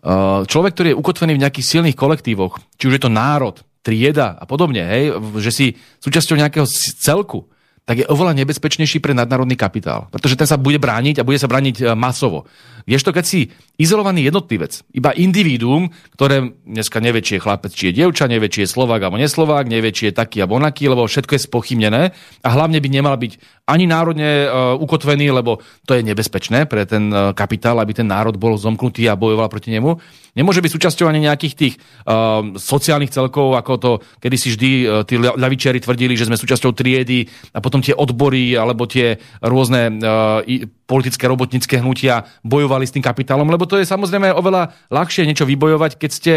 [0.00, 4.40] Uh, človek, ktorý je ukotvený v nejakých silných kolektívoch, či už je to národ, trieda
[4.40, 5.12] a podobne, hej,
[5.44, 5.66] že si
[6.00, 6.64] súčasťou nejakého
[7.04, 7.52] celku,
[7.84, 10.08] tak je oveľa nebezpečnejší pre nadnárodný kapitál.
[10.08, 12.46] Pretože ten sa bude brániť a bude sa brániť masovo.
[12.86, 13.40] To, keď si
[13.80, 18.64] izolovaný jednotlivec, iba individuum, ktoré dneska nevie, či je chlapec, či je dievča, nevie, či
[18.64, 22.02] je Slovák alebo neslovák, nevie, či je taký alebo onaký, lebo všetko je spochybnené
[22.44, 27.08] a hlavne by nemal byť ani národne uh, ukotvený, lebo to je nebezpečné pre ten
[27.14, 29.94] uh, kapitál, aby ten národ bol zomknutý a bojoval proti nemu.
[30.34, 35.02] Nemôže byť súčasťou ani nejakých tých uh, sociálnych celkov, ako to kedy si vždy uh,
[35.06, 40.42] tí ľavičiari tvrdili, že sme súčasťou triedy a potom tie odbory alebo tie rôzne uh,
[40.90, 45.94] politické robotnícke hnutia bojovali s tým kapitálom, lebo to je samozrejme oveľa ľahšie niečo vybojovať,
[45.94, 46.34] keď ste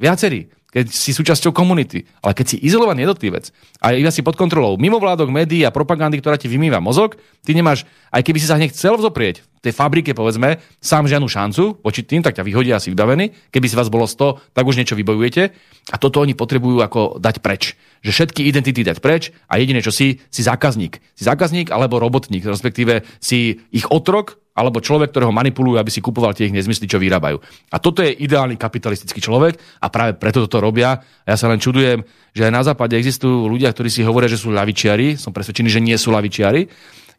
[0.00, 2.06] viacerí keď si súčasťou komunity.
[2.22, 3.50] Ale keď si izolovaný jednotlivec
[3.82, 7.84] a iba si pod kontrolou mimovládok, médií a propagandy, ktorá ti vymýva mozog, ty nemáš,
[8.14, 12.00] aj keby si sa hneď chcel vzoprieť v tej fabrike, povedzme, sám žiadnu šancu voči
[12.00, 13.52] tým, tak ťa vyhodia asi vybavený.
[13.52, 15.52] Keby si vás bolo 100, tak už niečo vybojujete.
[15.92, 17.76] A toto oni potrebujú ako dať preč.
[18.00, 21.04] Že všetky identity dať preč a jediné, čo si, si zákazník.
[21.12, 26.34] Si zákazník alebo robotník, respektíve si ich otrok alebo človek, ktorého manipulujú, aby si kupoval
[26.34, 27.38] tie ich nezmysly, čo vyrábajú.
[27.70, 31.00] A toto je ideálny kapitalistický človek a práve preto toto robia.
[31.24, 32.02] A ja sa len čudujem,
[32.34, 35.14] že aj na západe existujú ľudia, ktorí si hovoria, že sú lavičiari.
[35.14, 36.66] Som presvedčený, že nie sú lavičiari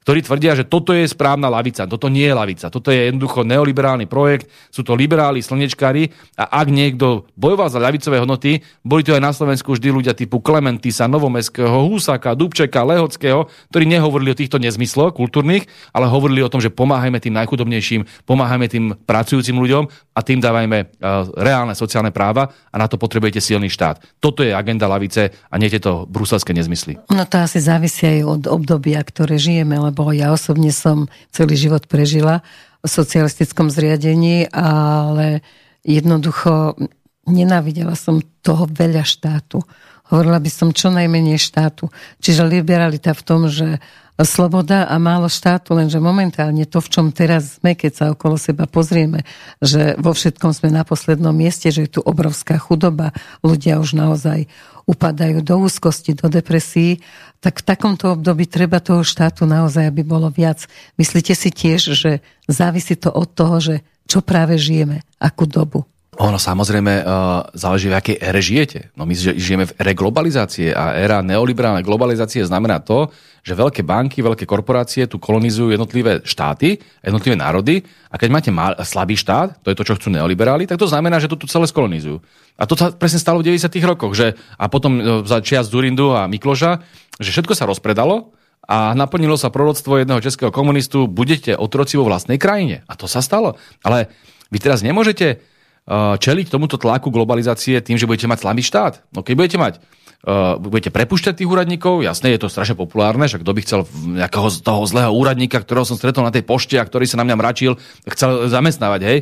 [0.02, 1.86] ktorí tvrdia, že toto je správna lavica.
[1.86, 2.74] Toto nie je lavica.
[2.74, 4.50] Toto je jednoducho neoliberálny projekt.
[4.74, 9.30] Sú to liberáli, slnečkári a ak niekto bojoval za ľavicové hodnoty, boli to aj na
[9.34, 15.70] Slovensku vždy ľudia typu Klementisa, Novomeského, Husaka, Dubčeka, Lehockého, ktorí nehovorili o týchto nezmysloch kultúrnych,
[15.94, 19.86] ale hovorili o tom, že pomáhajme tým najchudobnejším, pomáhajme tým pracujúcim ľuďom
[20.18, 24.02] a tým dávajme uh, reálne sociálne práva a na to potrebujete silný štát.
[24.18, 26.98] Toto je agenda lavice a nie tieto bruselské nezmysly.
[27.14, 31.86] No to asi závisí aj od obdobia, ktoré žijeme, lebo ja osobne som celý život
[31.92, 32.40] prežila
[32.82, 35.44] v socialistickom zriadení, ale
[35.84, 36.80] jednoducho
[37.28, 39.62] nenávidela som toho veľa štátu.
[40.10, 41.92] Hovorila by som čo najmenej štátu.
[42.24, 43.78] Čiže liberalita v tom, že
[44.20, 48.68] sloboda a málo štátu, lenže momentálne to, v čom teraz sme, keď sa okolo seba
[48.68, 49.24] pozrieme,
[49.64, 54.46] že vo všetkom sme na poslednom mieste, že je tu obrovská chudoba, ľudia už naozaj
[54.90, 57.00] upadajú do úzkosti, do depresí,
[57.42, 60.66] tak v takomto období treba toho štátu naozaj, aby bolo viac.
[60.98, 63.76] Myslíte si tiež, že závisí to od toho, že
[64.06, 65.88] čo práve žijeme, akú dobu?
[66.22, 68.94] Ono samozrejme uh, záleží, v akej ére žijete.
[68.94, 73.10] No my žijeme v ére globalizácie a éra neoliberálnej globalizácie znamená to,
[73.42, 77.82] že veľké banky, veľké korporácie tu kolonizujú jednotlivé štáty, jednotlivé národy
[78.14, 81.18] a keď máte mal, slabý štát, to je to, čo chcú neoliberáli, tak to znamená,
[81.18, 82.22] že to tu celé skolonizujú.
[82.54, 83.74] A to sa presne stalo v 90.
[83.82, 86.86] rokoch, že a potom uh, za čias Durindu a Mikloža,
[87.18, 88.30] že všetko sa rozpredalo
[88.70, 92.86] a naplnilo sa proroctvo jedného českého komunistu, budete otroci vo vlastnej krajine.
[92.86, 93.58] A to sa stalo.
[93.82, 94.06] Ale
[94.54, 95.51] vy teraz nemôžete Eh,
[95.90, 99.02] čeliť tomuto tlaku globalizácie tým, že budete mať slabý štát.
[99.12, 99.76] No keď budete mať
[100.22, 104.54] Uh, budete prepušťať tých úradníkov, jasné, je to strašne populárne, že kto by chcel nejakého
[104.62, 107.74] toho zlého úradníka, ktorého som stretol na tej pošte a ktorý sa na mňa mračil,
[108.06, 109.18] chcel zamestnávať, hej.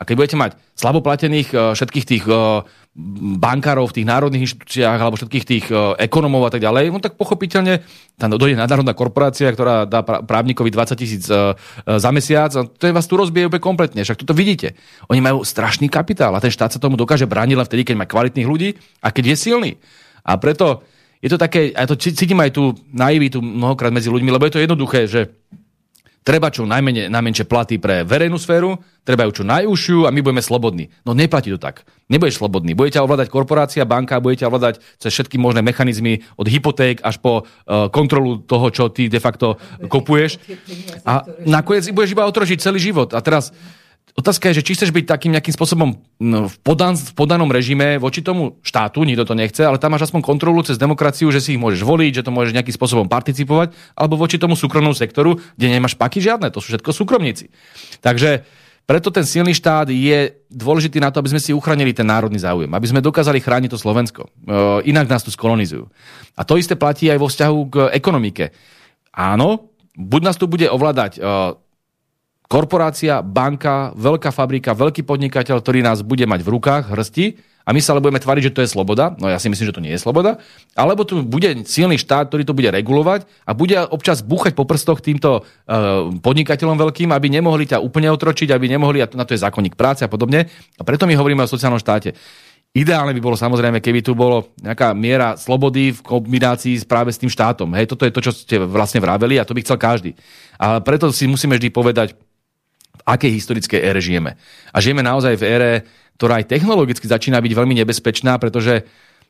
[0.00, 2.64] A keď budete mať slaboplatených uh, všetkých tých uh,
[3.36, 7.20] bankárov v tých národných inštitúciách alebo všetkých tých uh, ekonomov a tak ďalej, no tak
[7.20, 7.84] pochopiteľne
[8.16, 11.24] tam dojde nadnárodná korporácia, ktorá dá právnikovi 20 tisíc
[11.84, 14.00] za mesiac a to je vás tu rozbije úplne kompletne.
[14.00, 14.72] Však toto vidíte.
[15.12, 18.04] Oni majú strašný kapitál a ten štát sa tomu dokáže brániť len vtedy, keď má
[18.08, 19.70] kvalitných ľudí a keď je silný.
[20.24, 20.84] A preto
[21.20, 24.64] je to také, a to cítim aj tú naivitu mnohokrát medzi ľuďmi, lebo je to
[24.64, 25.28] jednoduché, že
[26.20, 28.76] Treba čo najmenej, najmenšie platy pre verejnú sféru,
[29.08, 30.92] treba ju čo najúžšiu a my budeme slobodní.
[31.08, 31.88] No neplatí to tak.
[32.12, 32.76] Nebudeš slobodný.
[32.76, 37.88] Budete ovládať korporácia, banka, budete ovládať cez všetky možné mechanizmy od hypoték až po uh,
[37.88, 39.56] kontrolu toho, čo ty de facto
[39.88, 40.36] kopuješ.
[41.08, 43.16] A nakoniec budeš iba otrožiť celý život.
[43.16, 43.48] A teraz
[44.18, 47.96] Otázka je, že či chceš byť takým nejakým spôsobom no, v, podan, v podanom režime
[47.96, 51.54] voči tomu štátu, nikto to nechce, ale tam máš aspoň kontrolu cez demokraciu, že si
[51.54, 55.66] ich môžeš voliť, že to môžeš nejakým spôsobom participovať, alebo voči tomu súkromnému sektoru, kde
[55.70, 57.54] nemáš paky žiadne, to sú všetko súkromníci.
[58.02, 58.42] Takže
[58.90, 62.74] preto ten silný štát je dôležitý na to, aby sme si uchránili ten národný záujem,
[62.74, 64.26] aby sme dokázali chrániť to Slovensko.
[64.26, 64.30] E,
[64.90, 65.86] inak nás tu skolonizujú.
[66.34, 68.50] A to isté platí aj vo vzťahu k ekonomike.
[69.14, 71.60] Áno, buď nás tu bude ovládať e,
[72.50, 77.26] korporácia, banka, veľká fabrika, veľký podnikateľ, ktorý nás bude mať v rukách, hrsti,
[77.60, 79.76] a my sa ale budeme tvariť, že to je sloboda, no ja si myslím, že
[79.76, 80.42] to nie je sloboda,
[80.74, 84.98] alebo tu bude silný štát, ktorý to bude regulovať a bude občas búchať po prstoch
[84.98, 89.44] týmto uh, podnikateľom veľkým, aby nemohli ťa úplne otročiť, aby nemohli, a na to je
[89.46, 90.50] zákonník práce a podobne.
[90.50, 92.18] A preto my hovoríme o sociálnom štáte.
[92.70, 97.30] Ideálne by bolo samozrejme, keby tu bolo nejaká miera slobody v kombinácii práve s tým
[97.30, 97.70] štátom.
[97.74, 100.14] Hej, toto je to, čo ste vlastne vraveli a to by chcel každý.
[100.54, 102.14] A preto si musíme vždy povedať,
[103.04, 104.36] akej historickej ére žijeme.
[104.70, 105.72] A žijeme naozaj v ére,
[106.20, 108.84] ktorá aj technologicky začína byť veľmi nebezpečná, pretože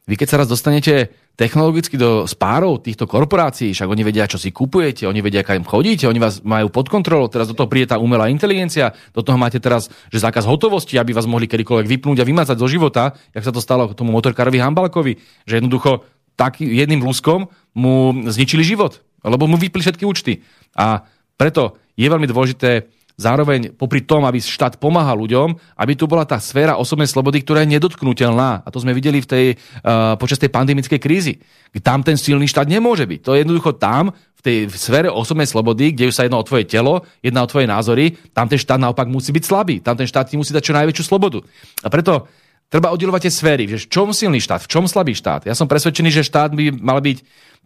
[0.09, 4.51] vy keď sa raz dostanete technologicky do spárov týchto korporácií, však oni vedia, čo si
[4.51, 7.97] kupujete, oni vedia, kam chodíte, oni vás majú pod kontrolou, teraz do toho príde tá
[7.97, 12.29] umelá inteligencia, do toho máte teraz, že zákaz hotovosti, aby vás mohli kedykoľvek vypnúť a
[12.29, 15.17] vymazať zo života, jak sa to stalo tomu motorkárovi Hambalkovi,
[15.47, 16.05] že jednoducho
[16.37, 20.41] tak jedným lúskom mu zničili život, lebo mu vypli všetky účty.
[20.77, 21.05] A
[21.37, 22.89] preto je veľmi dôležité
[23.21, 27.69] zároveň popri tom, aby štát pomáhal ľuďom, aby tu bola tá sféra osobnej slobody, ktorá
[27.69, 28.65] je nedotknutelná.
[28.65, 29.47] A to sme videli v tej,
[29.85, 31.37] uh, počas tej pandemickej krízy.
[31.85, 33.21] Tam ten silný štát nemôže byť.
[33.29, 36.65] To je jednoducho tam, v tej sfére osobnej slobody, kde už sa jedno o tvoje
[36.65, 39.85] telo, jedna o tvoje názory, tam ten štát naopak musí byť slabý.
[39.85, 41.45] Tam ten štát ti musí dať čo najväčšiu slobodu.
[41.85, 42.25] A preto
[42.71, 45.45] treba oddelovať tie sféry, že v čom silný štát, v čom slabý štát.
[45.45, 47.19] Ja som presvedčený, že štát by mal byť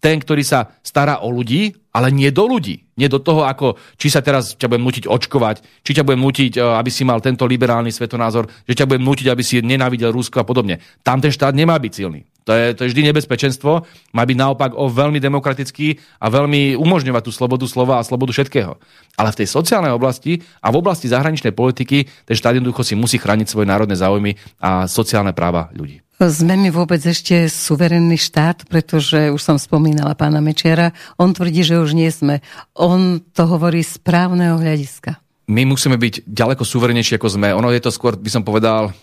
[0.02, 2.82] ten, ktorý sa stará o ľudí, ale nie do ľudí.
[2.98, 5.56] Nie do toho, ako či sa teraz ťa budem nutiť očkovať,
[5.86, 9.26] či ťa budem nutiť, e, aby si mal tento liberálny svetonázor, že ťa budem nutiť,
[9.30, 10.82] aby si nenávidel Rusko a podobne.
[11.06, 12.26] Tam ten štát nemá byť silný.
[12.44, 13.88] To je, to je vždy nebezpečenstvo.
[14.12, 18.76] Má byť naopak o veľmi demokratický a veľmi umožňovať tú slobodu slova a slobodu všetkého.
[19.16, 23.16] Ale v tej sociálnej oblasti a v oblasti zahraničnej politiky ten štát jednoducho si musí
[23.16, 26.04] chrániť svoje národné záujmy a sociálne práva ľudí.
[26.14, 31.82] Sme my vôbec ešte suverénny štát, pretože už som spomínala pána Mečiara, on tvrdí, že
[31.82, 32.38] už nie sme.
[32.78, 35.18] On to hovorí z právneho hľadiska.
[35.50, 37.50] My musíme byť ďaleko suverenejší ako sme.
[37.52, 38.94] Ono je to skôr, by som povedal,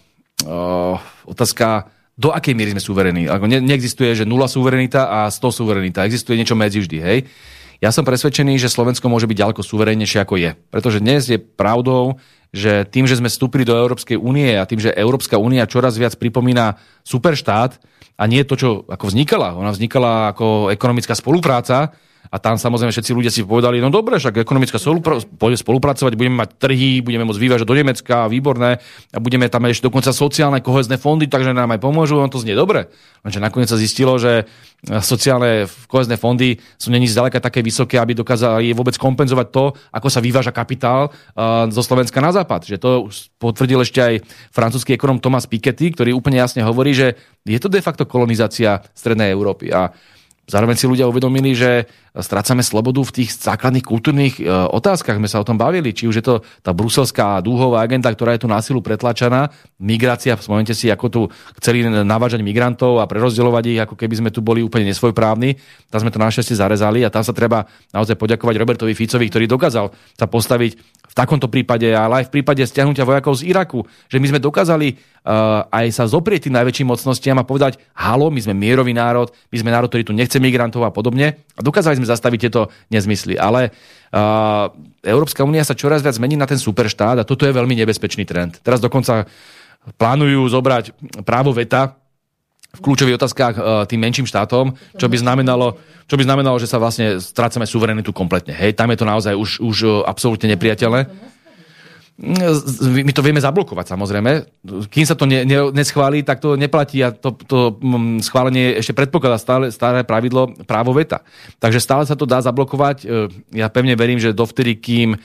[0.48, 0.96] uh,
[1.28, 1.92] otázka,
[2.22, 3.26] do akej miery sme suverení.
[3.26, 6.06] Ne, neexistuje, že nula suverenita a 100 suverenita.
[6.06, 7.26] Existuje niečo medzi vždy, hej?
[7.82, 10.54] Ja som presvedčený, že Slovensko môže byť ďaleko suverénnejšie ako je.
[10.70, 12.22] Pretože dnes je pravdou,
[12.54, 16.14] že tým, že sme vstúpili do Európskej únie a tým, že Európska únia čoraz viac
[16.14, 17.82] pripomína superštát
[18.22, 19.58] a nie to, čo ako vznikala.
[19.58, 21.90] Ona vznikala ako ekonomická spolupráca,
[22.30, 27.02] a tam samozrejme všetci ľudia si povedali, no dobre, však ekonomická spolupracovať, budeme mať trhy,
[27.02, 28.78] budeme môcť vyvážať do Nemecka, výborné,
[29.12, 32.54] a budeme tam ešte dokonca sociálne kohezné fondy, takže nám aj pomôžu, on to znie
[32.54, 32.88] dobre.
[33.26, 34.46] Lenže nakoniec sa zistilo, že
[34.82, 40.18] sociálne kohezné fondy sú není zďaleka také vysoké, aby dokázali vôbec kompenzovať to, ako sa
[40.24, 41.14] vyváža kapitál
[41.70, 42.66] zo Slovenska na západ.
[42.66, 42.90] Že to
[43.38, 47.14] potvrdil ešte aj francúzsky ekonom Thomas Piketty, ktorý úplne jasne hovorí, že
[47.46, 49.70] je to de facto kolonizácia Strednej Európy.
[49.70, 49.94] A
[50.50, 55.16] Zároveň si ľudia uvedomili, že strácame slobodu v tých základných kultúrnych e, otázkach.
[55.16, 58.44] My sa o tom bavili, či už je to tá bruselská dúhová agenda, ktorá je
[58.44, 59.48] tu násilu pretlačaná,
[59.80, 61.22] migrácia, spomente si, ako tu
[61.62, 65.56] chceli navážať migrantov a prerozdeľovať ich, ako keby sme tu boli úplne nesvojprávni.
[65.88, 67.64] Tam sme to našťastie zarezali a tam sa treba
[67.96, 69.88] naozaj poďakovať Robertovi Ficovi, ktorý dokázal
[70.20, 74.32] sa postaviť v takomto prípade, ale aj v prípade stiahnutia vojakov z Iraku, že my
[74.32, 78.96] sme dokázali uh, aj sa zoprieť tým najväčším mocnostiam a povedať, halo, my sme mierový
[78.96, 81.44] národ, my sme národ, ktorý tu nechce migrantov a podobne.
[81.56, 83.36] A dokázali sme zastaviť tieto nezmysly.
[83.36, 83.76] Ale
[84.16, 84.72] uh,
[85.04, 88.64] Európska únia sa čoraz viac mení na ten superštát a toto je veľmi nebezpečný trend.
[88.64, 89.28] Teraz dokonca
[90.00, 90.96] plánujú zobrať
[91.28, 92.01] právo veta
[92.72, 95.76] v kľúčových otázkach uh, tým menším štátom, čo by znamenalo,
[96.08, 98.56] čo by znamenalo, že sa vlastne strácame suverenitu kompletne.
[98.56, 99.78] Hej, tam je to naozaj už, už
[100.08, 101.32] absolútne nepriateľné.
[102.22, 104.32] My to vieme zablokovať samozrejme.
[104.94, 108.94] Kým sa to ne, ne, neschválí, tak to neplatí a to, to mm, schválenie ešte
[108.94, 111.26] predpokladá stále, staré pravidlo právo veta.
[111.58, 112.98] Takže stále sa to dá zablokovať.
[113.02, 113.06] E,
[113.58, 115.20] ja pevne verím, že dovtedy, kým e,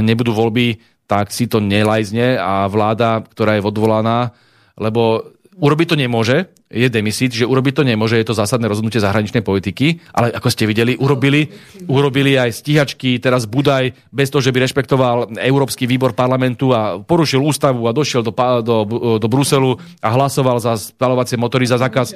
[0.00, 4.32] nebudú voľby, tak si to nelajzne a vláda, ktorá je odvolaná,
[4.80, 5.28] lebo
[5.60, 10.04] urobiť to nemôže, je demisit, že urobiť to nemôže, je to zásadné rozhodnutie zahraničnej politiky,
[10.12, 11.48] ale ako ste videli, urobili,
[11.88, 17.40] urobili aj stíhačky, teraz Budaj, bez toho, že by rešpektoval Európsky výbor parlamentu a porušil
[17.40, 18.76] ústavu a došiel do, do,
[19.16, 22.12] do Bruselu a hlasoval za spalovacie motory za zákaz.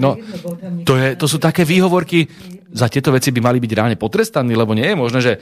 [0.00, 0.16] No,
[0.88, 2.24] to, je, to sú také výhovorky,
[2.68, 5.32] za tieto veci by mali byť reálne potrestaní, lebo nie je možné, že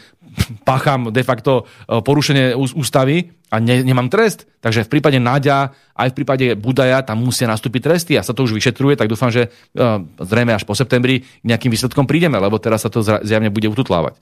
[0.63, 4.47] pácham de facto e, porušenie ústavy a ne, nemám trest.
[4.63, 8.45] Takže v prípade Náďa, aj v prípade Budaja tam musia nastúpiť tresty a sa to
[8.45, 12.85] už vyšetruje, tak dúfam, že uh, zrejme až po septembri nejakým výsledkom prídeme, lebo teraz
[12.85, 14.19] sa to zjavne bude ututlávať.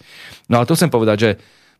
[0.50, 1.30] No ale to chcem povedať, že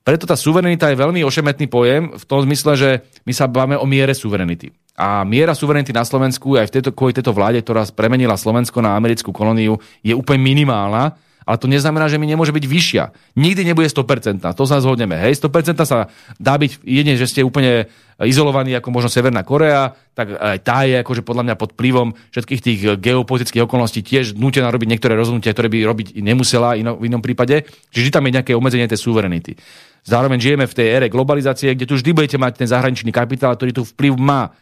[0.05, 2.91] preto tá suverenita je veľmi ošemetný pojem v tom zmysle, že
[3.25, 4.69] my sa bavíme o miere suverenity.
[4.95, 8.95] A miera suverenity na Slovensku aj v tejto, kvôli tejto vláde, ktorá premenila Slovensko na
[8.95, 13.05] americkú kolóniu, je úplne minimálna ale to neznamená, že mi nemôže byť vyššia.
[13.37, 15.17] Nikdy nebude 100%, to sa zhodneme.
[15.17, 16.09] Hej, 100% sa
[16.41, 17.89] dá byť jedine, že ste úplne
[18.21, 22.61] izolovaní ako možno Severná Korea, tak aj tá je akože podľa mňa pod vplyvom všetkých
[22.63, 27.19] tých geopolitických okolností tiež nutená robiť niektoré rozhodnutia, ktoré by robiť nemusela ino, v inom
[27.19, 27.67] prípade.
[27.91, 29.59] Čiže tam je nejaké obmedzenie tej suverenity.
[30.05, 33.73] Zároveň žijeme v tej ére globalizácie, kde tu vždy budete mať ten zahraničný kapitál, ktorý
[33.73, 34.53] tu vplyv má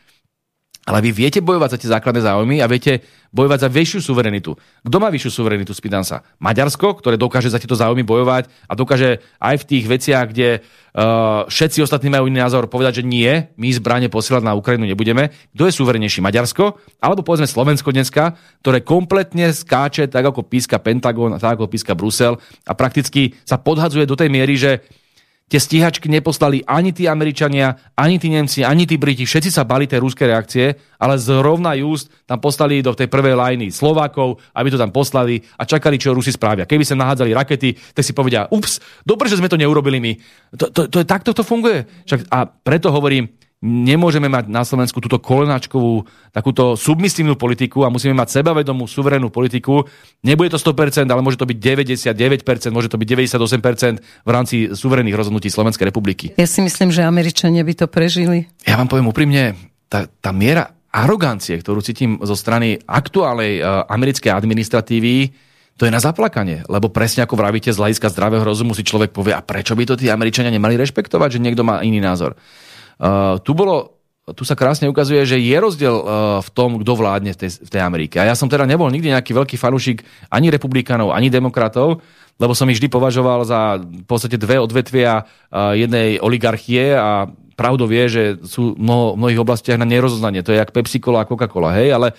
[0.83, 4.59] Ale vy viete bojovať za tie základné záujmy a viete bojovať za väčšiu suverenitu.
[4.83, 6.27] Kto má vyššiu suverenitu, spýtam sa?
[6.43, 11.47] Maďarsko, ktoré dokáže za tieto záujmy bojovať a dokáže aj v tých veciach, kde uh,
[11.47, 15.31] všetci ostatní majú iný názor, povedať, že nie, my zbranie posielať na Ukrajinu nebudeme.
[15.55, 16.19] Kto je suverenejší?
[16.19, 16.75] Maďarsko?
[16.99, 18.35] Alebo povedzme Slovensko dneska,
[18.67, 24.03] ktoré kompletne skáče tak ako píska Pentagon, tak ako píska Brusel a prakticky sa podhadzuje
[24.03, 24.83] do tej miery, že
[25.53, 29.29] Tie stíhačky neposlali ani tí Američania, ani tí Nemci, ani tí Briti.
[29.29, 33.69] Všetci sa bali tej ruskej reakcie, ale zrovna just tam poslali do tej prvej lajny
[33.69, 36.65] Slovákov, aby to tam poslali a čakali, čo Rusi spravia.
[36.65, 40.13] Keby sa nahádzali rakety, tak si povedia, ups, dobre, že sme to neurobili my.
[40.57, 41.85] To, to, to, takto to funguje.
[42.09, 43.29] Však, a preto hovorím,
[43.63, 46.03] nemôžeme mať na Slovensku túto kolenáčkovú,
[46.35, 49.87] takúto submisívnu politiku a musíme mať sebavedomú, suverénnu politiku.
[50.27, 55.15] Nebude to 100%, ale môže to byť 99%, môže to byť 98% v rámci suverénnych
[55.15, 56.35] rozhodnutí Slovenskej republiky.
[56.35, 58.51] Ja si myslím, že Američania by to prežili.
[58.67, 59.55] Ja vám poviem úprimne,
[59.87, 65.33] tá, tá miera arogancie, ktorú cítim zo strany aktuálnej uh, americkej administratívy,
[65.81, 69.33] to je na zaplakanie, lebo presne ako vravíte z hľadiska zdravého rozumu si človek povie,
[69.33, 72.37] a prečo by to tí Američania nemali rešpektovať, že niekto má iný názor.
[73.03, 76.05] Uh, tu bolo tu sa krásne ukazuje, že je rozdiel uh,
[76.39, 78.23] v tom, kto vládne v tej, v tej Amerike.
[78.23, 81.99] A ja som teda nebol nikdy nejaký veľký fanúšik ani republikánov, ani demokratov,
[82.39, 87.27] lebo som ich vždy považoval za v podstate dve odvetvia uh, jednej oligarchie a
[87.59, 90.47] pravdou vie, že sú mnoho, v mnohých oblastiach na nerozoznanie.
[90.47, 92.15] To je jak Pepsi-Cola a Coca-Cola, hej, ale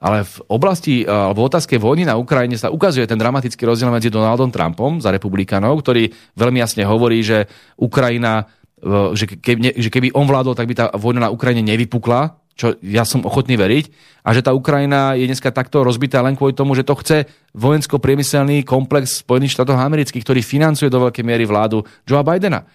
[0.00, 4.48] ale v oblasti, alebo otázke vojny na Ukrajine sa ukazuje ten dramatický rozdiel medzi Donaldom
[4.48, 6.08] Trumpom za republikanov, ktorý
[6.40, 7.44] veľmi jasne hovorí, že
[7.76, 8.48] Ukrajina
[9.12, 13.08] že keby, že keby on vládol, tak by tá vojna na Ukrajine nevypukla, čo ja
[13.08, 13.84] som ochotný veriť,
[14.20, 17.24] a že tá Ukrajina je dneska takto rozbitá len kvôli tomu, že to chce
[17.56, 22.68] vojensko-priemyselný komplex Spojených štátov amerických, ktorý financuje do veľkej miery vládu Joea Bidena.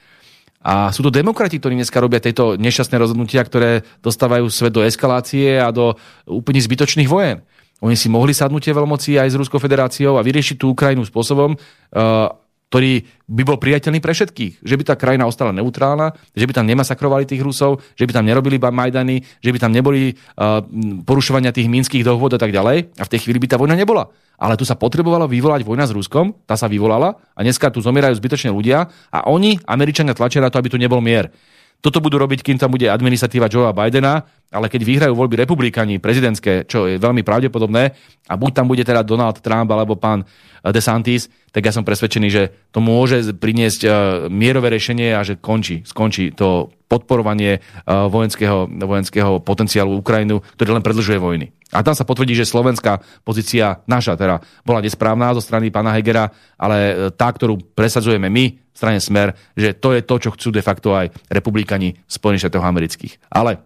[0.66, 5.62] A sú to demokrati, ktorí dneska robia tieto nešťastné rozhodnutia, ktoré dostávajú svet do eskalácie
[5.62, 5.94] a do
[6.26, 7.46] úplne zbytočných vojen.
[7.86, 11.54] Oni si mohli sadnúť tie veľmoci aj s Ruskou federáciou a vyriešiť tú Ukrajinu spôsobom,
[11.54, 12.34] uh,
[12.70, 14.66] ktorý by bol priateľný pre všetkých.
[14.66, 18.26] Že by tá krajina ostala neutrálna, že by tam nemasakrovali tých Rusov, že by tam
[18.26, 20.60] nerobili Majdany, že by tam neboli uh,
[21.06, 22.98] porušovania tých minských dohôd a tak ďalej.
[22.98, 24.10] A v tej chvíli by tá vojna nebola.
[24.36, 28.20] Ale tu sa potrebovalo vyvolať vojna s Ruskom, tá sa vyvolala a dneska tu zomierajú
[28.20, 31.32] zbytočne ľudia a oni, Američania, tlačia na to, aby tu nebol mier.
[31.80, 36.66] Toto budú robiť, kým tam bude administratíva Joea Bidena, ale keď vyhrajú voľby republikáni prezidentské,
[36.66, 37.94] čo je veľmi pravdepodobné,
[38.26, 40.26] a buď tam bude teda Donald Trump alebo pán
[40.66, 43.92] DeSantis, tak ja som presvedčený, že to môže priniesť uh,
[44.28, 50.84] mierové riešenie a že končí, skončí to podporovanie uh, vojenského, vojenského potenciálu Ukrajinu, ktorý len
[50.84, 51.56] predlžuje vojny.
[51.72, 56.28] A tam sa potvrdí, že slovenská pozícia naša teda bola nesprávna zo strany pána Hegera,
[56.60, 60.60] ale uh, tá, ktorú presadzujeme my strane Smer, že to je to, čo chcú de
[60.60, 63.32] facto aj republikani Spojených štátov amerických.
[63.32, 63.64] Ale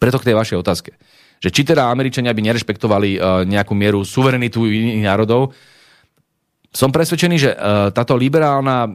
[0.00, 0.96] preto k tej vašej otázke.
[1.44, 5.52] Že či teda Američania by nerešpektovali nejakú mieru suverenitu iných národov,
[6.72, 8.92] som presvedčený, že uh, táto liberálna uh,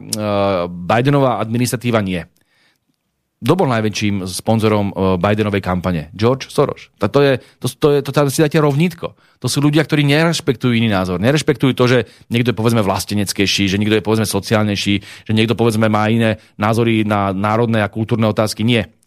[0.66, 2.26] Bidenová administratíva nie.
[3.38, 6.10] Kto bol najväčším sponzorom uh, Bidenovej kampane?
[6.10, 6.90] George Soros.
[6.98, 9.14] To, je, to, to, je, to, to si dáte rovnítko.
[9.14, 11.22] To sú ľudia, ktorí nerešpektujú iný názor.
[11.22, 11.98] Nerešpektujú to, že
[12.34, 14.94] niekto je povedzme vlasteneckejší, že niekto je povedzme sociálnejší,
[15.30, 18.66] že niekto povedzme má iné názory na národné a kultúrne otázky.
[18.66, 18.97] Nie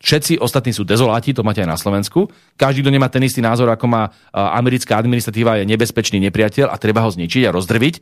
[0.00, 2.32] Všetci ostatní sú dezoláti, to máte aj na Slovensku.
[2.56, 7.04] Každý, kto nemá ten istý názor, ako má americká administratíva, je nebezpečný nepriateľ a treba
[7.04, 7.94] ho zničiť a rozdrviť.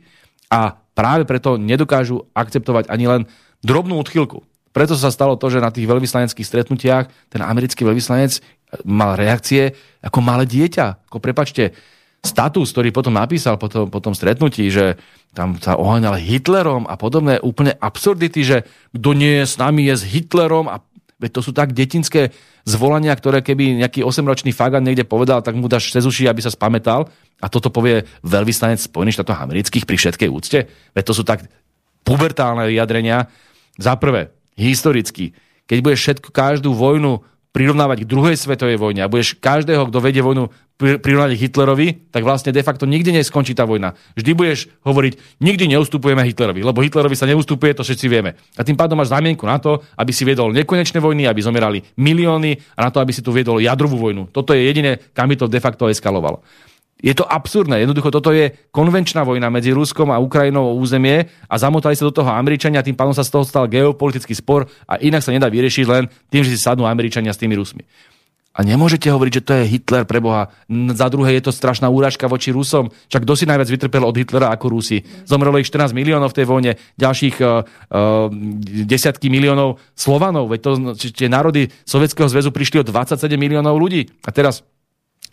[0.47, 3.21] A práve preto nedokážu akceptovať ani len
[3.59, 4.47] drobnú odchylku.
[4.71, 8.41] Preto sa stalo to, že na tých veľvyslaneckých stretnutiach ten americký veľvyslanec e,
[8.85, 11.09] mal reakcie ako malé dieťa.
[11.09, 11.73] Ako prepačte,
[12.19, 14.99] status, ktorý potom napísal po tom, po tom stretnutí, že
[15.31, 18.57] tam sa oháňal Hitlerom a podobné úplne absurdity, že
[18.91, 20.83] kto nie je s nami je s Hitlerom a
[21.19, 22.31] Veď to sú tak detinské
[22.63, 26.47] zvolania, ktoré keby nejaký 8-ročný fagan niekde povedal, tak mu dáš cez uši, aby sa
[26.47, 27.11] spametal.
[27.43, 30.59] A toto povie veľvyslanec Spojených štátov amerických pri všetkej úcte.
[30.95, 31.43] Veď to sú tak
[32.07, 33.27] pubertálne vyjadrenia.
[33.75, 35.35] Za prvé, historicky,
[35.67, 40.21] keď budeš všetko, každú vojnu prirovnávať k druhej svetovej vojne a budeš každého, kto vedie
[40.21, 43.99] vojnu, prirovnať Hitlerovi, tak vlastne de facto nikdy neskončí tá vojna.
[44.15, 48.39] Vždy budeš hovoriť, nikdy neustupujeme Hitlerovi, lebo Hitlerovi sa neustupuje, to všetci vieme.
[48.55, 52.79] A tým pádom máš zámienku na to, aby si viedol nekonečné vojny, aby zomierali milióny
[52.79, 54.31] a na to, aby si tu viedol jadrovú vojnu.
[54.31, 56.39] Toto je jediné, kam by to de facto eskalovalo.
[56.99, 57.79] Je to absurdné.
[57.79, 62.11] Jednoducho toto je konvenčná vojna medzi Ruskom a Ukrajinou o územie a zamotali sa do
[62.11, 65.85] toho Američania, tým pádom sa z toho stal geopolitický spor a inak sa nedá vyriešiť
[65.87, 67.87] len tým, že si sadnú Američania s tými Rusmi.
[68.49, 70.51] A nemôžete hovoriť, že to je Hitler pre Boha.
[70.91, 72.91] Za druhé je to strašná úražka voči Rusom.
[73.07, 74.99] Čak kto si najviac vytrpel od Hitlera ako Rusi?
[75.23, 78.27] Zomrelo ich 14 miliónov v tej vojne, ďalších uh, uh,
[78.83, 80.51] desiatky miliónov Slovanov.
[80.51, 84.11] Veď to, tie národy Sovietskeho zväzu prišli o 27 miliónov ľudí.
[84.27, 84.65] A teraz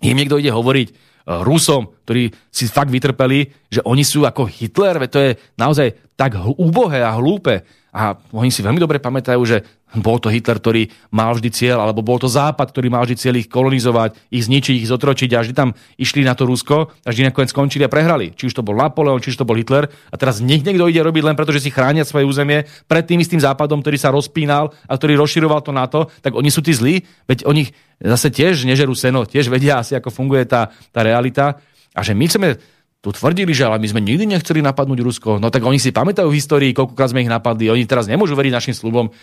[0.04, 5.00] im niekto ide hovoriť uh, Rusom, ktorí si fakt vytrpeli, že oni sú ako Hitler,
[5.00, 7.64] veď to je naozaj tak úbohé a hlúpe.
[7.96, 9.64] A oni si veľmi dobre pamätajú, že
[9.96, 13.34] bol to Hitler, ktorý mal vždy cieľ, alebo bol to Západ, ktorý mal vždy cieľ
[13.40, 17.32] ich kolonizovať, ich zničiť, ich zotročiť a vždy tam išli na to Rusko a vždy
[17.32, 18.36] nakoniec skončili a prehrali.
[18.36, 19.88] Či už to bol Napoleon, či už to bol Hitler.
[20.12, 23.40] A teraz niekto ide robiť len preto, že si chránia svoje územie pred tým istým
[23.40, 27.48] Západom, ktorý sa rozpínal a ktorý rozširoval to NATO, tak oni sú tí zlí, veď
[27.48, 31.56] oni zase tiež nežerú seno, tiež vedia asi, ako funguje tá, tá realita.
[31.96, 32.60] A že my chceme
[33.06, 35.30] tu tvrdili, že ale my sme nikdy nechceli napadnúť Rusko.
[35.38, 37.70] No tak oni si pamätajú v histórii, koľkokrát sme ich napadli.
[37.70, 39.14] Oni teraz nemôžu veriť našim slubom.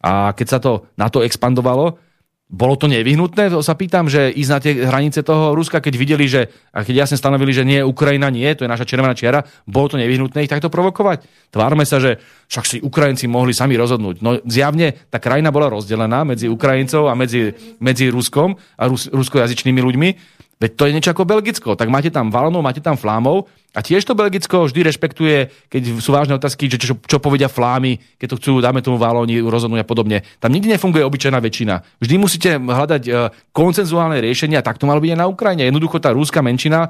[0.00, 2.00] A keď sa to na to expandovalo,
[2.46, 3.50] bolo to nevyhnutné?
[3.58, 7.18] Sa pýtam, že ísť na tie hranice toho Ruska, keď videli, že, a keď jasne
[7.18, 10.70] stanovili, že nie, Ukrajina nie, to je naša červená čiara, bolo to nevyhnutné ich takto
[10.70, 11.26] provokovať?
[11.50, 14.22] Tvárme sa, že však si Ukrajinci mohli sami rozhodnúť.
[14.22, 17.50] No zjavne tá krajina bola rozdelená medzi Ukrajincov a medzi,
[17.82, 20.08] medzi Ruskom a rus, ruskojazyčnými ľuďmi
[20.56, 21.76] Veď to je niečo ako Belgicko.
[21.76, 23.44] Tak máte tam Valonov, máte tam Flámov
[23.76, 28.00] a tiež to Belgicko vždy rešpektuje, keď sú vážne otázky, že čo, čo povedia Flámy,
[28.16, 30.24] keď to chcú, dáme tomu Valóni rozhodnúť a podobne.
[30.40, 32.00] Tam nikdy nefunguje obyčajná väčšina.
[32.00, 33.10] Vždy musíte hľadať e,
[33.52, 35.68] koncenzuálne riešenia, tak to malo byť aj na Ukrajine.
[35.68, 36.88] Jednoducho tá rúska menšina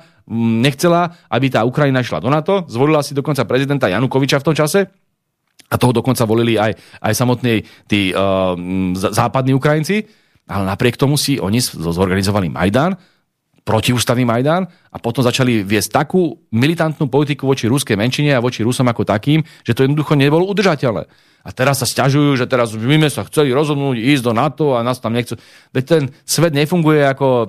[0.62, 4.86] nechcela, aby tá Ukrajina išla do NATO, zvolila si dokonca prezidenta Janukoviča v tom čase,
[5.66, 8.54] a toho dokonca volili aj, aj samotní tí uh,
[8.94, 10.06] západní Ukrajinci,
[10.46, 12.94] ale napriek tomu si oni zorganizovali Majdan,
[13.66, 14.62] protiústavný Majdan
[14.94, 19.42] a potom začali viesť takú militantnú politiku voči ruskej menšine a voči Rusom ako takým,
[19.66, 21.10] že to jednoducho nebolo udržateľné.
[21.46, 24.82] A teraz sa stiažujú, že teraz my sme sa chceli rozhodnúť ísť do NATO a
[24.86, 25.38] nás tam nechcú.
[25.74, 27.44] Veď ten svet nefunguje ako e,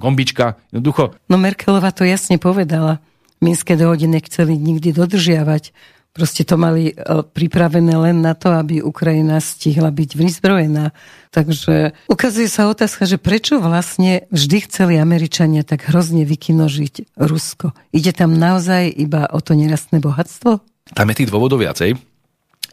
[0.00, 0.56] gombička.
[0.72, 1.12] Jednoducho.
[1.28, 3.04] No Merkelová to jasne povedala.
[3.44, 5.76] Minské dohody nechceli nikdy dodržiavať.
[6.14, 10.94] Proste to mali e, pripravené len na to, aby Ukrajina stihla byť vyzbrojená.
[11.34, 17.74] Takže ukazuje sa otázka, že prečo vlastne vždy chceli Američania tak hrozne vykinožiť Rusko.
[17.90, 20.62] Ide tam naozaj iba o to nerastné bohatstvo?
[20.94, 21.98] Tam je tých dôvodov viacej.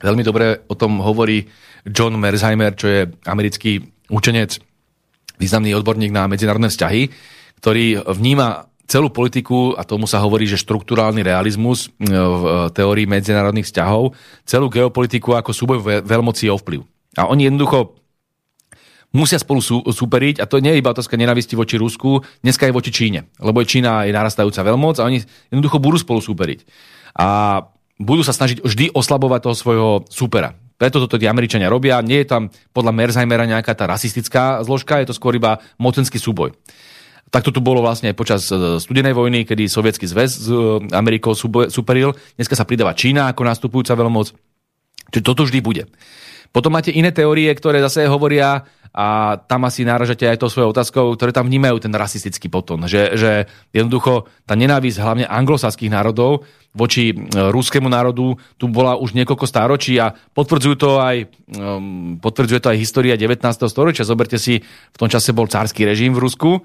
[0.05, 1.49] Veľmi dobre o tom hovorí
[1.89, 3.81] John Merzheimer, čo je americký
[4.13, 4.61] učenec,
[5.41, 7.09] významný odborník na medzinárodné vzťahy,
[7.57, 13.07] ktorý vníma celú politiku, a tomu sa hovorí, že štruktúrálny realizmus e, v e, teórii
[13.07, 14.11] medzinárodných vzťahov,
[14.43, 16.83] celú geopolitiku ako súboj veľmocí ovplyv.
[17.15, 17.95] A oni jednoducho
[19.15, 22.75] musia spolu sú, superiť a to nie je iba otázka nenavisti voči Rusku, dneska je
[22.75, 26.59] voči Číne, lebo Čína je narastajúca veľmoc a oni jednoducho budú spolu superiť.
[27.15, 27.59] A
[27.95, 30.55] budú sa snažiť vždy oslabovať toho svojho supera.
[30.79, 32.01] Preto toto tí Američania robia.
[32.01, 36.57] Nie je tam podľa Merzheimera nejaká tá rasistická zložka, je to skôr iba mocenský súboj.
[37.31, 41.31] Tak to tu bolo vlastne počas e, studenej vojny, kedy Sovietský zväz s e, Amerikou
[41.71, 42.11] superil.
[42.35, 44.35] Dneska sa pridáva Čína ako nastupujúca veľmoc.
[45.15, 45.87] Čiže toto vždy bude.
[46.51, 51.15] Potom máte iné teórie, ktoré zase hovoria, a tam asi náražate aj tou svojou otázkou,
[51.15, 52.83] ktoré tam vnímajú ten rasistický potom.
[52.91, 53.31] Že, že
[53.71, 56.43] jednoducho tá nenávisť hlavne anglosaských národov
[56.75, 57.15] voči e,
[57.55, 61.23] ruskému národu tu bola už niekoľko stáročí a potvrdzujú to aj,
[61.55, 63.43] um, potvrdzuje to aj história 19.
[63.71, 64.03] storočia.
[64.03, 66.59] Zoberte si, v tom čase bol cársky režim v Rusku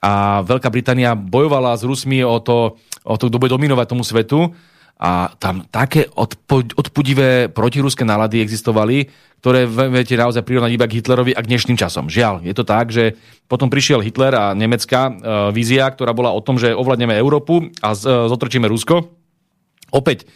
[0.00, 4.48] a Veľká Británia bojovala s Rusmi o to, o to kto bude dominovať tomu svetu
[5.00, 9.08] a tam také odpo- odpudivé protiruské nálady existovali,
[9.40, 12.12] ktoré viete naozaj prirovnať iba k Hitlerovi a k dnešným časom.
[12.12, 13.16] Žiaľ, je to tak, že
[13.48, 15.12] potom prišiel Hitler a nemecká e,
[15.56, 19.08] vízia, ktorá bola o tom, že ovládneme Európu a z, e, zotročíme Rusko.
[19.96, 20.28] Opäť,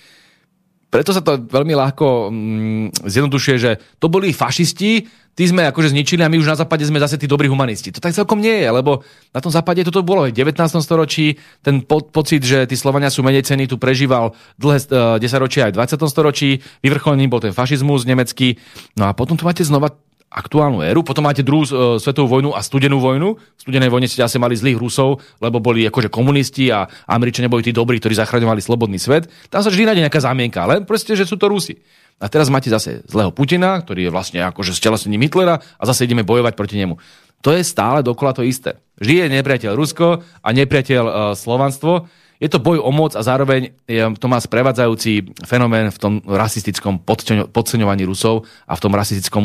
[0.94, 5.02] preto sa to veľmi ľahko mm, zjednodušuje, že to boli fašisti,
[5.34, 7.90] tí sme akože zničili a my už na západe sme zase tí dobrí humanisti.
[7.90, 9.02] To tak celkom nie je, lebo
[9.34, 10.54] na tom západe toto bolo aj v 19.
[10.78, 11.34] storočí.
[11.66, 15.66] Ten po- pocit, že tí Slovania sú menej cení, tu prežíval dlhé uh, 10 ročia
[15.66, 16.06] aj v 20.
[16.06, 16.62] storočí.
[16.86, 18.62] Vyvrcholený bol ten fašizmus nemecký.
[18.94, 19.98] No a potom tu máte znova
[20.34, 21.06] aktuálnu éru.
[21.06, 21.70] Potom máte druhú uh,
[22.02, 23.38] svetovú vojnu a studenú vojnu.
[23.38, 27.62] V studenej vojne ste asi mali zlých Rusov, lebo boli akože komunisti a Američania boli
[27.62, 29.30] tí dobrí, ktorí zachraňovali slobodný svet.
[29.46, 31.78] Tam sa vždy nájde nejaká zámienka, len proste, že sú to Rusi.
[32.18, 36.26] A teraz máte zase zlého Putina, ktorý je vlastne akože stelesnením Hitlera a zase ideme
[36.26, 36.98] bojovať proti nemu.
[37.44, 38.80] To je stále dokola to isté.
[38.96, 42.08] Vždy je nepriateľ Rusko a nepriateľ uh, Slovanstvo
[42.42, 43.72] je to boj o moc a zároveň
[44.18, 47.00] to má sprevádzajúci fenomén v tom rasistickom
[47.50, 49.42] podceňovaní Rusov a v tom rasistickom,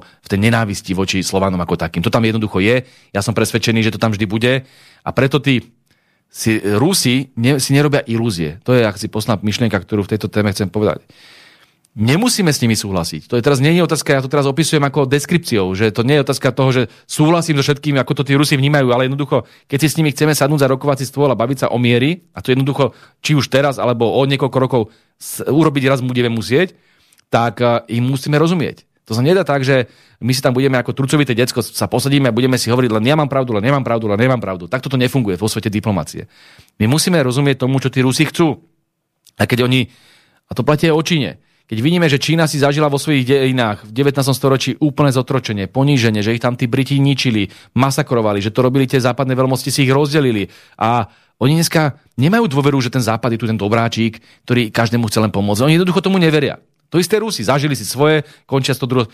[0.00, 2.00] v tej nenávisti voči Slovanom ako takým.
[2.00, 2.88] To tam jednoducho je.
[3.12, 4.64] Ja som presvedčený, že to tam vždy bude.
[5.04, 5.68] A preto tí
[6.30, 8.62] si, Rusi ne, si nerobia ilúzie.
[8.64, 11.02] To je asi posledná myšlienka, ktorú v tejto téme chcem povedať.
[11.90, 13.26] Nemusíme s nimi súhlasiť.
[13.26, 16.22] To je teraz nie je otázka, ja to teraz opisujem ako deskripciou, že to nie
[16.22, 19.78] je otázka toho, že súhlasím so všetkými, ako to tí Rusi vnímajú, ale jednoducho, keď
[19.82, 22.54] si s nimi chceme sadnúť za rokovací stôl a baviť sa o miery, a to
[22.54, 22.94] jednoducho,
[23.26, 24.82] či už teraz, alebo o niekoľko rokov
[25.50, 26.78] urobiť raz budeme musieť,
[27.26, 28.86] tak uh, im musíme rozumieť.
[29.10, 29.90] To sa nedá tak, že
[30.22, 33.18] my si tam budeme ako trucovité decko, sa posadíme a budeme si hovoriť len ja
[33.18, 34.70] mám pravdu, len nemám pravdu, len nemám pravdu.
[34.70, 36.30] Tak toto nefunguje vo svete diplomácie.
[36.78, 38.62] My musíme rozumieť tomu, čo tí Rusi chcú.
[39.34, 39.90] A keď oni,
[40.46, 43.86] a to platí aj o Číne, keď vidíme, že Čína si zažila vo svojich dejinách
[43.86, 44.26] v 19.
[44.34, 47.46] storočí úplné zotročenie, poníženie, že ich tam tí Briti ničili,
[47.78, 50.50] masakrovali, že to robili tie západné veľmosti, si ich rozdelili.
[50.82, 51.06] A
[51.38, 54.18] oni dneska nemajú dôveru, že ten západ je tu ten dobráčik,
[54.50, 55.62] ktorý každému chce len pomôcť.
[55.62, 56.58] Oni jednoducho tomu neveria.
[56.90, 59.06] To isté Rusi, zažili si svoje, končia to druhé.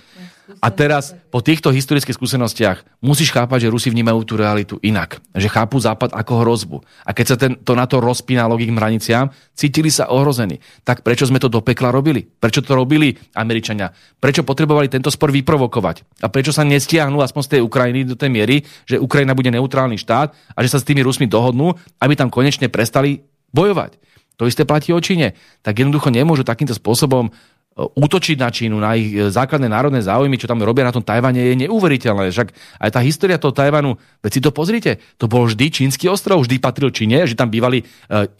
[0.62, 5.18] A teraz po týchto historických skúsenostiach musíš chápať, že Rusi vnímajú tú realitu inak.
[5.34, 6.76] Že chápu Západ ako hrozbu.
[7.02, 10.62] A keď sa ten, to na to rozpína logikým hraniciám, cítili sa ohrození.
[10.86, 12.24] Tak prečo sme to do pekla robili?
[12.24, 13.90] Prečo to robili Američania?
[14.22, 16.22] Prečo potrebovali tento spor vyprovokovať?
[16.22, 19.98] A prečo sa nestiahnu aspoň z tej Ukrajiny do tej miery, že Ukrajina bude neutrálny
[19.98, 23.98] štát a že sa s tými Rusmi dohodnú, aby tam konečne prestali bojovať?
[24.36, 25.32] To isté platí o Číne.
[25.64, 27.32] Tak jednoducho nemôžu takýmto spôsobom
[27.76, 31.36] útočiť na Čínu, na ich e, základné národné záujmy, čo tam robia na tom Tajvane,
[31.36, 32.32] je neuveriteľné.
[32.32, 32.48] Však
[32.80, 36.56] aj tá história toho Tajvanu, veď si to pozrite, to bol vždy čínsky ostrov, vždy
[36.56, 37.84] patril Číne, že tam bývali e,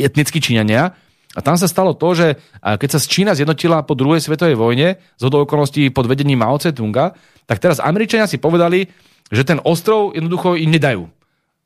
[0.00, 0.96] etnickí Číňania.
[1.36, 5.22] A tam sa stalo to, že keď sa Čína zjednotila po druhej svetovej vojne, z
[5.28, 7.12] okolností pod vedením Mao Tse-tunga,
[7.44, 8.88] tak teraz Američania si povedali,
[9.28, 11.04] že ten ostrov jednoducho im nedajú.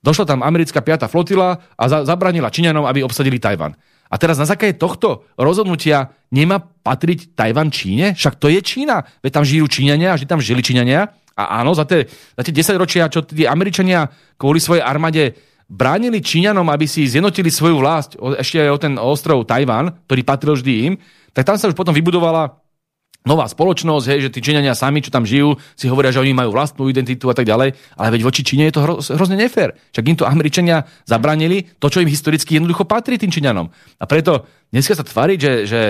[0.03, 1.07] Došla tam americká 5.
[1.07, 3.79] flotila a za- zabranila Číňanom, aby obsadili Tajvan.
[4.11, 8.19] A teraz na základe tohto rozhodnutia nemá patriť Tajvan Číne?
[8.19, 9.07] Však to je Čína.
[9.23, 11.15] Veď tam žijú Číňania že tam žili Číňania.
[11.39, 15.39] A áno, za tie, za tie 10 ročia, čo tí Američania kvôli svojej armáde
[15.71, 20.55] bránili Číňanom, aby si zjednotili svoju vlast, ešte aj o ten ostrov Tajvan, ktorý patril
[20.59, 20.95] vždy im,
[21.31, 22.59] tak tam sa už potom vybudovala
[23.21, 26.57] nová spoločnosť, hej, že tí Číňania sami, čo tam žijú, si hovoria, že oni majú
[26.57, 29.77] vlastnú identitu a tak ďalej, ale veď voči Číne je to hro, hrozne nefér.
[29.93, 33.69] Však im to Američania zabranili to, čo im historicky jednoducho patrí tým Číňanom.
[34.01, 35.81] A preto dneska sa tváriť, že, že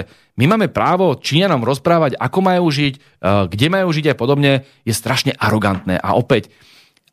[0.42, 4.94] my máme právo Číňanom rozprávať, ako majú žiť, eh, kde majú žiť a podobne, je
[4.94, 6.02] strašne arogantné.
[6.02, 6.50] A opäť,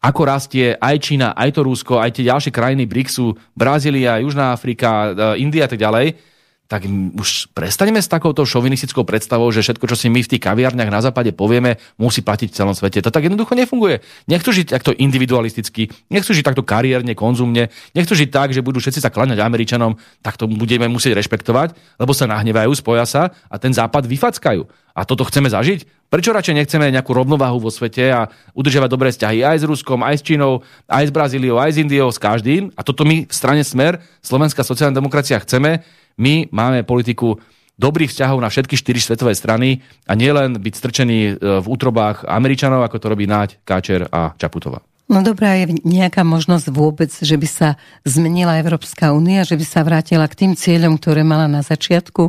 [0.02, 5.14] ako rastie aj Čína, aj to Rusko, aj tie ďalšie krajiny BRICSu, Brazília, Južná Afrika,
[5.14, 6.37] eh, India a tak ďalej,
[6.68, 6.84] tak
[7.16, 11.00] už prestaneme s takouto šovinistickou predstavou, že všetko, čo si my v tých kaviarniach na
[11.00, 13.00] západe povieme, musí platiť v celom svete.
[13.00, 14.04] To tak jednoducho nefunguje.
[14.28, 19.00] Nechcú žiť takto individualisticky, nechcú žiť takto kariérne, konzumne, nechcú žiť tak, že budú všetci
[19.00, 23.72] sa klaňať Američanom, tak to budeme musieť rešpektovať, lebo sa nahnevajú, spoja sa a ten
[23.72, 24.68] západ vyfackajú.
[24.98, 26.10] A toto chceme zažiť?
[26.10, 30.16] Prečo radšej nechceme nejakú rovnováhu vo svete a udržiavať dobré vzťahy aj s Ruskom, aj
[30.18, 32.74] s Čínou, aj s Brazíliou, aj s Indiou, s každým?
[32.74, 35.86] A toto my v strane Smer, Slovenská sociálna demokracia chceme,
[36.18, 37.38] my máme politiku
[37.78, 41.32] dobrých vzťahov na všetky štyri svetové strany a nielen byť strčený e,
[41.62, 44.82] v útrobách Američanov, ako to robí Náď, Káčer a Čaputová.
[45.08, 49.86] No dobrá, je nejaká možnosť vôbec, že by sa zmenila Európska únia, že by sa
[49.88, 52.28] vrátila k tým cieľom, ktoré mala na začiatku,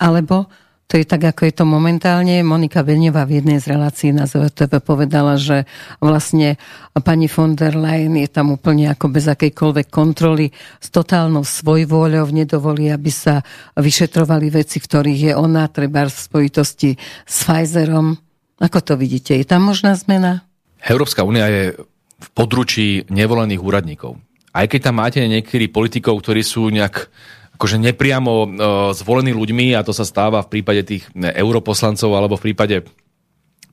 [0.00, 0.48] alebo
[0.86, 2.46] to je tak, ako je to momentálne.
[2.46, 5.66] Monika Beňová v jednej z relácií na ZVTV povedala, že
[5.98, 6.62] vlastne
[7.02, 12.86] pani von der Leyen je tam úplne ako bez akejkoľvek kontroly s totálnou svojvôľou, nedovolí,
[12.94, 13.42] aby sa
[13.74, 16.94] vyšetrovali veci, v ktorých je ona, treba v spojitosti
[17.26, 18.14] s Pfizerom.
[18.62, 19.34] Ako to vidíte?
[19.34, 20.46] Je tam možná zmena?
[20.86, 21.82] Európska únia je
[22.16, 24.22] v područí nevolených úradníkov.
[24.54, 27.10] Aj keď tam máte niektorí politikov, ktorí sú nejak
[27.56, 28.46] akože nepriamo uh,
[28.92, 32.84] zvolení ľuďmi a to sa stáva v prípade tých europoslancov alebo v prípade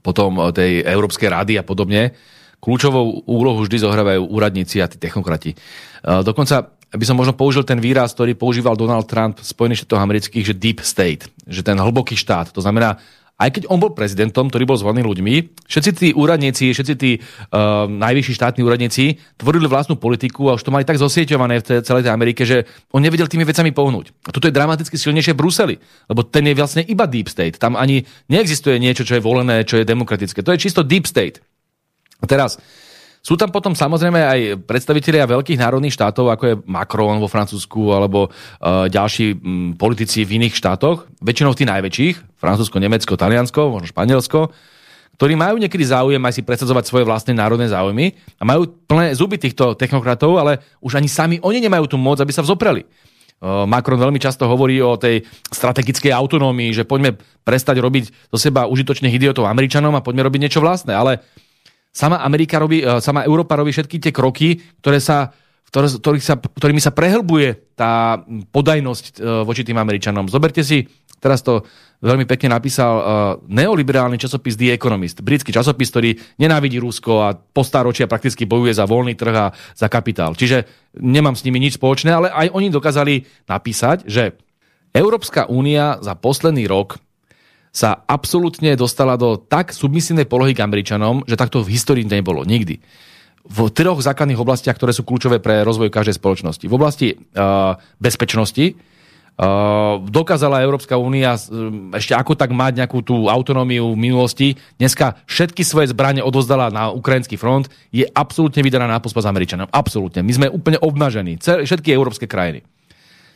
[0.03, 2.11] potom e, tej Európskej rady a podobne.
[2.59, 5.55] Kľúčovú úlohu vždy zohrávajú úradníci a tí technokrati.
[6.03, 10.03] Uh, dokonca by som možno použil ten výraz, ktorý používal Donald Trump v Spojených štátoch
[10.03, 12.53] amerických, že deep state, že ten hlboký štát.
[12.53, 13.01] To znamená,
[13.33, 17.89] aj keď on bol prezidentom, ktorý bol zvolený ľuďmi, všetci tí úradníci, všetci tí uh,
[17.89, 22.13] najvyšší štátni úradníci tvorili vlastnú politiku a už to mali tak zosieťované v celej tej
[22.13, 24.13] Amerike, že on nevedel tými vecami pohnúť.
[24.27, 25.75] A toto je dramaticky silnejšie v Bruseli,
[26.07, 27.57] lebo ten je vlastne iba deep state.
[27.57, 30.45] Tam ani neexistuje niečo, čo je volené, čo je demokratické.
[30.45, 31.41] To je čisto deep state.
[32.21, 32.61] A teraz,
[33.23, 38.27] sú tam potom samozrejme aj predstavitelia veľkých národných štátov, ako je Macron vo Francúzsku alebo
[38.27, 39.39] uh, ďalší
[39.79, 44.51] politici v iných štátoch, väčšinou v tých najväčších, Francúzsko, Nemecko, Taliansko, možno Španielsko,
[45.15, 49.39] ktorí majú niekedy záujem aj si presadzovať svoje vlastné národné záujmy a majú plné zuby
[49.39, 52.83] týchto technokratov, ale už ani sami oni nemajú tú moc, aby sa vzopreli.
[53.43, 59.11] Macron veľmi často hovorí o tej strategickej autonómii, že poďme prestať robiť do seba užitočných
[59.11, 60.95] idiotov Američanom a poďme robiť niečo vlastné.
[60.95, 61.19] Ale
[61.93, 65.31] sama Amerika robí, e, sama Európa robí všetky tie kroky, ktoré sa
[65.73, 70.29] ktorý sa, ktorými sa prehlbuje tá podajnosť voči tým Američanom.
[70.29, 70.85] Zoberte si,
[71.17, 71.65] teraz to
[72.03, 73.03] veľmi pekne napísal uh,
[73.47, 78.83] neoliberálny časopis The Economist, britský časopis, ktorý nenávidí Rusko a po stáročia prakticky bojuje za
[78.83, 80.35] voľný trh a za kapitál.
[80.35, 80.67] Čiže
[80.99, 84.35] nemám s nimi nič spoločné, ale aj oni dokázali napísať, že
[84.93, 86.99] Európska únia za posledný rok
[87.73, 92.77] sa absolútne dostala do tak submisívnej polohy k Američanom, že takto v histórii nebolo nikdy.
[93.43, 96.63] V troch základných oblastiach, ktoré sú kľúčové pre rozvoj každej spoločnosti.
[96.69, 98.93] V oblasti uh, bezpečnosti,
[99.33, 104.61] Uh, dokázala Európska únia uh, ešte ako tak mať nejakú tú autonómiu v minulosti.
[104.77, 109.65] Dneska všetky svoje zbranie odozdala na ukrajinský front, je absolútne vydaná na pospas Američanom.
[109.73, 110.21] Absolútne.
[110.21, 111.41] My sme úplne obnažení.
[111.41, 112.61] Všetky európske krajiny.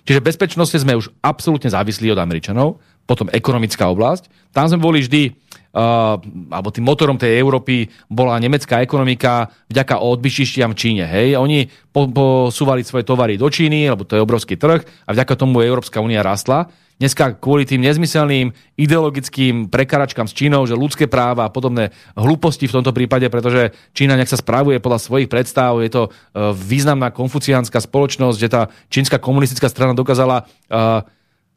[0.05, 2.77] Čiže bezpečnosti sme už absolútne závislí od Američanov.
[3.07, 4.27] Potom ekonomická oblasť.
[4.51, 6.19] Tam sme boli vždy uh,
[6.51, 11.03] alebo tým motorom tej Európy bola nemecká ekonomika vďaka odbyčištiam v Číne.
[11.07, 11.39] Hej?
[11.39, 15.63] Oni po, posúvali svoje tovary do Číny, lebo to je obrovský trh a vďaka tomu
[15.63, 16.67] Európska únia rastla.
[16.97, 22.81] Dneska kvôli tým nezmyselným ideologickým prekaračkám s Čínou, že ľudské práva a podobné hlúposti v
[22.81, 27.85] tomto prípade, pretože Čína nejak sa spravuje podľa svojich predstav, je to uh, významná konfuciánska
[27.85, 31.05] spoločnosť, že tá čínska komunistická strana dokázala uh,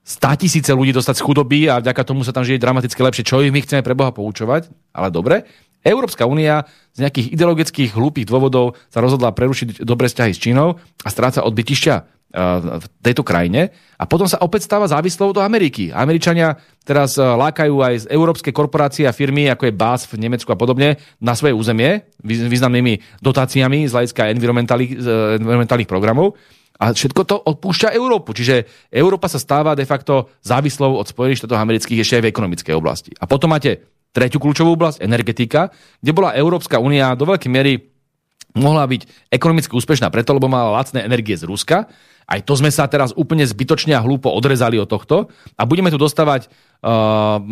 [0.04, 3.26] 100 tisíce ľudí dostať z chudoby a vďaka tomu sa tam žije dramaticky lepšie.
[3.26, 4.72] Čo ich my chceme pre Boha poučovať?
[4.96, 5.46] Ale dobre.
[5.80, 11.08] Európska únia z nejakých ideologických hlúpých dôvodov sa rozhodla prerušiť dobré vzťahy s Čínou a
[11.08, 15.90] stráca odbytišťa v tejto krajine a potom sa opäť stáva závislou do Ameriky.
[15.90, 16.54] Američania
[16.86, 20.58] teraz e, lákajú aj z európske korporácie a firmy, ako je BAS v Nemecku a
[20.58, 24.98] podobne, na svoje územie významnými dotáciami z hľadiska environmentálnych, e,
[25.42, 26.38] environmentálnych programov
[26.78, 28.30] a všetko to odpúšťa Európu.
[28.30, 32.74] Čiže Európa sa stáva de facto závislou od Spojených štátov amerických ešte aj v ekonomickej
[32.78, 33.10] oblasti.
[33.18, 37.90] A potom máte tretiu kľúčovú oblasť, energetika, kde bola Európska únia do veľkej miery
[38.54, 41.86] mohla byť ekonomicky úspešná preto, lebo mala lacné energie z Ruska.
[42.30, 45.26] Aj to sme sa teraz úplne zbytočne a hlúpo odrezali od tohto
[45.58, 47.42] a budeme tu dostávať uh,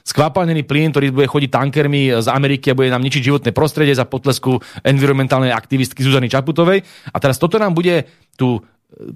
[0.00, 4.08] skvapalnený plyn, ktorý bude chodiť tankermi z Ameriky a bude nám ničiť životné prostredie za
[4.08, 6.80] potlesku environmentálnej aktivistky Zuzany Čaputovej.
[7.12, 8.08] A teraz toto nám bude
[8.40, 8.64] tu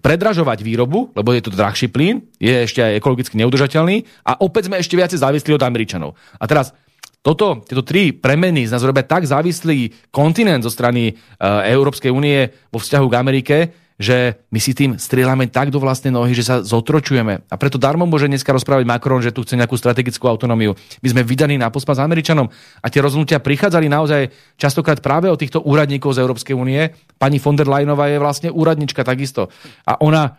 [0.05, 4.77] predražovať výrobu, lebo je to drahší plyn, je ešte aj ekologicky neudržateľný a opäť sme
[4.77, 6.13] ešte viacej závislí od Američanov.
[6.37, 6.77] A teraz
[7.25, 12.51] toto, tieto tri premeny z nás robia tak závislý kontinent zo strany uh, Európskej únie
[12.69, 13.57] vo vzťahu k Amerike,
[14.03, 17.47] že my si tým strieľame tak do vlastnej nohy, že sa zotročujeme.
[17.47, 20.75] A preto darmo môže dneska rozprávať Macron, že tu chce nejakú strategickú autonómiu.
[21.01, 22.51] My sme vydaní na pospas Američanom
[22.83, 24.23] a tie rozhodnutia prichádzali naozaj
[24.59, 26.91] častokrát práve od týchto úradníkov z Európskej únie.
[27.17, 29.47] Pani von der Leyenová je vlastne úradnička takisto.
[29.87, 30.35] A ona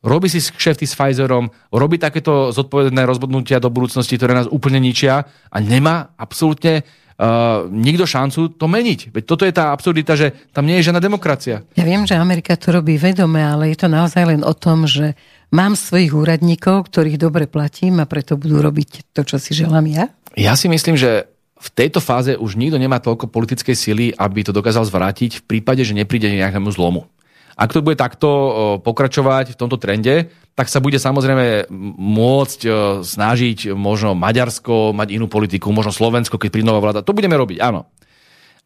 [0.00, 5.28] robí si kšefty s Pfizerom, robí takéto zodpovedné rozhodnutia do budúcnosti, ktoré nás úplne ničia
[5.52, 6.88] a nemá absolútne
[7.20, 9.12] uh, nikto šancu to meniť.
[9.12, 11.60] Veď toto je tá absurdita, že tam nie je žiadna demokracia.
[11.76, 15.12] Ja viem, že Amerika to robí vedome, ale je to naozaj len o tom, že
[15.52, 20.04] mám svojich úradníkov, ktorých dobre platím a preto budú robiť to, čo si želám ja?
[20.38, 21.28] Ja si myslím, že
[21.60, 25.84] v tejto fáze už nikto nemá toľko politickej sily, aby to dokázal zvrátiť v prípade,
[25.84, 27.04] že nepríde nejakému zlomu.
[27.60, 31.68] Ak to bude takto pokračovať v tomto trende, tak sa bude samozrejme
[32.00, 32.60] môcť
[33.04, 37.04] snažiť možno Maďarsko mať inú politiku, možno Slovensko, keď príde nová vláda.
[37.04, 37.84] To budeme robiť, áno.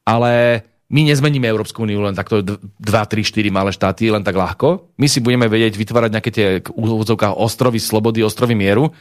[0.06, 0.62] Ale
[0.94, 4.94] my nezmeníme Európsku úniu len takto 2, 3, 4 malé štáty, len tak ľahko.
[4.94, 8.94] My si budeme vedieť vytvárať nejaké tie úvodzovkách ostrovy slobody, ostrovy mieru,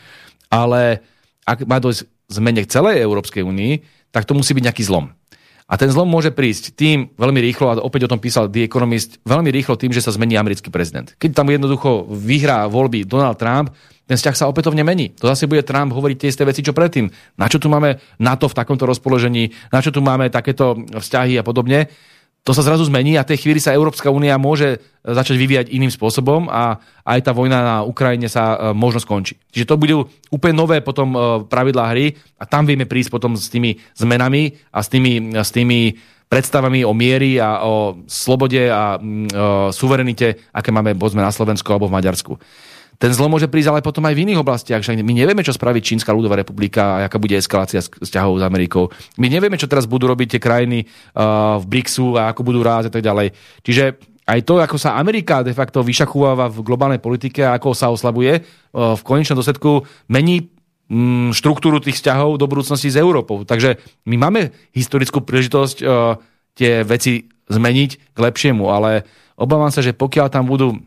[0.50, 1.06] ale
[1.46, 3.74] ak má dojsť zmene celej Európskej únii,
[4.10, 5.14] tak to musí byť nejaký zlom.
[5.68, 9.18] A ten zlom môže prísť tým veľmi rýchlo, a opäť o tom písal The Economist,
[9.24, 11.12] veľmi rýchlo tým, že sa zmení americký prezident.
[11.16, 13.72] Keď tam jednoducho vyhrá voľby Donald Trump,
[14.04, 15.16] ten vzťah sa opätovne mení.
[15.16, 17.08] To zase bude Trump hovoriť tie isté veci, čo predtým.
[17.40, 21.44] Na čo tu máme NATO v takomto rozpoložení, na čo tu máme takéto vzťahy a
[21.48, 21.88] podobne
[22.44, 26.52] to sa zrazu zmení a tej chvíli sa Európska únia môže začať vyvíjať iným spôsobom
[26.52, 26.76] a
[27.08, 29.40] aj tá vojna na Ukrajine sa e, možno skončí.
[29.48, 29.98] Čiže to budú
[30.28, 34.84] úplne nové potom e, pravidlá hry a tam vieme prísť potom s tými zmenami a
[34.84, 35.96] s tými, s tými
[36.28, 41.72] predstavami o miery a o slobode a mm, o suverenite, aké máme povedzme na Slovensku
[41.72, 42.36] alebo v Maďarsku.
[43.04, 44.80] Ten zlom môže prísť ale potom aj v iných oblastiach.
[44.80, 48.96] Však my nevieme, čo spraví Čínska ľudová republika a aká bude eskalácia vzťahov s Amerikou.
[49.20, 52.88] My nevieme, čo teraz budú robiť tie krajiny uh, v BRICSu a ako budú rázať
[52.88, 53.36] a tak ďalej.
[53.60, 57.92] Čiže aj to, ako sa Amerika de facto vyšachúva v globálnej politike a ako sa
[57.92, 60.48] oslabuje, uh, v konečnom dôsledku mení
[60.88, 63.44] mm, štruktúru tých vzťahov do budúcnosti s Európou.
[63.44, 66.16] Takže my máme historickú príležitosť uh,
[66.56, 69.04] tie veci zmeniť k lepšiemu, ale
[69.36, 70.80] obávam sa, že pokiaľ tam budú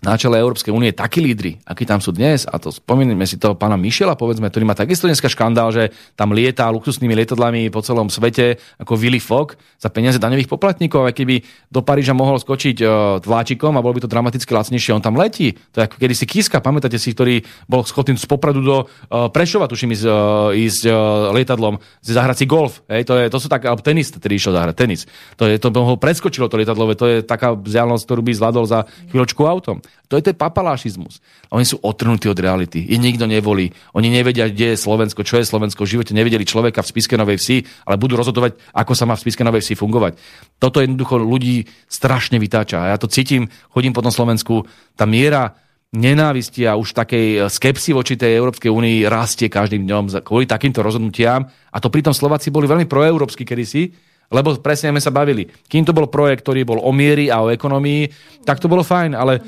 [0.00, 3.52] na čele Európskej únie takí lídry, akí tam sú dnes, a to spomíname si toho
[3.52, 8.08] pána Mišela, povedzme, ktorý má takisto dneska škandál, že tam lietá luxusnými lietadlami po celom
[8.08, 12.90] svete ako Willy Fogg za peniaze daňových poplatníkov, a keby do Paríža mohol skočiť uh,
[13.20, 15.52] vláčikom a bol by to dramaticky lacnejšie, on tam letí.
[15.76, 19.28] To je ako kedy si Kiska, pamätáte si, ktorý bol schopný z Popradu do uh,
[19.28, 22.80] Prešova, tuším, ísť, uh, ísť uh, lietadlom, zahrať si golf.
[22.88, 25.04] Hej, to, je, to sú tak, alebo tenis, ktorý išiel zahrať tenis.
[25.36, 28.88] To, je, to ho preskočilo to lietadlové, to je taká vzdialenosť, ktorú by zvládol za
[29.12, 29.84] chvíľočku autom.
[30.10, 31.22] To je ten papalášizmus.
[31.54, 32.82] Oni sú otrhnutí od reality.
[32.82, 33.70] Ich nikto nevolí.
[33.94, 35.86] Oni nevedia, kde je Slovensko, čo je Slovensko.
[35.86, 39.22] V živote nevedeli človeka v Spiske Novej Vsi, ale budú rozhodovať, ako sa má v
[39.22, 40.18] Spiske Novej Vsi fungovať.
[40.58, 42.82] Toto jednoducho ľudí strašne vytáča.
[42.82, 44.66] A ja to cítim, chodím po tom Slovensku,
[44.98, 45.54] tá miera
[45.94, 51.46] nenávisti a už takej skepsy voči tej Európskej únii rastie každým dňom kvôli takýmto rozhodnutiam.
[51.46, 55.50] A to pritom Slováci boli veľmi proeurópsky kedysi, lebo presne sme sa bavili.
[55.66, 58.08] Kým to bol projekt, ktorý bol o miery a o ekonomii,
[58.46, 59.42] tak to bolo fajn, ale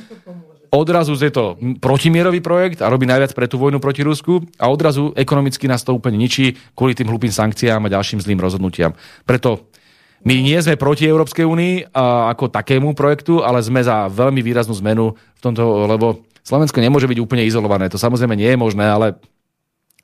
[0.75, 5.15] odrazu je to protimierový projekt a robí najviac pre tú vojnu proti Rusku a odrazu
[5.15, 8.97] ekonomicky nás to úplne ničí kvôli tým hlúpým sankciám a ďalším zlým rozhodnutiam.
[9.23, 9.71] Preto
[10.23, 11.95] my nie sme proti Európskej únii
[12.31, 17.19] ako takému projektu, ale sme za veľmi výraznú zmenu v tomto, lebo Slovensko nemôže byť
[17.23, 17.91] úplne izolované.
[17.91, 19.19] To samozrejme nie je možné, ale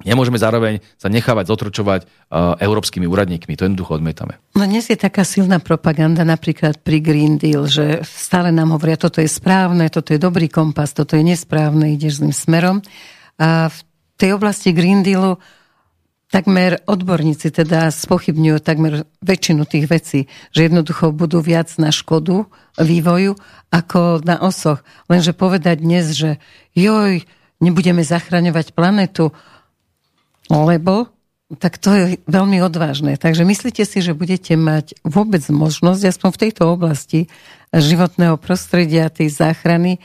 [0.07, 3.59] Nemôžeme zároveň sa nechávať zotročovať uh, európskymi úradníkmi.
[3.59, 4.39] To jednoducho odmietame.
[4.55, 9.19] No dnes je taká silná propaganda napríklad pri Green Deal, že stále nám hovoria, toto
[9.19, 12.79] je správne, toto je dobrý kompas, toto je nesprávne, ideš zlým smerom.
[13.43, 13.79] A v
[14.15, 15.35] tej oblasti Green Dealu
[16.29, 20.21] takmer odborníci teda spochybňujú takmer väčšinu tých vecí,
[20.55, 22.47] že jednoducho budú viac na škodu
[22.79, 23.35] vývoju
[23.75, 24.85] ako na osoch.
[25.11, 26.37] Lenže povedať dnes, že
[26.77, 27.25] joj,
[27.59, 29.33] nebudeme zachraňovať planetu,
[30.49, 31.13] lebo
[31.57, 33.17] tak to je veľmi odvážne.
[33.17, 37.21] Takže myslíte si, že budete mať vôbec možnosť, aspoň v tejto oblasti
[37.73, 40.01] životného prostredia, tej záchrany, e,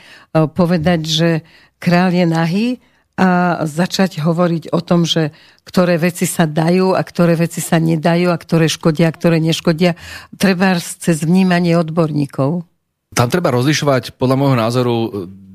[0.48, 1.28] povedať, že
[1.76, 2.66] král je nahý
[3.14, 8.32] a začať hovoriť o tom, že ktoré veci sa dajú a ktoré veci sa nedajú
[8.32, 9.94] a ktoré škodia a ktoré neškodia,
[10.34, 12.66] treba cez vnímanie odborníkov.
[13.14, 14.94] Tam treba rozlišovať podľa môjho názoru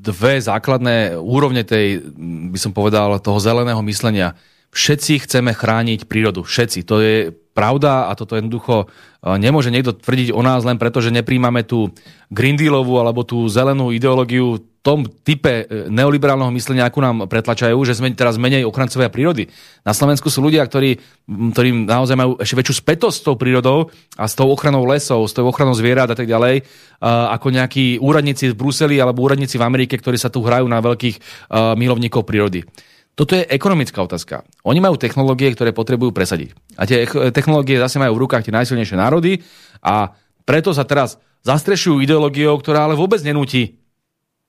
[0.00, 2.00] dve základné úrovne tej,
[2.48, 4.32] by som povedal, toho zeleného myslenia
[4.70, 6.46] všetci chceme chrániť prírodu.
[6.46, 6.86] Všetci.
[6.86, 7.16] To je
[7.50, 11.90] pravda a toto jednoducho e, nemôže niekto tvrdiť o nás len preto, že nepríjmame tú
[12.30, 17.98] Green Dealovú alebo tú zelenú ideológiu tom type e, neoliberálneho myslenia, ako nám pretlačajú, že
[17.98, 19.50] sme teraz menej ochrancovia prírody.
[19.84, 20.96] Na Slovensku sú ľudia, ktorí,
[21.28, 25.36] ktorí naozaj majú ešte väčšiu spätosť s tou prírodou a s tou ochranou lesov, s
[25.36, 26.64] tou ochranou zvierat a tak ďalej,
[27.04, 31.48] ako nejakí úradníci v Bruseli alebo úradníci v Amerike, ktorí sa tu hrajú na veľkých
[31.76, 32.64] milovníkov prírody.
[33.20, 34.48] Toto je ekonomická otázka.
[34.64, 36.56] Oni majú technológie, ktoré potrebujú presadiť.
[36.80, 37.04] A tie
[37.36, 39.44] technológie zase majú v rukách tie najsilnejšie národy
[39.84, 40.16] a
[40.48, 43.76] preto sa teraz zastrešujú ideológiou, ktorá ale vôbec nenúti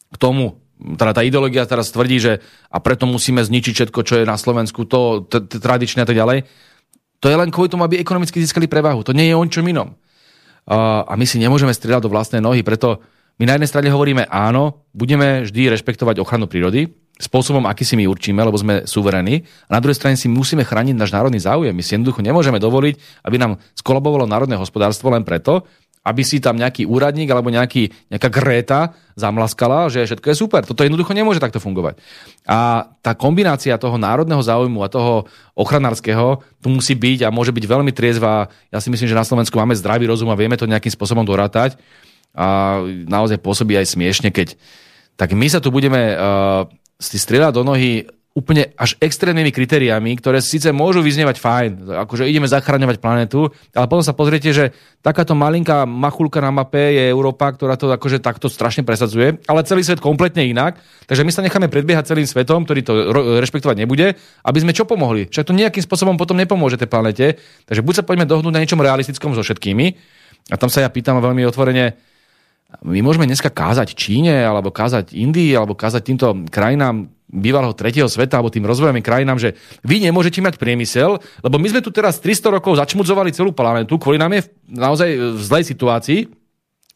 [0.08, 2.40] k tomu, teda tá ideológia teraz tvrdí, že
[2.72, 6.48] a preto musíme zničiť všetko, čo je na Slovensku, to tradičné a tak ďalej.
[7.20, 9.04] To je len kvôli tomu, aby ekonomicky získali prevahu.
[9.04, 10.00] To nie je o čom inom.
[10.72, 13.04] A my si nemôžeme strieľať do vlastnej nohy, preto
[13.36, 16.88] my na jednej strane hovoríme áno, budeme vždy rešpektovať ochranu prírody,
[17.22, 19.46] spôsobom, aký si my určíme, lebo sme suverení.
[19.70, 21.72] A na druhej strane si musíme chrániť náš národný záujem.
[21.72, 25.64] My si jednoducho nemôžeme dovoliť, aby nám skolabovalo národné hospodárstvo len preto,
[26.02, 30.62] aby si tam nejaký úradník alebo nejaký, nejaká Gréta zamlaskala, že všetko je super.
[30.66, 32.02] Toto jednoducho nemôže takto fungovať.
[32.50, 37.66] A tá kombinácia toho národného záujmu a toho ochranárskeho tu musí byť a môže byť
[37.70, 38.50] veľmi triezva.
[38.74, 41.78] Ja si myslím, že na Slovensku máme zdravý rozum a vieme to nejakým spôsobom dorátať.
[42.34, 44.58] A naozaj pôsobí aj smiešne, keď
[45.22, 46.66] tak my sa tu budeme uh,
[47.02, 51.72] si strieľa do nohy úplne až extrémnymi kritériami, ktoré síce môžu vyznievať fajn,
[52.08, 54.72] akože ideme zachraňovať planetu, ale potom sa pozriete, že
[55.04, 59.84] takáto malinká machulka na mape je Európa, ktorá to akože takto strašne presadzuje, ale celý
[59.84, 60.80] svet kompletne inak,
[61.12, 62.94] takže my sa necháme predbiehať celým svetom, ktorý to
[63.44, 64.16] rešpektovať nebude,
[64.48, 65.28] aby sme čo pomohli.
[65.28, 67.36] Však to nejakým spôsobom potom nepomôže tej planete,
[67.68, 69.92] takže buď sa poďme dohnúť na niečom realistickom so všetkými,
[70.50, 72.00] a tam sa ja pýtam veľmi otvorene,
[72.80, 78.40] my môžeme dneska kázať Číne, alebo kázať Indii, alebo kázať týmto krajinám bývalého tretieho sveta,
[78.40, 79.56] alebo tým rozvojovým krajinám, že
[79.88, 84.20] vy nemôžete mať priemysel, lebo my sme tu teraz 300 rokov začmudzovali celú planetu, kvôli
[84.20, 86.41] nám je naozaj v zlej situácii,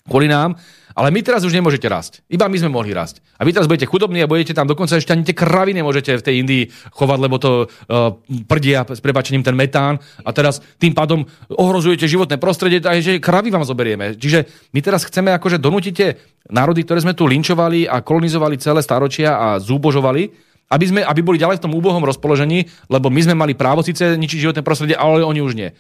[0.06, 0.54] kvôli nám,
[0.96, 2.24] ale my teraz už nemôžete rásť.
[2.32, 3.20] Iba my sme mohli rásť.
[3.36, 6.24] A vy teraz budete chudobní a budete tam dokonca ešte ani tie kravy nemôžete v
[6.24, 6.64] tej Indii
[6.96, 8.16] chovať, lebo to uh,
[8.48, 13.68] prdia s prebačením ten metán a teraz tým pádom ohrozujete životné prostredie, takže kravy vám
[13.68, 14.16] zoberieme.
[14.16, 16.16] Čiže my teraz chceme akože donútite
[16.48, 20.32] národy, ktoré sme tu linčovali a kolonizovali celé staročia a zúbožovali,
[20.72, 24.16] aby, sme, aby boli ďalej v tom úbohom rozpoložení, lebo my sme mali právo síce
[24.16, 25.76] ničiť životné prostredie, ale oni už nie.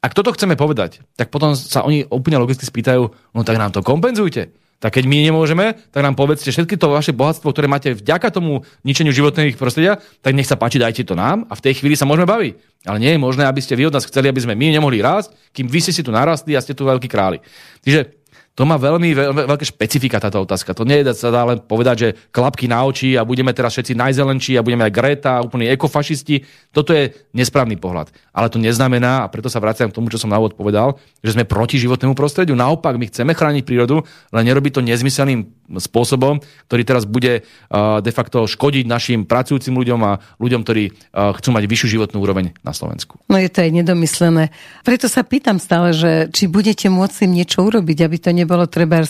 [0.00, 3.02] Ak toto chceme povedať, tak potom sa oni úplne logicky spýtajú,
[3.36, 4.48] no tak nám to kompenzujte.
[4.80, 8.64] Tak keď my nemôžeme, tak nám povedzte všetky to vaše bohatstvo, ktoré máte vďaka tomu
[8.80, 12.08] ničeniu životných prostredia, tak nech sa páči, dajte to nám a v tej chvíli sa
[12.08, 12.52] môžeme baviť.
[12.88, 15.36] Ale nie je možné, aby ste vy od nás chceli, aby sme my nemohli rásť,
[15.52, 17.44] kým vy ste si tu narastli a ste tu veľkí králi.
[17.84, 18.19] Čiže
[18.60, 20.76] to má veľmi veľ, veľké špecifika táto otázka.
[20.76, 23.96] To nie je sa dá len povedať, že klapky na oči a budeme teraz všetci
[23.96, 26.44] najzelenší a budeme aj Greta, úplne ekofašisti.
[26.68, 28.12] Toto je nesprávny pohľad.
[28.36, 31.32] Ale to neznamená, a preto sa vraciam k tomu, čo som na úvod povedal, že
[31.32, 32.52] sme proti životnému prostrediu.
[32.52, 38.10] Naopak, my chceme chrániť prírodu, ale nerobiť to nezmyselným spôsobom, ktorý teraz bude uh, de
[38.10, 42.74] facto škodiť našim pracujúcim ľuďom a ľuďom, ktorí uh, chcú mať vyššiu životnú úroveň na
[42.74, 43.22] Slovensku.
[43.30, 44.50] No je to aj nedomyslené.
[44.82, 49.04] Preto sa pýtam stále, že či budete môcť im niečo urobiť, aby to nebolo treba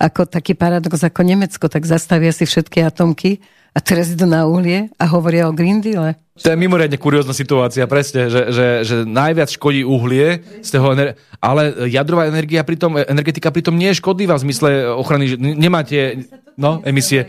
[0.00, 3.42] ako taký paradox ako Nemecko, tak zastavia si všetky atomky
[3.76, 6.16] a teraz idú na uhlie a hovoria o Green Deal.
[6.36, 11.16] To je mimoriadne kuriózna situácia, presne, že, že, že najviac škodí uhlie, z toho ener-
[11.40, 16.84] ale jadrová energia pritom, energetika pritom nie je škodlivá v zmysle ochrany, že nemáte no,
[16.84, 17.28] emisie.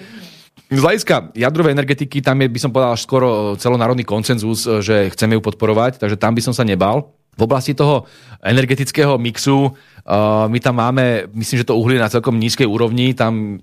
[0.67, 5.39] Z hľadiska jadrovej energetiky tam je, by som povedal, až skoro celonárodný koncenzus, že chceme
[5.39, 7.15] ju podporovať, takže tam by som sa nebal.
[7.37, 8.09] V oblasti toho
[8.41, 13.61] energetického mixu uh, my tam máme, myslím, že to uhlie na celkom nízkej úrovni, tam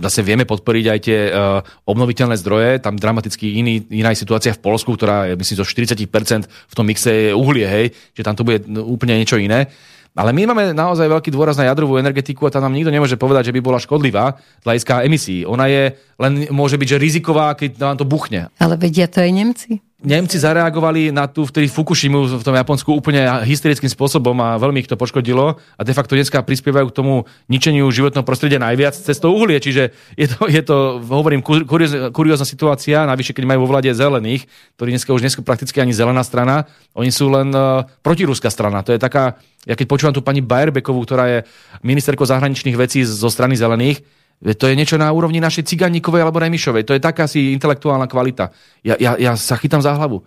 [0.00, 4.64] zase vieme podporiť aj tie uh, obnoviteľné zdroje, tam dramaticky iný, iná je situácia v
[4.64, 7.86] Polsku, ktorá je, myslím, zo 40% v tom mixe je uhlie, hej,
[8.16, 9.68] že tam to bude úplne niečo iné.
[10.10, 13.50] Ale my máme naozaj veľký dôraz na jadrovú energetiku a tam nám nikto nemôže povedať,
[13.50, 15.46] že by bola škodlivá z hľadiska emisí.
[15.46, 18.50] Ona je len môže byť, že riziková, keď nám to buchne.
[18.58, 19.78] Ale vedia to aj Nemci?
[20.00, 24.88] Nemci zareagovali na tú vtedy Fukushimu v tom Japonsku úplne hysterickým spôsobom a veľmi ich
[24.88, 29.28] to poškodilo a de facto dneska prispievajú k tomu ničeniu životného prostredia najviac cez to
[29.28, 33.92] uhlie, čiže je to, je to hovorím, kuriózna, kuriózna situácia, navyše keď majú vo vláde
[33.92, 34.48] zelených,
[34.80, 36.64] ktorí dneska už dneska prakticky ani zelená strana,
[36.96, 38.80] oni sú len uh, protiruská strana.
[38.80, 39.36] To je taká,
[39.68, 41.38] ja keď počúvam tu pani Bayerbeckovú, ktorá je
[41.84, 44.00] ministerkou zahraničných vecí zo strany zelených,
[44.40, 46.88] to je niečo na úrovni našej ciganíkovej alebo remišovej.
[46.88, 48.48] To je taká si intelektuálna kvalita.
[48.80, 50.24] Ja, ja, ja sa chytám za hlavu.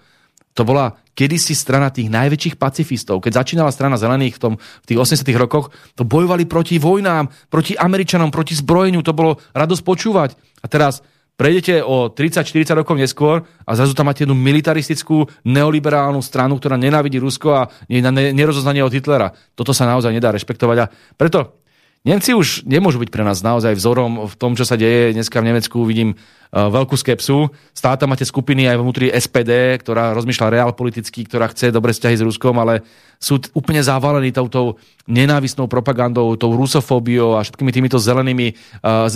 [0.53, 3.25] To bola kedysi strana tých najväčších pacifistov.
[3.25, 7.73] Keď začínala strana zelených v, tom, v tých 80 rokoch, to bojovali proti vojnám, proti
[7.73, 9.01] Američanom, proti zbrojeniu.
[9.01, 10.37] To bolo radosť počúvať.
[10.61, 11.01] A teraz
[11.33, 17.17] prejdete o 30-40 rokov neskôr a zrazu tam máte jednu militaristickú neoliberálnu stranu, ktorá nenávidí
[17.17, 19.33] Rusko a je na nerozoznanie od Hitlera.
[19.57, 20.77] Toto sa naozaj nedá rešpektovať.
[20.77, 21.62] A preto
[22.03, 25.15] Nemci už nemôžu byť pre nás naozaj vzorom v tom, čo sa deje.
[25.15, 26.19] Dneska v Nemecku vidím
[26.53, 27.49] veľkú skepsu.
[27.73, 32.15] Stále tam máte skupiny aj vnútri SPD, ktorá rozmýšľa reál politicky, ktorá chce dobre vzťahy
[32.21, 32.85] s Ruskom, ale
[33.17, 34.77] sú úplne zavalení touto
[35.07, 38.51] nenávistnou propagandou, tou rusofóbiou a všetkými týmito zelenými,
[38.83, 39.07] uh,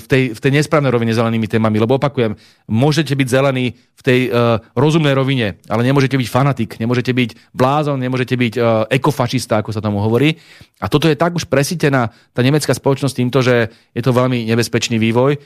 [0.00, 1.76] v, tej, v tej nesprávnej rovine zelenými témami.
[1.76, 2.34] Lebo opakujem,
[2.66, 8.00] môžete byť zelení v tej uh, rozumnej rovine, ale nemôžete byť fanatik, nemôžete byť blázon,
[8.00, 10.40] nemôžete byť uh, ekofašista, ako sa tomu hovorí.
[10.80, 14.96] A toto je tak už presítená tá nemecká spoločnosť týmto, že je to veľmi nebezpečný
[14.96, 15.36] vývoj.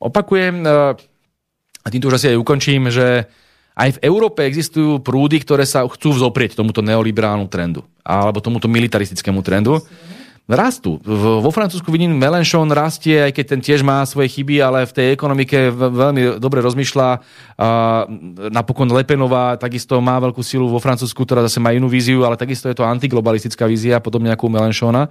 [0.00, 0.96] Opakujem, uh,
[1.80, 3.28] a týmto už asi aj ukončím, že
[3.76, 9.40] aj v Európe existujú prúdy, ktoré sa chcú vzoprieť tomuto neoliberálnu trendu alebo tomuto militaristickému
[9.40, 9.80] trendu.
[10.50, 10.98] Rastú.
[11.06, 15.06] Vo Francúzsku vidím, Melenchon rastie, aj keď ten tiež má svoje chyby, ale v tej
[15.14, 17.08] ekonomike veľmi dobre rozmýšľa.
[18.50, 22.66] Napokon Lepenová takisto má veľkú silu vo Francúzsku, ktorá zase má inú víziu, ale takisto
[22.66, 25.06] je to antiglobalistická vízia, podobne ako u Melenchona.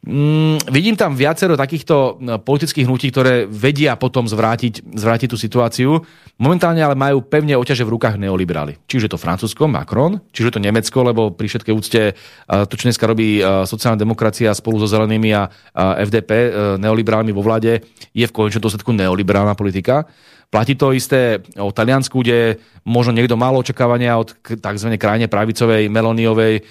[0.00, 6.00] Mm, vidím tam viacero takýchto politických hnutí, ktoré vedia potom zvrátiť, zvrátiť tú situáciu.
[6.40, 8.80] Momentálne ale majú pevne oťaže v rukách neoliberáli.
[8.88, 12.00] Čiže to Francúzsko, Macron, čiže to Nemecko, lebo pri všetkej úcte
[12.48, 15.52] to, čo dneska robí sociálna demokracia spolu so zelenými a
[16.00, 16.50] FDP, e,
[16.80, 17.84] neoliberálmi vo vláde,
[18.16, 20.08] je v konečnom dôsledku neoliberálna politika.
[20.50, 24.88] Platí to isté o Taliansku, kde možno niekto mal očakávania od tzv.
[24.98, 26.62] krajine pravicovej, Meloniovej, e,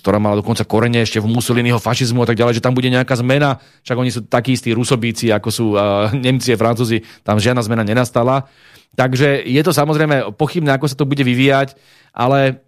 [0.00, 3.20] ktorá mala dokonca korene ešte v Mussoliniho fašizmu a tak ďalej, že tam bude nejaká
[3.20, 3.60] zmena.
[3.84, 5.78] Však oni sú takí istí rusobíci, ako sú e,
[6.24, 7.04] Nemci a Francúzi.
[7.20, 8.48] Tam žiadna zmena nenastala.
[8.96, 11.76] Takže je to samozrejme pochybné, ako sa to bude vyvíjať,
[12.16, 12.64] ale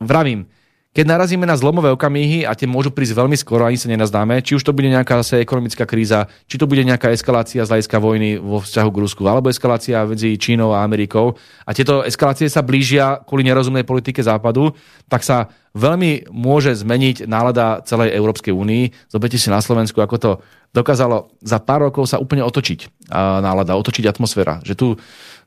[0.00, 0.48] vravím,
[0.96, 4.56] keď narazíme na zlomové okamihy a tie môžu prísť veľmi skoro, ani sa nenazdáme, či
[4.56, 8.40] už to bude nejaká zase ekonomická kríza, či to bude nejaká eskalácia z hľadiska vojny
[8.40, 11.36] vo vzťahu k Rusku, alebo eskalácia medzi Čínou a Amerikou.
[11.68, 14.72] A tieto eskalácie sa blížia kvôli nerozumnej politike Západu,
[15.12, 19.12] tak sa veľmi môže zmeniť nálada celej Európskej únii.
[19.12, 20.30] Zoberte si na Slovensku, ako to
[20.72, 23.12] dokázalo za pár rokov sa úplne otočiť
[23.44, 24.64] nálada, otočiť atmosféra.
[24.64, 24.86] Že tu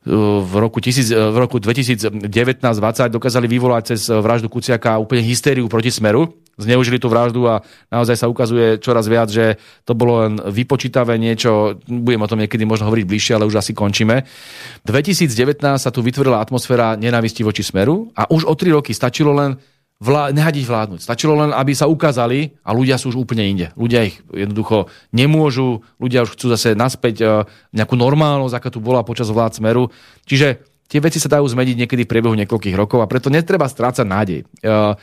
[0.08, 6.40] v roku, tisíc, v roku 2019-2020 dokázali vyvolať cez vraždu Kuciaka úplne hystériu proti Smeru.
[6.60, 9.56] Zneužili tú vraždu a naozaj sa ukazuje čoraz viac, že
[9.88, 13.72] to bolo len vypočítavé niečo, budem o tom niekedy možno hovoriť bližšie, ale už asi
[13.72, 14.28] končíme.
[14.84, 19.56] 2019 sa tu vytvorila atmosféra nenávisti voči Smeru a už o tri roky stačilo len
[20.00, 21.04] vlá- nehať ich vládnuť.
[21.04, 23.68] Stačilo len, aby sa ukázali a ľudia sú už úplne inde.
[23.76, 27.30] Ľudia ich jednoducho nemôžu, ľudia už chcú zase naspäť uh,
[27.76, 29.92] nejakú normálnosť, aká tu bola počas vlád Smeru.
[30.24, 34.08] Čiže tie veci sa dajú zmeniť niekedy v priebehu niekoľkých rokov a preto netreba strácať
[34.08, 34.40] nádej.
[34.64, 34.96] Uh,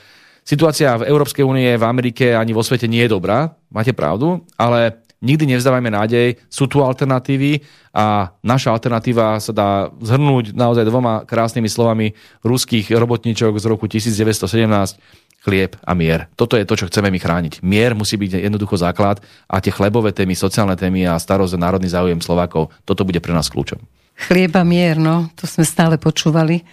[0.43, 5.06] situácia v Európskej únie, v Amerike ani vo svete nie je dobrá, máte pravdu, ale
[5.24, 7.64] nikdy nevzdávajme nádej, sú tu alternatívy
[7.97, 9.68] a naša alternatíva sa dá
[10.01, 12.12] zhrnúť naozaj dvoma krásnymi slovami
[12.44, 15.01] ruských robotníčok z roku 1917
[15.47, 16.26] chlieb a mier.
[16.34, 17.62] Toto je to, čo chceme my chrániť.
[17.62, 21.86] Mier musí byť jednoducho základ a tie chlebové témy, sociálne témy a starosť a národný
[21.86, 23.78] záujem Slovákov, toto bude pre nás kľúčom.
[24.16, 26.66] Chlieb a mier, no, to sme stále počúvali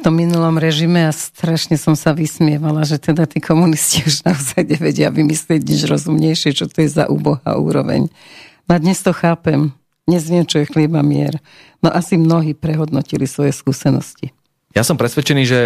[0.00, 5.12] tom minulom režime a strašne som sa vysmievala, že teda tí komunisti už naozaj nevedia
[5.12, 8.08] vymyslieť nič rozumnejšie, čo to je za úbohá úroveň.
[8.66, 9.76] A dnes to chápem.
[10.08, 11.38] Dnes viem, čo je chlieba mier.
[11.84, 14.32] No asi mnohí prehodnotili svoje skúsenosti.
[14.72, 15.60] Ja som presvedčený, že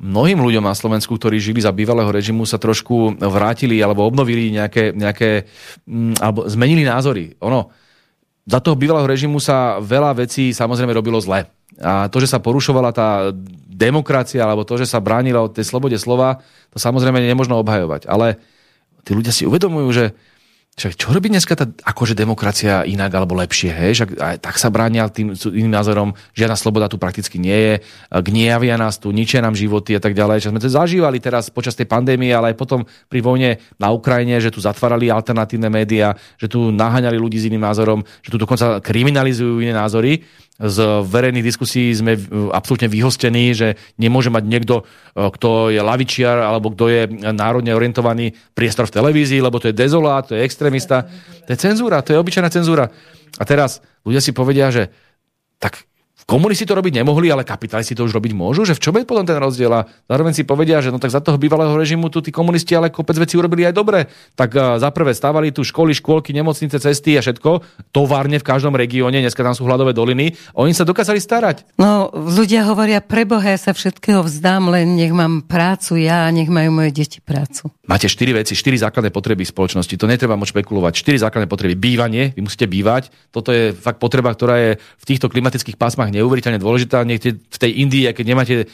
[0.00, 4.96] mnohým ľuďom na Slovensku, ktorí žili za bývalého režimu, sa trošku vrátili alebo obnovili nejaké,
[4.96, 5.44] nejaké
[5.84, 7.36] mm, alebo zmenili názory.
[7.44, 7.68] Ono,
[8.50, 11.46] za toho bývalého režimu sa veľa vecí samozrejme robilo zle
[11.80, 13.32] a to, že sa porušovala tá
[13.70, 18.04] demokracia, alebo to, že sa bránila od tej slobode slova, to samozrejme nemožno obhajovať.
[18.04, 18.36] Ale
[19.06, 20.04] tí ľudia si uvedomujú, že
[20.78, 23.90] však čo robí dneska tá akože demokracia inak alebo lepšie, hej?
[24.00, 27.74] Však aj tak sa bránia tým iným názorom, žiadna sloboda tu prakticky nie je,
[28.08, 30.40] gniavia nás tu, ničia nám životy a tak ďalej.
[30.40, 34.40] Čo sme to zažívali teraz počas tej pandémie, ale aj potom pri vojne na Ukrajine,
[34.40, 38.80] že tu zatvárali alternatívne médiá, že tu naháňali ľudí s iným názorom, že tu dokonca
[38.80, 40.24] kriminalizujú iné názory
[40.60, 40.78] z
[41.08, 42.20] verejných diskusí sme
[42.52, 44.84] absolútne vyhostení, že nemôže mať niekto, e,
[45.16, 47.00] kto je lavičiar alebo kto je
[47.32, 51.08] národne orientovaný priestor v televízii, lebo to je dezolát, to je extrémista.
[51.48, 52.92] To je cenzúra, to je obyčajná cenzúra.
[53.40, 54.92] A teraz ľudia si povedia, že
[55.56, 55.89] tak
[56.30, 59.26] Komunisti to robiť nemohli, ale kapitalisti to už robiť môžu, že v čom je potom
[59.26, 59.74] ten rozdiel?
[59.74, 62.94] A zároveň si povedia, že no tak za toho bývalého režimu tu tí komunisti ale
[62.94, 64.06] kopec veci urobili aj dobre.
[64.38, 68.78] Tak uh, za prvé stavali tu školy, škôlky, nemocnice, cesty a všetko, továrne v každom
[68.78, 71.66] regióne, dneska tam sú hladové doliny, oni sa dokázali starať.
[71.82, 76.46] No, ľudia hovoria, preboha, ja sa všetkého vzdám, len nech mám prácu ja a nech
[76.46, 77.74] majú moje deti prácu.
[77.90, 80.94] Máte štyri veci, štyri základné potreby spoločnosti, to netreba moc špekulovať.
[80.94, 81.74] Štyri základné potreby.
[81.74, 86.60] Bývanie, vy musíte bývať, toto je fakt potreba, ktorá je v týchto klimatických pásmach neuveriteľne
[86.60, 87.02] dôležitá.
[87.08, 88.66] Niekde v tej Indii, keď nemáte e,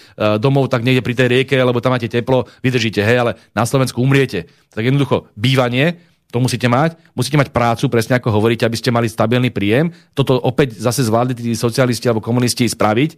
[0.43, 4.03] domov, tak niekde pri tej rieke, lebo tam máte teplo, vydržíte, hej, ale na Slovensku
[4.03, 4.51] umriete.
[4.75, 6.99] Tak jednoducho bývanie, to musíte mať.
[7.15, 9.95] Musíte mať prácu, presne ako hovoríte, aby ste mali stabilný príjem.
[10.11, 13.11] Toto opäť zase zvládli tí socialisti alebo komunisti spraviť.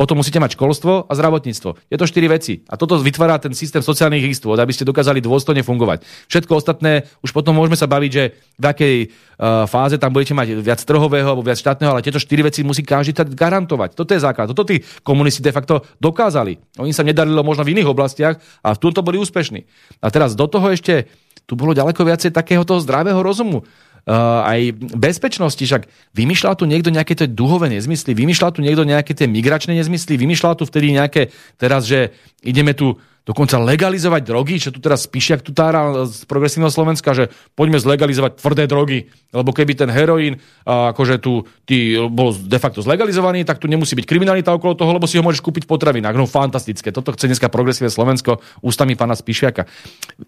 [0.00, 1.92] Potom musíte mať školstvo a zdravotníctvo.
[1.92, 2.64] Je to štyri veci.
[2.72, 6.08] A toto vytvára ten systém sociálnych istôt, aby ste dokázali dôstojne fungovať.
[6.32, 8.24] Všetko ostatné, už potom môžeme sa baviť, že
[8.56, 12.48] v akej uh, fáze tam budete mať viac trhového alebo viac štátneho, ale tieto štyri
[12.48, 13.92] veci musí každý garantovať.
[13.92, 14.48] Toto je základ.
[14.48, 16.80] Toto tí komunisti de facto dokázali.
[16.80, 19.68] Oni sa nedarilo možno v iných oblastiach a v tomto boli úspešní.
[20.00, 21.12] A teraz do toho ešte
[21.44, 23.64] tu bolo ďaleko viacej takého toho zdravého rozumu.
[24.04, 24.60] Uh, aj
[24.92, 29.72] bezpečnosti, však vymýšľal tu niekto nejaké tie duhové nezmysly, vymýšľal tu niekto nejaké tie migračné
[29.80, 32.12] nezmysly, vymýšľal tu vtedy nejaké, teraz, že
[32.44, 37.32] ideme tu dokonca legalizovať drogy, čo tu teraz jak tu tára z progresívneho Slovenska, že
[37.56, 40.36] poďme zlegalizovať tvrdé drogy, lebo keby ten heroín
[40.68, 45.08] akože tu ty, bol de facto zlegalizovaný, tak tu nemusí byť kriminalita okolo toho, lebo
[45.08, 46.12] si ho môžeš kúpiť potravinách.
[46.12, 46.92] No fantastické.
[46.92, 49.64] Toto chce dneska progresívne Slovensko ústami pána Spišiaka.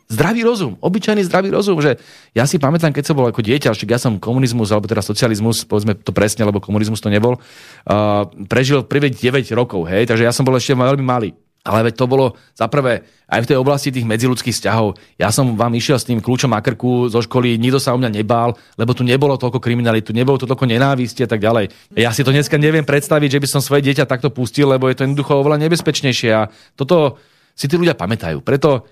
[0.08, 2.00] Zdravý rozum, obyčajný zdravý rozum, že
[2.32, 5.68] ja si pamätám, keď som bol ako dieťa, však ja som komunizmus, alebo teda socializmus,
[5.68, 10.32] povedzme to presne, lebo komunizmus to nebol, uh, prežil prvé 9 rokov, hej, takže ja
[10.32, 11.36] som bol ešte veľmi malý.
[11.66, 14.94] Ale veď to bolo za prvé aj v tej oblasti tých medziludských vzťahov.
[15.18, 18.14] Ja som vám išiel s tým kľúčom a krku zo školy, nikto sa o mňa
[18.14, 21.74] nebál, lebo tu nebolo toľko kriminalitu, nebolo tu toľko nenávisti a tak ďalej.
[21.98, 24.94] Ja si to dneska neviem predstaviť, že by som svoje dieťa takto pustil, lebo je
[24.94, 26.46] to jednoducho oveľa nebezpečnejšie a
[26.78, 27.18] toto
[27.58, 28.46] si tí ľudia pamätajú.
[28.46, 28.86] Preto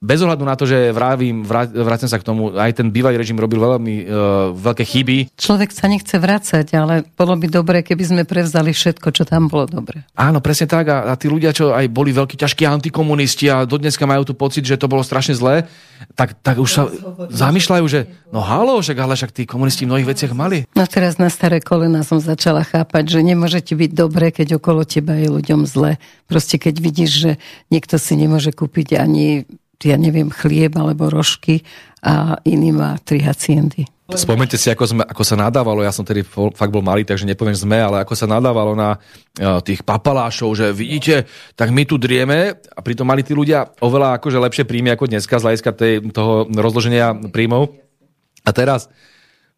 [0.00, 3.60] bez ohľadu na to, že vravím, vrátim sa k tomu, aj ten bývalý režim robil
[3.60, 4.08] veľmi uh,
[4.56, 5.36] veľké chyby.
[5.36, 9.68] Človek sa nechce vrácať, ale bolo by dobre, keby sme prevzali všetko, čo tam bolo
[9.68, 10.08] dobre.
[10.16, 10.88] Áno, presne tak.
[10.88, 14.64] A, a tí ľudia, čo aj boli veľkí ťažkí antikomunisti a dodneska majú tu pocit,
[14.64, 15.68] že to bolo strašne zlé,
[16.16, 16.88] tak, tak už sa
[17.28, 20.64] zamýšľajú, že no halo, však ale však tí komunisti v mnohých veciach mali.
[20.72, 25.20] No teraz na staré kolena som začala chápať, že nemôžete byť dobré, keď okolo teba
[25.20, 26.00] je ľuďom zle.
[26.24, 27.30] Proste keď vidíš, že
[27.68, 29.44] niekto si nemôže kúpiť ani
[29.84, 31.64] ja neviem, chlieb alebo rožky
[32.00, 33.88] a iný má tri haciendy.
[34.10, 37.54] Spomente si, ako, sme, ako sa nadávalo, ja som tedy fakt bol malý, takže nepoviem
[37.54, 42.58] sme, ale ako sa nadávalo na uh, tých papalášov, že vidíte, tak my tu drieme
[42.58, 45.70] a pritom mali tí ľudia oveľa akože lepšie príjmy ako dneska z hľadiska
[46.10, 47.70] toho rozloženia príjmov.
[48.42, 48.90] A teraz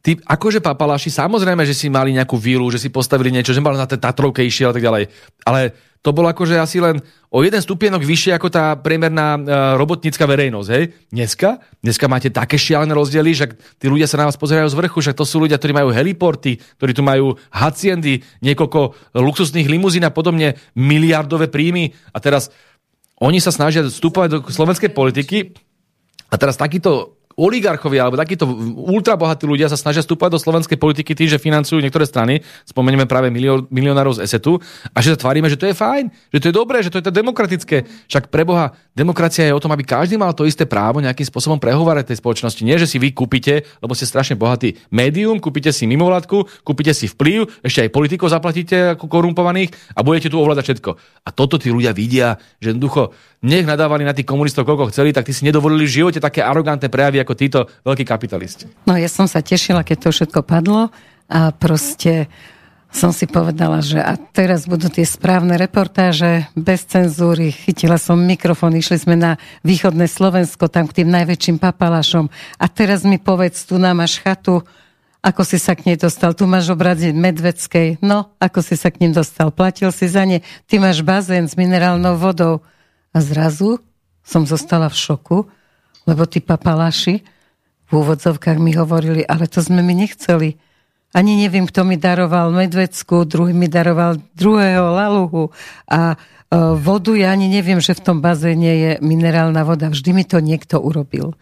[0.02, 3.78] tí akože papalaši, samozrejme, že si mali nejakú vílu, že si postavili niečo, že mali
[3.78, 5.06] na tej Tatrovke išiel a tak ďalej.
[5.46, 5.72] Ale
[6.02, 6.98] to bolo akože asi len
[7.30, 9.42] o jeden stupienok vyššie ako tá priemerná uh,
[9.78, 10.68] robotnícka verejnosť.
[10.74, 10.84] Hej?
[11.14, 11.62] Dneska?
[11.78, 13.46] Dneska máte také šialené rozdiely, že
[13.78, 16.58] tí ľudia sa na vás pozerajú z vrchu, že to sú ľudia, ktorí majú heliporty,
[16.82, 21.94] ktorí tu majú haciendy, niekoľko luxusných limuzín a podobne, miliardové príjmy.
[22.10, 22.50] A teraz
[23.22, 25.54] oni sa snažia vstúpať do slovenskej politiky
[26.26, 28.44] a teraz takýto oligarchovia alebo takíto
[28.76, 33.32] ultrabohatí ľudia sa snažia vstúpať do slovenskej politiky tým, že financujú niektoré strany, spomenieme práve
[33.32, 34.58] milio, milionárov z ESETu,
[34.92, 37.06] a že sa tvárime, že to je fajn, že to je dobré, že to je
[37.08, 37.88] to demokratické.
[38.10, 41.56] Však pre Boha, demokracia je o tom, aby každý mal to isté právo nejakým spôsobom
[41.56, 42.62] prehovárať tej spoločnosti.
[42.66, 47.08] Nie, že si vy kúpite, lebo ste strašne bohatý médium, kúpite si mimovládku, kúpite si
[47.08, 50.90] vplyv, ešte aj politikov zaplatíte ako korumpovaných a budete tu ovládať všetko.
[51.24, 55.26] A toto tí ľudia vidia, že jednoducho nech nadávali na tých komunistov, koľko chceli, tak
[55.26, 58.66] tí si nedovolili v živote také arogantné prejavy ako títo veľkí kapitalisti.
[58.84, 60.90] No ja som sa tešila, keď to všetko padlo
[61.30, 62.28] a proste
[62.92, 67.48] som si povedala, že a teraz budú tie správne reportáže bez cenzúry.
[67.48, 72.28] Chytila som mikrofón, išli sme na východné Slovensko, tam k tým najväčším papalašom.
[72.60, 74.60] A teraz mi povedz, tu nám máš chatu,
[75.24, 76.36] ako si sa k nej dostal.
[76.36, 78.02] Tu máš obrady Medveckej.
[78.04, 79.48] No, ako si sa k ním dostal.
[79.54, 80.44] Platil si za ne.
[80.68, 82.60] Ty máš bazén s minerálnou vodou.
[83.14, 83.80] A zrazu
[84.20, 85.38] som zostala v šoku,
[86.06, 87.22] lebo tí papalaši
[87.88, 90.56] v úvodzovkách mi hovorili, ale to sme my nechceli.
[91.12, 95.52] Ani neviem, kto mi daroval medvecku, druhý mi daroval druhého laluhu
[95.84, 96.16] a e,
[96.80, 99.92] vodu, ja ani neviem, že v tom bazéne je minerálna voda.
[99.92, 101.36] Vždy mi to niekto urobil.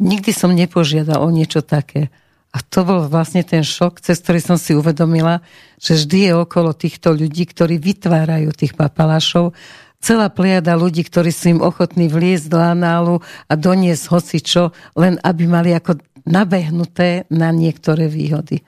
[0.00, 2.08] Nikdy som nepožiadal o niečo také.
[2.48, 5.44] A to bol vlastne ten šok, cez ktorý som si uvedomila,
[5.76, 9.52] že vždy je okolo týchto ľudí, ktorí vytvárajú tých papalášov
[9.98, 13.20] celá pliada ľudí, ktorí sú im ochotní vliesť do análu
[13.50, 15.98] a doniesť hoci čo, len aby mali ako
[16.28, 18.62] nabehnuté na niektoré výhody.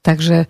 [0.00, 0.48] Takže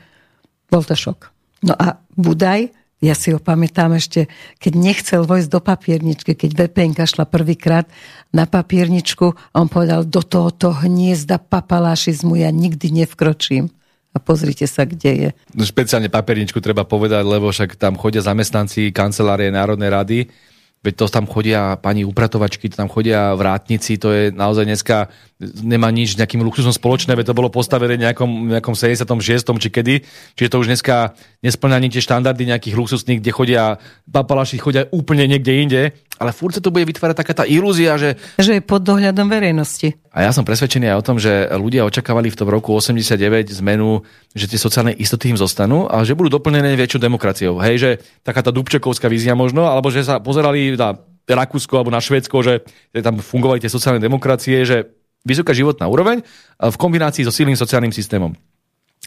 [0.71, 1.33] bol to šok.
[1.67, 2.71] No a Budaj,
[3.01, 4.29] ja si ho pamätám ešte,
[4.61, 7.89] keď nechcel vojsť do papierničky, keď VPN šla prvýkrát
[8.29, 13.73] na papierničku, on povedal, do tohoto hniezda papalášizmu ja nikdy nevkročím
[14.11, 15.29] a pozrite sa, kde je.
[15.63, 20.19] Špeciálne paperničku treba povedať, lebo však tam chodia zamestnanci kancelárie Národnej rady,
[20.81, 25.13] veď to tam chodia pani upratovačky, to tam chodia vrátnici, to je naozaj dneska
[25.61, 29.61] nemá nič nejakým luxusom spoločné, veď to bolo postavené nejakom, nejakom 76.
[29.61, 29.95] či kedy,
[30.41, 31.13] čiže to už dneska
[31.45, 33.63] nesplňa tie štandardy nejakých luxusných, kde chodia
[34.09, 35.83] papalaši, chodia úplne niekde inde,
[36.21, 38.21] ale furt sa to bude vytvárať taká tá ilúzia, že...
[38.37, 39.97] Že je pod dohľadom verejnosti.
[40.13, 43.17] A ja som presvedčený aj o tom, že ľudia očakávali v tom roku 89
[43.65, 44.05] zmenu,
[44.37, 47.57] že tie sociálne istoty im zostanú a že budú doplnené väčšou demokraciou.
[47.65, 47.91] Hej, že
[48.21, 52.61] taká tá dubčekovská vízia možno, alebo že sa pozerali na Rakúsko alebo na Švédsko, že
[53.01, 54.93] tam fungovali tie sociálne demokracie, že
[55.25, 56.21] vysoká životná úroveň
[56.61, 58.37] v kombinácii so silným sociálnym systémom.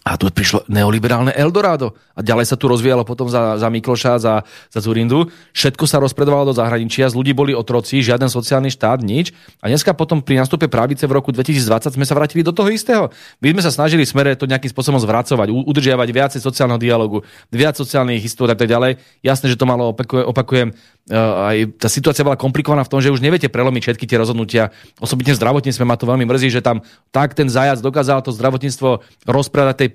[0.02, 1.94] A tu prišlo neoliberálne Eldorado.
[2.18, 5.32] A ďalej sa tu rozvíjalo potom za, za Mikloša, za, za Zurindu.
[5.56, 9.32] Všetko sa rozpredovalo do zahraničia, z ľudí boli otroci, žiaden sociálny štát, nič.
[9.64, 13.16] A dneska potom pri nástupe pravice v roku 2020 sme sa vrátili do toho istého.
[13.40, 18.20] My sme sa snažili smere to nejakým spôsobom zvracovať, udržiavať viacej sociálneho dialogu, viac sociálnych
[18.20, 19.00] histórií a tak ďalej.
[19.24, 19.96] Jasné, že to malo,
[20.28, 20.76] opakujem
[21.12, 24.72] aj tá situácia bola komplikovaná v tom, že už neviete prelomiť všetky tie rozhodnutia.
[25.04, 26.80] Osobitne zdravotníctve ma to veľmi mrzí, že tam
[27.12, 29.90] tak ten zajac dokázal to zdravotníctvo rozprávať tej,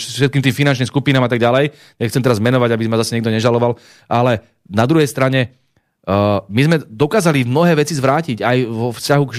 [0.00, 1.76] všetkým tým finančným skupinám a tak ďalej.
[2.00, 3.76] Nechcem teraz menovať, aby ma zase niekto nežaloval,
[4.08, 5.52] ale na druhej strane
[6.46, 9.32] my sme dokázali mnohé veci zvrátiť aj vo vzťahu k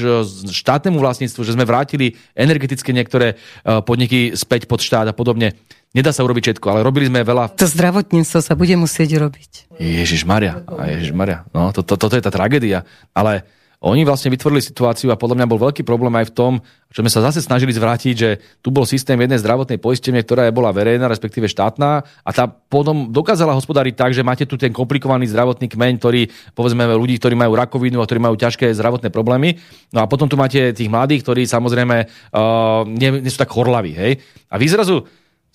[0.51, 5.55] štátnemu vlastníctvu, že sme vrátili energetické niektoré uh, podniky späť pod štát a podobne.
[5.95, 7.55] Nedá sa urobiť všetko, ale robili sme veľa.
[7.55, 9.79] To zdravotníctvo sa bude musieť robiť.
[9.79, 11.47] Ježiš Maria, Ježiš Maria.
[11.55, 12.83] No, to, to, toto je tá tragédia.
[13.15, 16.53] Ale oni vlastne vytvorili situáciu a podľa mňa bol veľký problém aj v tom,
[16.89, 20.73] že sme sa zase snažili zvrátiť, že tu bol systém jednej zdravotnej poistenie, ktorá bola
[20.73, 25.69] verejná, respektíve štátna a tá potom dokázala hospodáriť tak, že máte tu ten komplikovaný zdravotný
[25.69, 26.25] kmeň, ktorý,
[26.57, 29.61] povedzme, ľudí, ktorí majú rakovinu a ktorí majú ťažké zdravotné problémy.
[29.93, 31.95] No a potom tu máte tých mladých, ktorí samozrejme
[32.33, 33.93] uh, nie, nie sú tak horlaví.
[33.93, 34.25] Hej?
[34.49, 35.05] A vy zrazu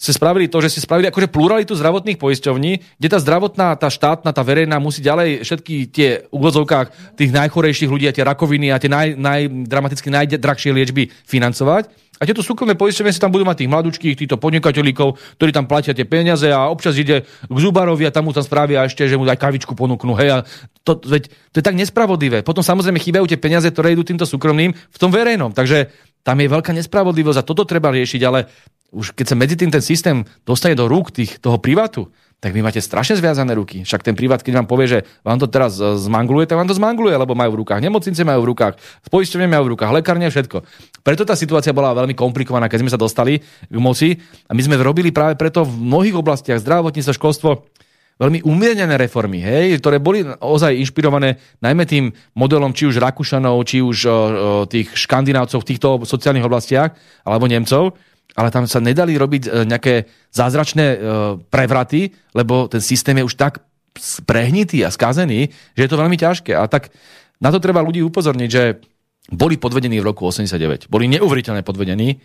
[0.03, 4.35] ste spravili to, že ste spravili akože pluralitu zdravotných poisťovní, kde tá zdravotná, tá štátna,
[4.35, 8.91] tá verejná musí ďalej všetky tie úvodzovkách tých najchorejších ľudí a tie rakoviny a tie
[8.91, 11.87] naj, najdramaticky najdrahšie liečby financovať.
[12.19, 15.91] A tieto súkromné poisťovne si tam budú mať tých mladúčkých, týchto podnikateľíkov, ktorí tam platia
[15.91, 19.27] tie peniaze a občas ide k zubarovi a tam mu tam spravia ešte, že mu
[19.27, 20.15] aj kavičku ponúknú.
[20.19, 20.39] Hej, a
[20.87, 22.47] to, veď, to je tak nespravodlivé.
[22.47, 25.51] Potom samozrejme chýbajú tie peniaze, ktoré idú týmto súkromným v tom verejnom.
[25.51, 25.91] Takže
[26.23, 28.47] tam je veľká nespravodlivosť a toto treba riešiť, ale
[28.93, 32.13] už keď sa medzi tým ten systém dostane do rúk tých, toho privátu,
[32.43, 33.87] tak vy máte strašne zviazané ruky.
[33.87, 36.75] Však ten privát, keď vám povie, že vám to teraz e, zmanguluje, tak vám to
[36.75, 38.75] zmanguluje, lebo majú v rukách nemocnice, majú v rukách,
[39.15, 40.67] poisťovne majú v rukách, lekárne, všetko.
[41.07, 44.19] Preto tá situácia bola veľmi komplikovaná, keď sme sa dostali k moci
[44.51, 47.51] a my sme robili práve preto v mnohých oblastiach zdravotníctvo, školstvo,
[48.19, 53.81] veľmi umiernené reformy, hej, ktoré boli ozaj inšpirované najmä tým modelom či už Rakúšanov, či
[53.81, 54.17] už o, o,
[54.67, 57.99] tých škandinávcov v týchto sociálnych oblastiach, alebo Nemcov
[58.37, 60.97] ale tam sa nedali robiť e, nejaké zázračné e,
[61.53, 63.61] prevraty, lebo ten systém je už tak
[64.25, 66.57] prehnitý a skazený, že je to veľmi ťažké.
[66.57, 66.93] A tak
[67.45, 68.81] na to treba ľudí upozorniť, že
[69.31, 70.89] boli podvedení v roku 89.
[70.89, 72.19] Boli neuveriteľne podvedení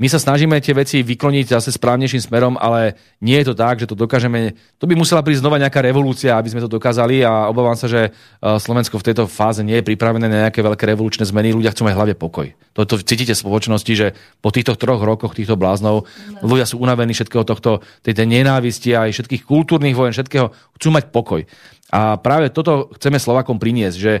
[0.00, 3.84] my sa snažíme tie veci vykloniť zase správnejším smerom, ale nie je to tak, že
[3.84, 4.56] to dokážeme.
[4.80, 8.08] To by musela prísť znova nejaká revolúcia, aby sme to dokázali a obávam sa, že
[8.08, 8.10] e,
[8.40, 11.52] Slovensko v tejto fáze nie je pripravené na nejaké veľké revolučné zmeny.
[11.52, 12.48] Ľudia chcú mať hlavne pokoj.
[12.72, 16.08] Toto cítite v spoločnosti, že po týchto troch rokoch týchto bláznov
[16.40, 20.48] ľudia sú unavení všetkého tohto, tej, tej nenávisti aj všetkých kultúrnych vojen, všetkého.
[20.80, 21.44] Chcú mať pokoj.
[21.92, 24.12] A práve toto chceme Slovakom priniesť, že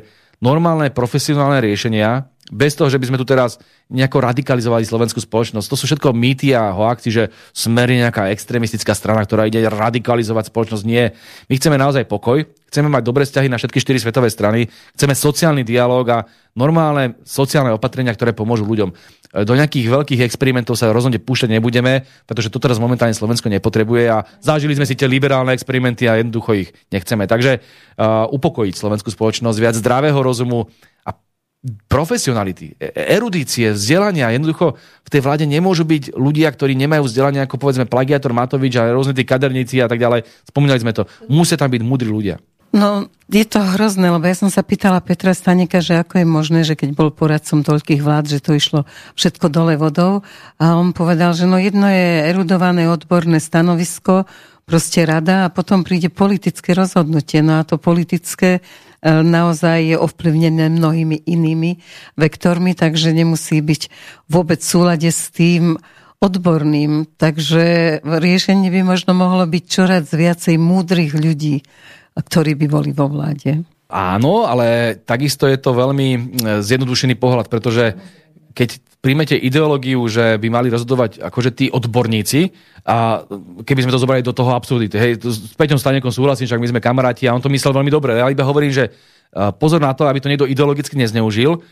[0.44, 5.66] normálne profesionálne riešenia bez toho, že by sme tu teraz nejako radikalizovali slovenskú spoločnosť.
[5.70, 7.24] To sú všetko mýty a hoaxi, že
[7.54, 10.84] smer je nejaká extrémistická strana, ktorá ide radikalizovať spoločnosť.
[10.86, 11.14] Nie.
[11.46, 14.66] My chceme naozaj pokoj, chceme mať dobré vzťahy na všetky štyri svetové strany,
[14.98, 16.18] chceme sociálny dialog a
[16.58, 18.90] normálne sociálne opatrenia, ktoré pomôžu ľuďom.
[19.30, 24.26] Do nejakých veľkých experimentov sa rozhodne púšťať nebudeme, pretože to teraz momentálne Slovensko nepotrebuje a
[24.42, 27.30] zažili sme si tie liberálne experimenty a jednoducho ich nechceme.
[27.30, 30.66] Takže uh, upokojiť slovenskú spoločnosť, viac zdravého rozumu,
[31.88, 34.32] profesionality, e, erudície, vzdelania.
[34.32, 38.88] Jednoducho v tej vláde nemôžu byť ľudia, ktorí nemajú vzdelanie ako povedzme plagiator Matovič a
[38.88, 40.24] rôzne tí kaderníci a tak ďalej.
[40.48, 41.04] Spomínali sme to.
[41.28, 42.40] Musia tam byť múdri ľudia.
[42.70, 46.60] No, je to hrozné, lebo ja som sa pýtala Petra Staneka, že ako je možné,
[46.62, 48.86] že keď bol poradcom toľkých vlád, že to išlo
[49.18, 50.22] všetko dole vodou.
[50.54, 54.22] A on povedal, že no jedno je erudované odborné stanovisko,
[54.70, 57.42] proste rada a potom príde politické rozhodnutie.
[57.42, 61.80] No a to politické E, naozaj je ovplyvnené mnohými inými
[62.20, 63.82] vektormi, takže nemusí byť
[64.28, 65.80] vôbec v súlade s tým
[66.20, 67.08] odborným.
[67.16, 71.64] Takže riešenie by možno mohlo byť čoraz viacej múdrych ľudí,
[72.12, 73.64] ktorí by boli vo vláde.
[73.90, 76.20] Áno, ale takisto je to veľmi e,
[76.62, 77.98] zjednodušený pohľad, pretože
[78.50, 82.52] keď príjmete ideológiu, že by mali rozhodovať akože tí odborníci
[82.84, 83.24] a
[83.64, 84.92] keby sme to zobrali do toho absurdity.
[85.00, 88.20] Hej, s Peťom Stanekom súhlasím, však my sme kamaráti a on to myslel veľmi dobre.
[88.20, 88.92] Ja iba hovorím, že
[89.56, 91.64] pozor na to, aby to niekto ideologicky nezneužil,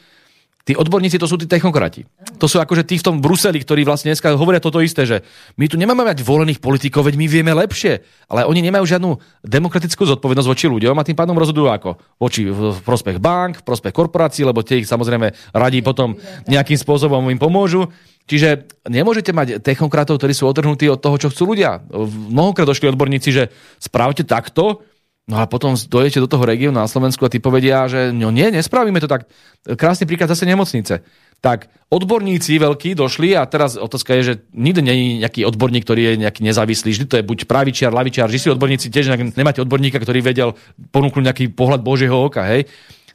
[0.69, 2.05] Tí odborníci to sú tí technokrati.
[2.36, 5.24] To sú akože tí v tom Bruseli, ktorí vlastne dneska hovoria toto isté, že
[5.57, 8.05] my tu nemáme mať volených politikov, veď my vieme lepšie.
[8.28, 9.16] Ale oni nemajú žiadnu
[9.49, 11.97] demokratickú zodpovednosť voči ľuďom a tým pádom rozhodujú ako?
[12.20, 17.24] Voči v prospech bank, v prospech korporácií, lebo tie ich samozrejme radí potom nejakým spôsobom
[17.32, 17.89] im pomôžu.
[18.28, 21.81] Čiže nemôžete mať technokratov, ktorí sú otrhnutí od toho, čo chcú ľudia.
[22.28, 23.49] Mnohokrát došli odborníci, že
[23.81, 24.85] spravte takto,
[25.28, 28.48] No a potom dojete do toho regiónu na Slovensku a ty povedia, že no nie,
[28.48, 29.28] nespravíme to tak.
[29.60, 31.05] Krásny príklad zase nemocnice.
[31.44, 36.02] Tak odborníci veľkí došli a teraz otázka je, že nikdy nie je nejaký odborník, ktorý
[36.16, 36.96] je nejaký nezávislý.
[36.96, 40.56] Vždy to je buď pravičiar, lavičiar, že si odborníci tiež nemáte odborníka, ktorý vedel
[40.96, 42.48] ponúknuť nejaký pohľad Božieho oka.
[42.48, 42.64] Hej?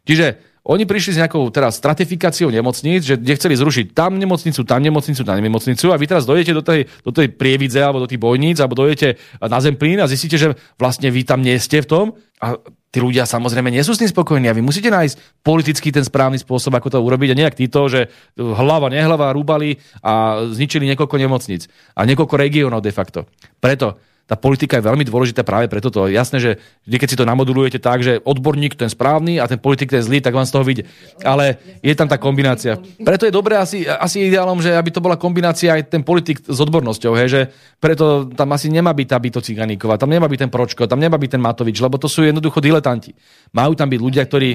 [0.06, 5.22] Čiže oni prišli s nejakou teraz stratifikáciou nemocníc, že kde zrušiť tam nemocnicu, tam nemocnicu,
[5.28, 8.64] tam nemocnicu a vy teraz dojete do tej, do tej prievidze alebo do tých bojníc
[8.64, 12.06] alebo dojete na Zemplín a zistíte, že vlastne vy tam nie ste v tom
[12.40, 12.56] a
[12.96, 16.40] tí ľudia samozrejme nie sú s tým spokojní a vy musíte nájsť politicky ten správny
[16.40, 18.08] spôsob, ako to urobiť a nejak títo, že
[18.40, 23.28] hlava, nehlava rúbali a zničili niekoľko nemocnic a niekoľko regiónov de facto.
[23.60, 25.92] Preto tá politika je veľmi dôležitá práve preto.
[25.92, 26.52] To jasné, že
[26.88, 30.24] vždy, keď si to namodulujete tak, že odborník ten správny a ten politik ten zlý,
[30.24, 30.84] tak vám z toho vyjde.
[31.28, 32.80] Ale je tam tá kombinácia.
[33.04, 36.56] Preto je dobré asi, asi ideálom, že aby to bola kombinácia aj ten politik s
[36.56, 37.42] odbornosťou, hej, že
[37.84, 41.20] preto tam asi nemá byť tá Byto Ciganíková, tam nemá byť ten Pročko, tam nemá
[41.20, 43.12] byť ten Matovič, lebo to sú jednoducho diletanti.
[43.52, 44.50] Majú tam byť ľudia, ktorí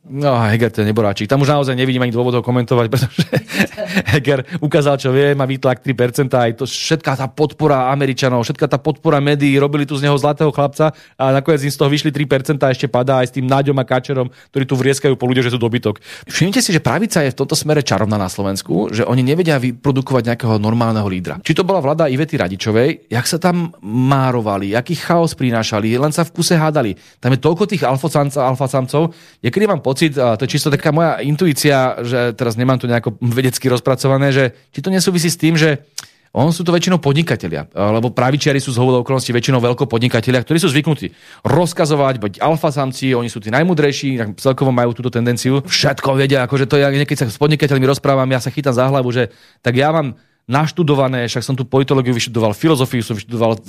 [0.00, 1.28] No, Heger to je neboráčik.
[1.28, 3.20] Tam už naozaj nevidím ani dôvodov komentovať, pretože
[4.16, 8.80] Heger ukázal, čo vie, má výtlak 3%, aj to všetká tá podpora Američanov, všetká tá
[8.80, 12.72] podpora médií, robili tu z neho zlatého chlapca a nakoniec z toho vyšli 3% a
[12.72, 15.60] ešte padá aj s tým Náďom a Kačerom, ktorí tu vrieskajú po ľudia, že sú
[15.60, 16.00] dobytok.
[16.32, 20.32] Všimnite si, že pravica je v tomto smere čarovná na Slovensku, že oni nevedia vyprodukovať
[20.32, 21.44] nejakého normálneho lídra.
[21.44, 26.24] Či to bola vláda Ivety Radičovej, jak sa tam márovali, aký chaos prinášali, len sa
[26.24, 26.96] v kuse hádali.
[27.20, 29.12] Tam je toľko tých alfasamcov,
[29.44, 33.18] kedy mám pocit, a to je čisto taká moja intuícia, že teraz nemám tu nejako
[33.18, 35.82] vedecky rozpracované, že či to nesúvisí s tým, že
[36.30, 40.62] on sú to väčšinou podnikatelia, lebo pravičiari sú z hovodov okolností väčšinou veľko podnikatelia, ktorí
[40.62, 41.10] sú zvyknutí
[41.42, 45.58] rozkazovať, byť alfa samci, oni sú tí najmudrejší, celkovo majú túto tendenciu.
[45.66, 49.10] Všetko vedia, akože to ja keď sa s podnikateľmi rozprávam, ja sa chytám za hlavu,
[49.10, 50.14] že tak ja vám
[50.48, 53.60] naštudované, však som tu politológiu vyštudoval, filozofiu som vyštudoval,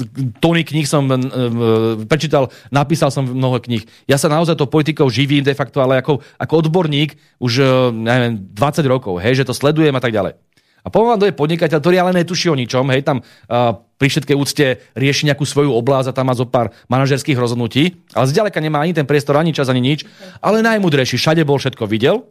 [0.41, 1.17] tóny kníh som e,
[2.09, 3.85] prečítal, napísal som mnoho kníh.
[4.09, 8.33] Ja sa naozaj to politikou živím de facto, ale ako, ako odborník už e, neviem,
[8.55, 10.33] 20 rokov, hej, že to sledujem a tak ďalej.
[10.81, 14.33] A poviem vám, je podnikateľ, ktorý ale netuší o ničom, hej, tam uh, pri všetkej
[14.33, 14.65] úcte
[14.97, 18.97] rieši nejakú svoju oblasť a tam má zo pár manažerských rozhodnutí, ale zďaleka nemá ani
[18.97, 20.09] ten priestor, ani čas, ani nič,
[20.41, 22.25] ale najmudrejší, všade bol, všetko videl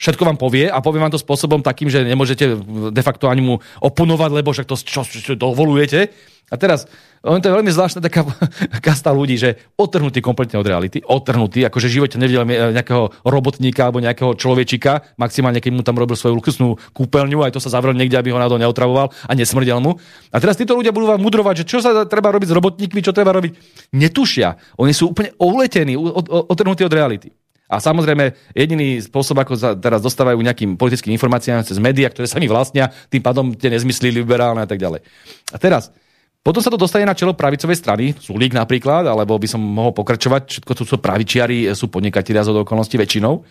[0.00, 2.56] všetko vám povie a povie vám to spôsobom takým, že nemôžete
[2.90, 3.54] de facto ani mu
[3.84, 6.08] oponovať, lebo však to čo, čo, čo dovolujete.
[6.50, 6.90] A teraz,
[7.22, 8.26] on to je veľmi zvláštna taká
[8.86, 12.42] kasta ľudí, že otrhnutí kompletne od reality, otrhnutí, akože v živote nevidel
[12.74, 17.62] nejakého robotníka alebo nejakého človečika, maximálne keď mu tam robil svoju luxusnú kúpeľňu, aj to
[17.62, 19.94] sa zavrel niekde, aby ho náhodou neotravoval a nesmrdel mu.
[20.34, 23.14] A teraz títo ľudia budú vám mudrovať, že čo sa treba robiť s robotníkmi, čo
[23.14, 23.52] treba robiť.
[23.94, 24.74] Netušia.
[24.82, 25.94] Oni sú úplne uletení,
[26.50, 27.30] otrhnutí od reality.
[27.70, 32.42] A samozrejme, jediný spôsob, ako sa teraz dostávajú nejakým politickým informáciám cez médiá, ktoré sa
[32.42, 35.06] mi vlastnia, tým pádom tie nezmysly liberálne a tak ďalej.
[35.54, 35.94] A teraz,
[36.42, 40.42] potom sa to dostane na čelo pravicovej strany, Sulík napríklad, alebo by som mohol pokračovať,
[40.58, 43.44] všetko to sú pravičiari, sú podnikatelia z okolností väčšinou.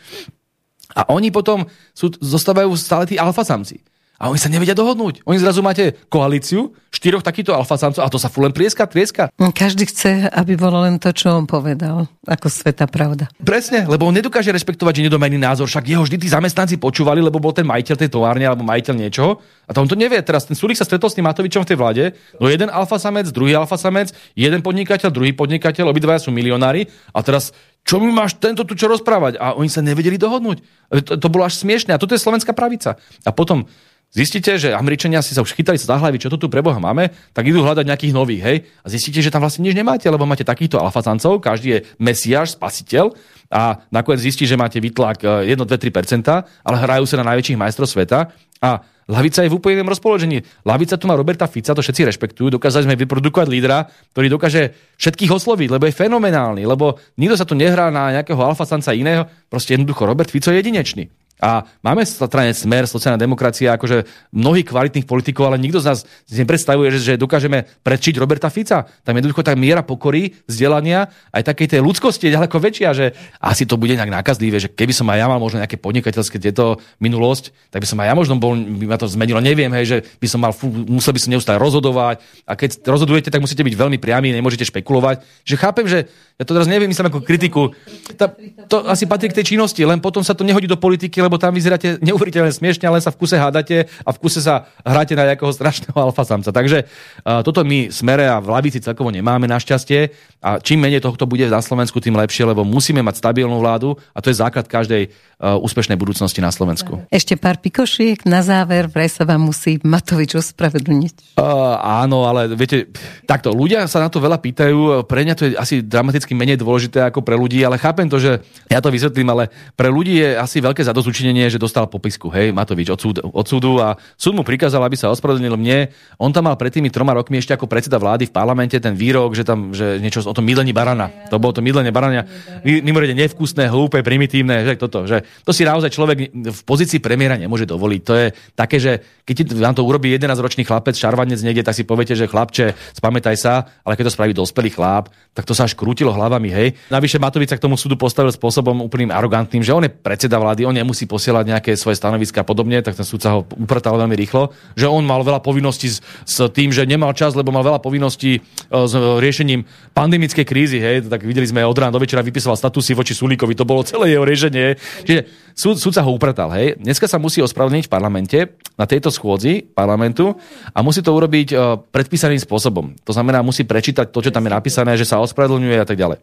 [0.98, 3.80] A oni potom sú, zostávajú stále tí alfasamci.
[4.20, 5.24] A oni sa nevedia dohodnúť.
[5.24, 9.32] Oni zrazu máte koalíciu štyroch takýchto alfasamcov a to sa fu len prieska, trieska.
[9.40, 13.32] Každý chce, aby bolo len to, čo on povedal, ako sveta pravda.
[13.40, 17.56] Presne, lebo on nedokáže rešpektovať nedomajný názor, však jeho vždy tí zamestnanci počúvali, lebo bol
[17.56, 19.40] ten majiteľ tej továrne alebo majiteľ niečoho.
[19.70, 20.20] A to on to nevie.
[20.26, 22.04] Teraz ten Sulik sa stretol s tým Matovičom v tej vláde.
[22.42, 26.90] No jeden alfasamec, druhý alfasamec, jeden podnikateľ, druhý podnikateľ, obidvaja sú milionári.
[27.14, 27.54] A teraz
[27.88, 29.40] čo mi máš tento tu čo rozprávať?
[29.40, 30.62] A oni sa nevedeli dohodnúť.
[31.06, 31.96] To, to bolo až smiešne.
[31.96, 33.00] A toto je slovenská pravica.
[33.24, 33.70] A potom
[34.10, 37.14] Zistíte, že Američania si sa už chytali za hlavy, čo to tu pre Boha máme,
[37.30, 38.58] tak idú hľadať nejakých nových, hej?
[38.82, 43.14] A zistíte, že tam vlastne nič nemáte, lebo máte takýchto alfazancov, každý je mesiáš, spasiteľ
[43.54, 47.86] a nakoniec zistí, že máte vytlak 1, 2, 3%, ale hrajú sa na najväčších majstrov
[47.86, 48.34] sveta
[48.66, 50.46] a Lavica je v úplne inom rozpoložení.
[50.62, 52.54] Lavica tu má Roberta Fica, to všetci rešpektujú.
[52.54, 57.58] Dokázali sme vyprodukovať lídra, ktorý dokáže všetkých osloviť, lebo je fenomenálny, lebo nikto sa tu
[57.58, 59.26] nehrá na nejakého alfasanca iného.
[59.50, 61.10] Proste jednoducho Robert Fico je jedinečný.
[61.40, 64.04] A máme strane smer, sociálna demokracia, akože
[64.36, 68.84] mnohých kvalitných politikov, ale nikto z nás si nepredstavuje, že, že dokážeme predčiť Roberta Fica.
[69.08, 73.64] Tam jednoducho tá miera pokory, vzdelania, aj takej tej ľudskosti je ďaleko väčšia, že asi
[73.64, 77.72] to bude nejak nákazlivé, že keby som aj ja mal možno nejaké podnikateľské tieto minulosť,
[77.72, 80.28] tak by som aj ja možno bol, by ma to zmenilo, neviem, hej, že by
[80.28, 80.52] som mal,
[80.92, 85.24] musel by som neustále rozhodovať a keď rozhodujete, tak musíte byť veľmi priami, nemôžete špekulovať.
[85.48, 86.00] Že chápem, že
[86.40, 87.76] ja to teraz neviem, myslím ako kritiku.
[88.16, 88.32] Tá,
[88.72, 91.54] to asi patrí k tej činnosti, len potom sa to nehodí do politiky, lebo tam
[91.54, 95.54] vyzeráte neuveriteľne smiešne, ale sa v kuse hádate a v kuse sa hráte na nejakého
[95.54, 96.50] strašného alfasamca.
[96.50, 100.10] Takže uh, toto my smere a v lavici celkovo nemáme našťastie
[100.42, 104.24] a čím menej tohto bude na Slovensku, tým lepšie, lebo musíme mať stabilnú vládu a
[104.24, 107.06] to je základ každej uh, úspešnej budúcnosti na Slovensku.
[107.14, 111.38] Ešte pár pikošiek na záver, vraj sa vám musí Matovič ospravedlniť.
[111.38, 112.90] Uh, áno, ale viete,
[113.30, 117.04] takto, ľudia sa na to veľa pítajú, pre mňa to je asi dramaticky menej dôležité
[117.12, 118.40] ako pre ľudí, ale chápem to, že
[118.72, 122.56] ja to vysvetlím, ale pre ľudí je asi veľké zadozučenie učinenie, že dostal popisku, hej,
[122.56, 125.92] Matovič od, súd, od súdu a súd mu prikázal, aby sa ospravedlnil mne.
[126.16, 129.36] On tam mal pred tými troma rokmi ešte ako predseda vlády v parlamente ten výrok,
[129.36, 131.12] že tam že niečo o tom mydlení barana.
[131.28, 132.24] To bolo to mydlenie barania.
[132.64, 137.68] Mimoriadne nevkusné, hlúpe, primitívne, že toto, že to si naozaj človek v pozícii premiéra nemôže
[137.68, 138.02] dovoliť.
[138.08, 142.16] To je také, že keď vám to urobí 11-ročný chlapec, šarvanec niekde, tak si poviete,
[142.16, 146.16] že chlapče, spamätaj sa, ale keď to spraví dospelý chlap, tak to sa až krútilo
[146.16, 146.68] hlavami, hej.
[146.88, 150.70] Navyše Matovič sa k tomu súdu postavil spôsobom úplným arogantným, že on je predseda vlády,
[150.70, 154.14] on nemusí posielať nejaké svoje stanoviska a podobne, tak ten súd sa ho uprtal veľmi
[154.14, 157.82] rýchlo, že on mal veľa povinností s, s tým, že nemal čas, lebo mal veľa
[157.82, 159.66] povinností e, s riešením
[159.98, 163.66] pandemickej krízy, hej, tak videli sme od rána do večera vypisoval statusy voči Sulíkovi, to
[163.66, 164.78] bolo celé jeho riešenie.
[165.10, 165.26] Čiže
[165.58, 166.78] súd, sa ho upratal, hej.
[166.78, 168.40] Dneska sa musí ospravedlniť v parlamente
[168.78, 170.38] na tejto schôdzi parlamentu
[170.72, 172.94] a musí to urobiť uh, predpísaným spôsobom.
[173.04, 176.22] To znamená, musí prečítať to, čo tam je napísané, že sa ospravedlňuje a tak ďalej.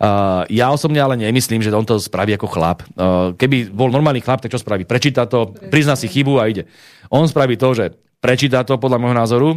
[0.00, 2.82] Uh, ja osobne ale nemyslím, že on to spraví ako chlap.
[2.96, 4.88] Uh, keby bol normálny chlap, tak čo spraví?
[4.88, 6.68] Prečíta to, prizná si chybu a ide.
[7.12, 7.84] On spraví to, že
[8.18, 9.50] prečíta to podľa môjho názoru,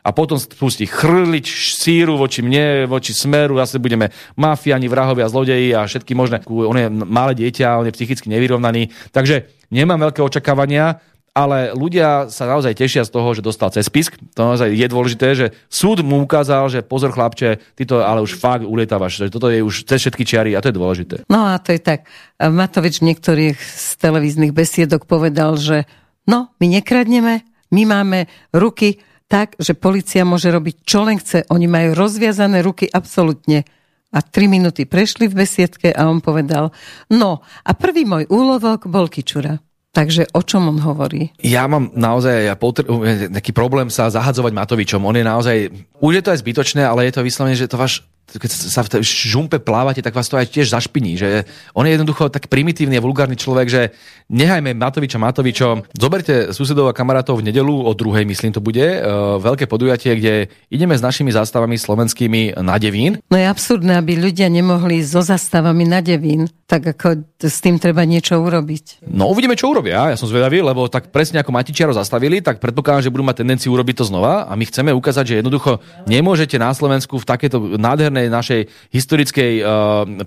[0.00, 1.44] a potom spustí chrliť
[1.76, 6.40] síru voči mne, voči smeru, zase budeme mafiani, vrahovia, zlodeji a všetky možné.
[6.48, 11.04] On je malé dieťa, on je psychicky nevyrovnaný, takže nemám veľké očakávania,
[11.40, 14.20] ale ľudia sa naozaj tešia z toho, že dostal cez pisk.
[14.36, 18.36] To naozaj je dôležité, že súd mu ukázal, že pozor chlapče, ty to ale už
[18.36, 21.16] fakt ulietávaš, toto je už cez všetky čiary a to je dôležité.
[21.32, 22.04] No a to je tak.
[22.36, 25.88] Matovič v niektorých z televíznych besiedok povedal, že
[26.28, 27.40] no, my nekradneme,
[27.72, 29.00] my máme ruky
[29.30, 31.46] tak, že policia môže robiť čo len chce.
[31.54, 33.64] Oni majú rozviazané ruky absolútne.
[34.10, 36.74] A tri minúty prešli v besiedke a on povedal,
[37.14, 39.62] no a prvý môj úlovok bol Kičura.
[39.90, 41.34] Takže o čom on hovorí?
[41.42, 42.86] Ja mám naozaj ja potr-
[43.26, 45.02] nejaký problém sa zahadzovať Matovičom.
[45.02, 45.56] On je naozaj,
[45.98, 48.90] už je to aj zbytočné, ale je to vyslovene, že to váš keď sa v
[48.98, 51.18] tej žumpe plávate, tak vás to aj tiež zašpiní.
[51.18, 53.82] Že on je jednoducho tak primitívny a vulgárny človek, že
[54.30, 55.90] nehajme Matoviča Matovičom.
[55.96, 60.34] Zoberte susedov a kamarátov v nedelu o druhej, myslím to bude, uh, veľké podujatie, kde
[60.70, 63.18] ideme s našimi zástavami slovenskými na Devín.
[63.32, 68.04] No je absurdné, aby ľudia nemohli so zástavami na Devín, tak ako s tým treba
[68.04, 69.02] niečo urobiť.
[69.08, 70.12] No uvidíme, čo urobia.
[70.12, 73.72] Ja som zvedavý, lebo tak presne ako Matičiaro zastavili, tak predpokladám, že budú mať tendenciu
[73.72, 78.19] urobiť to znova a my chceme ukázať, že jednoducho nemôžete na Slovensku v takéto nádhernej
[78.20, 78.60] jednej našej
[78.92, 79.66] historickej uh,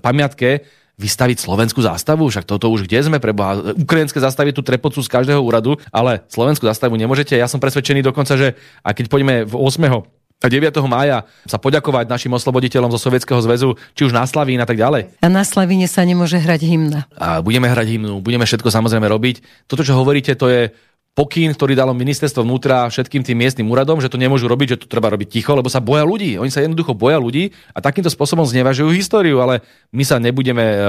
[0.02, 5.10] pamiatke vystaviť slovenskú zástavu, však toto už kde sme, preboha, ukrajinské zástavy tu trepocú z
[5.10, 7.34] každého úradu, ale slovenskú zástavu nemôžete.
[7.34, 8.54] Ja som presvedčený dokonca, že
[8.86, 10.14] a keď poďme v 8.
[10.44, 10.70] a 9.
[10.86, 15.18] mája sa poďakovať našim osloboditeľom zo Sovietskeho zväzu, či už na Slavín a tak ďalej.
[15.18, 17.10] A na Slavíne sa nemôže hrať hymna.
[17.18, 19.66] A budeme hrať hymnu, budeme všetko samozrejme robiť.
[19.66, 20.70] Toto, čo hovoríte, to je
[21.14, 24.90] pokyn, ktorý dalo ministerstvo vnútra všetkým tým miestnym úradom, že to nemôžu robiť, že to
[24.90, 26.42] treba robiť ticho, lebo sa boja ľudí.
[26.42, 29.62] Oni sa jednoducho boja ľudí a takýmto spôsobom znevažujú históriu, ale
[29.94, 30.82] my sa nebudeme eh,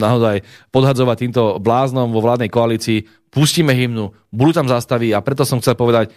[0.00, 0.42] naozaj
[0.72, 3.04] podhadzovať týmto bláznom vo vládnej koalícii.
[3.28, 6.08] Pustíme hymnu, budú tam zastavy a preto som chcel povedať,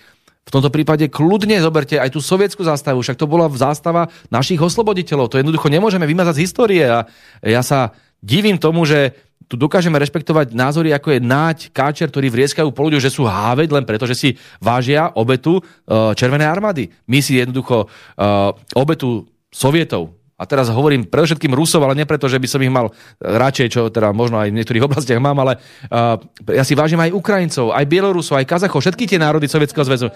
[0.48, 5.30] v tomto prípade kľudne zoberte aj tú sovietskú zástavu, však to bola zástava našich osloboditeľov.
[5.30, 7.06] To jednoducho nemôžeme vymazať z histórie a
[7.46, 12.70] ja sa divím tomu, že tu dokážeme rešpektovať názory, ako je Náď, Káčer, ktorí vrieskajú
[12.70, 14.30] po ľuďu, že sú háveď len preto, že si
[14.62, 16.94] vážia obetu uh, Červenej armády.
[17.10, 22.40] My si jednoducho uh, obetu Sovietov, a teraz hovorím predovšetkým Rusov, ale nie preto, že
[22.40, 25.60] by som ich mal radšej, čo teda možno aj v niektorých oblastiach mám, ale
[25.92, 26.16] uh,
[26.48, 30.08] ja si vážim aj Ukrajincov, aj Bielorusov, aj Kazachov, všetky tie národy Sovietskeho zväzu.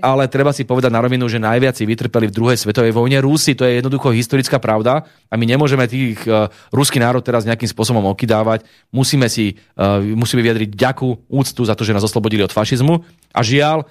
[0.00, 3.54] Ale treba si povedať na rovinu, že najviac si vytrpeli v druhej svetovej vojne Rusi,
[3.54, 8.02] to je jednoducho historická pravda a my nemôžeme tých uh, ruský národ teraz nejakým spôsobom
[8.10, 8.66] okydávať.
[8.90, 13.04] Musíme si uh, musíme vyjadriť ďaku, úctu za to, že nás oslobodili od fašizmu.
[13.30, 13.86] A žiaľ,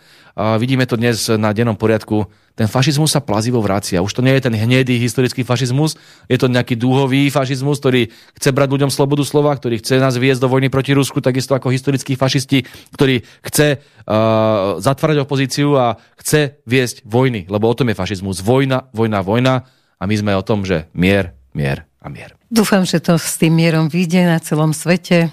[0.59, 2.27] vidíme to dnes na dennom poriadku,
[2.59, 4.03] ten fašizmus sa plazivo vracia.
[4.03, 5.95] Už to nie je ten hnedý historický fašizmus,
[6.27, 10.43] je to nejaký dúhový fašizmus, ktorý chce brať ľuďom slobodu slova, ktorý chce nás viesť
[10.43, 16.59] do vojny proti Rusku, takisto ako historickí fašisti, ktorý chce uh, zatvárať opozíciu a chce
[16.67, 18.43] viesť vojny, lebo o tom je fašizmus.
[18.43, 19.63] Vojna, vojna, vojna
[19.95, 22.35] a my sme o tom, že mier, mier a mier.
[22.51, 25.31] Dúfam, že to s tým mierom vyjde na celom svete.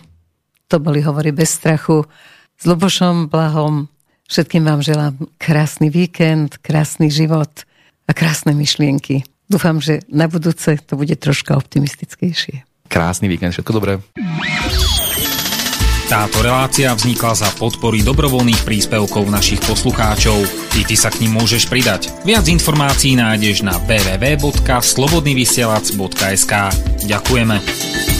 [0.70, 2.06] To boli hovorí bez strachu.
[2.54, 3.90] S Lubošom Blahom
[4.26, 7.50] Všetkým vám želám krásny víkend, krásny život
[8.06, 9.22] a krásne myšlienky.
[9.46, 12.66] Dúfam, že na budúce to bude troška optimistickejšie.
[12.90, 14.02] Krásny víkend, všetko dobré.
[16.06, 20.38] Táto relácia vznikla za podpory dobrovoľných príspevkov našich poslucháčov.
[20.70, 22.14] Ty, ty sa k ním môžeš pridať.
[22.22, 26.52] Viac informácií nájdeš na www.slobodnyvysielac.sk
[27.10, 28.15] Ďakujeme.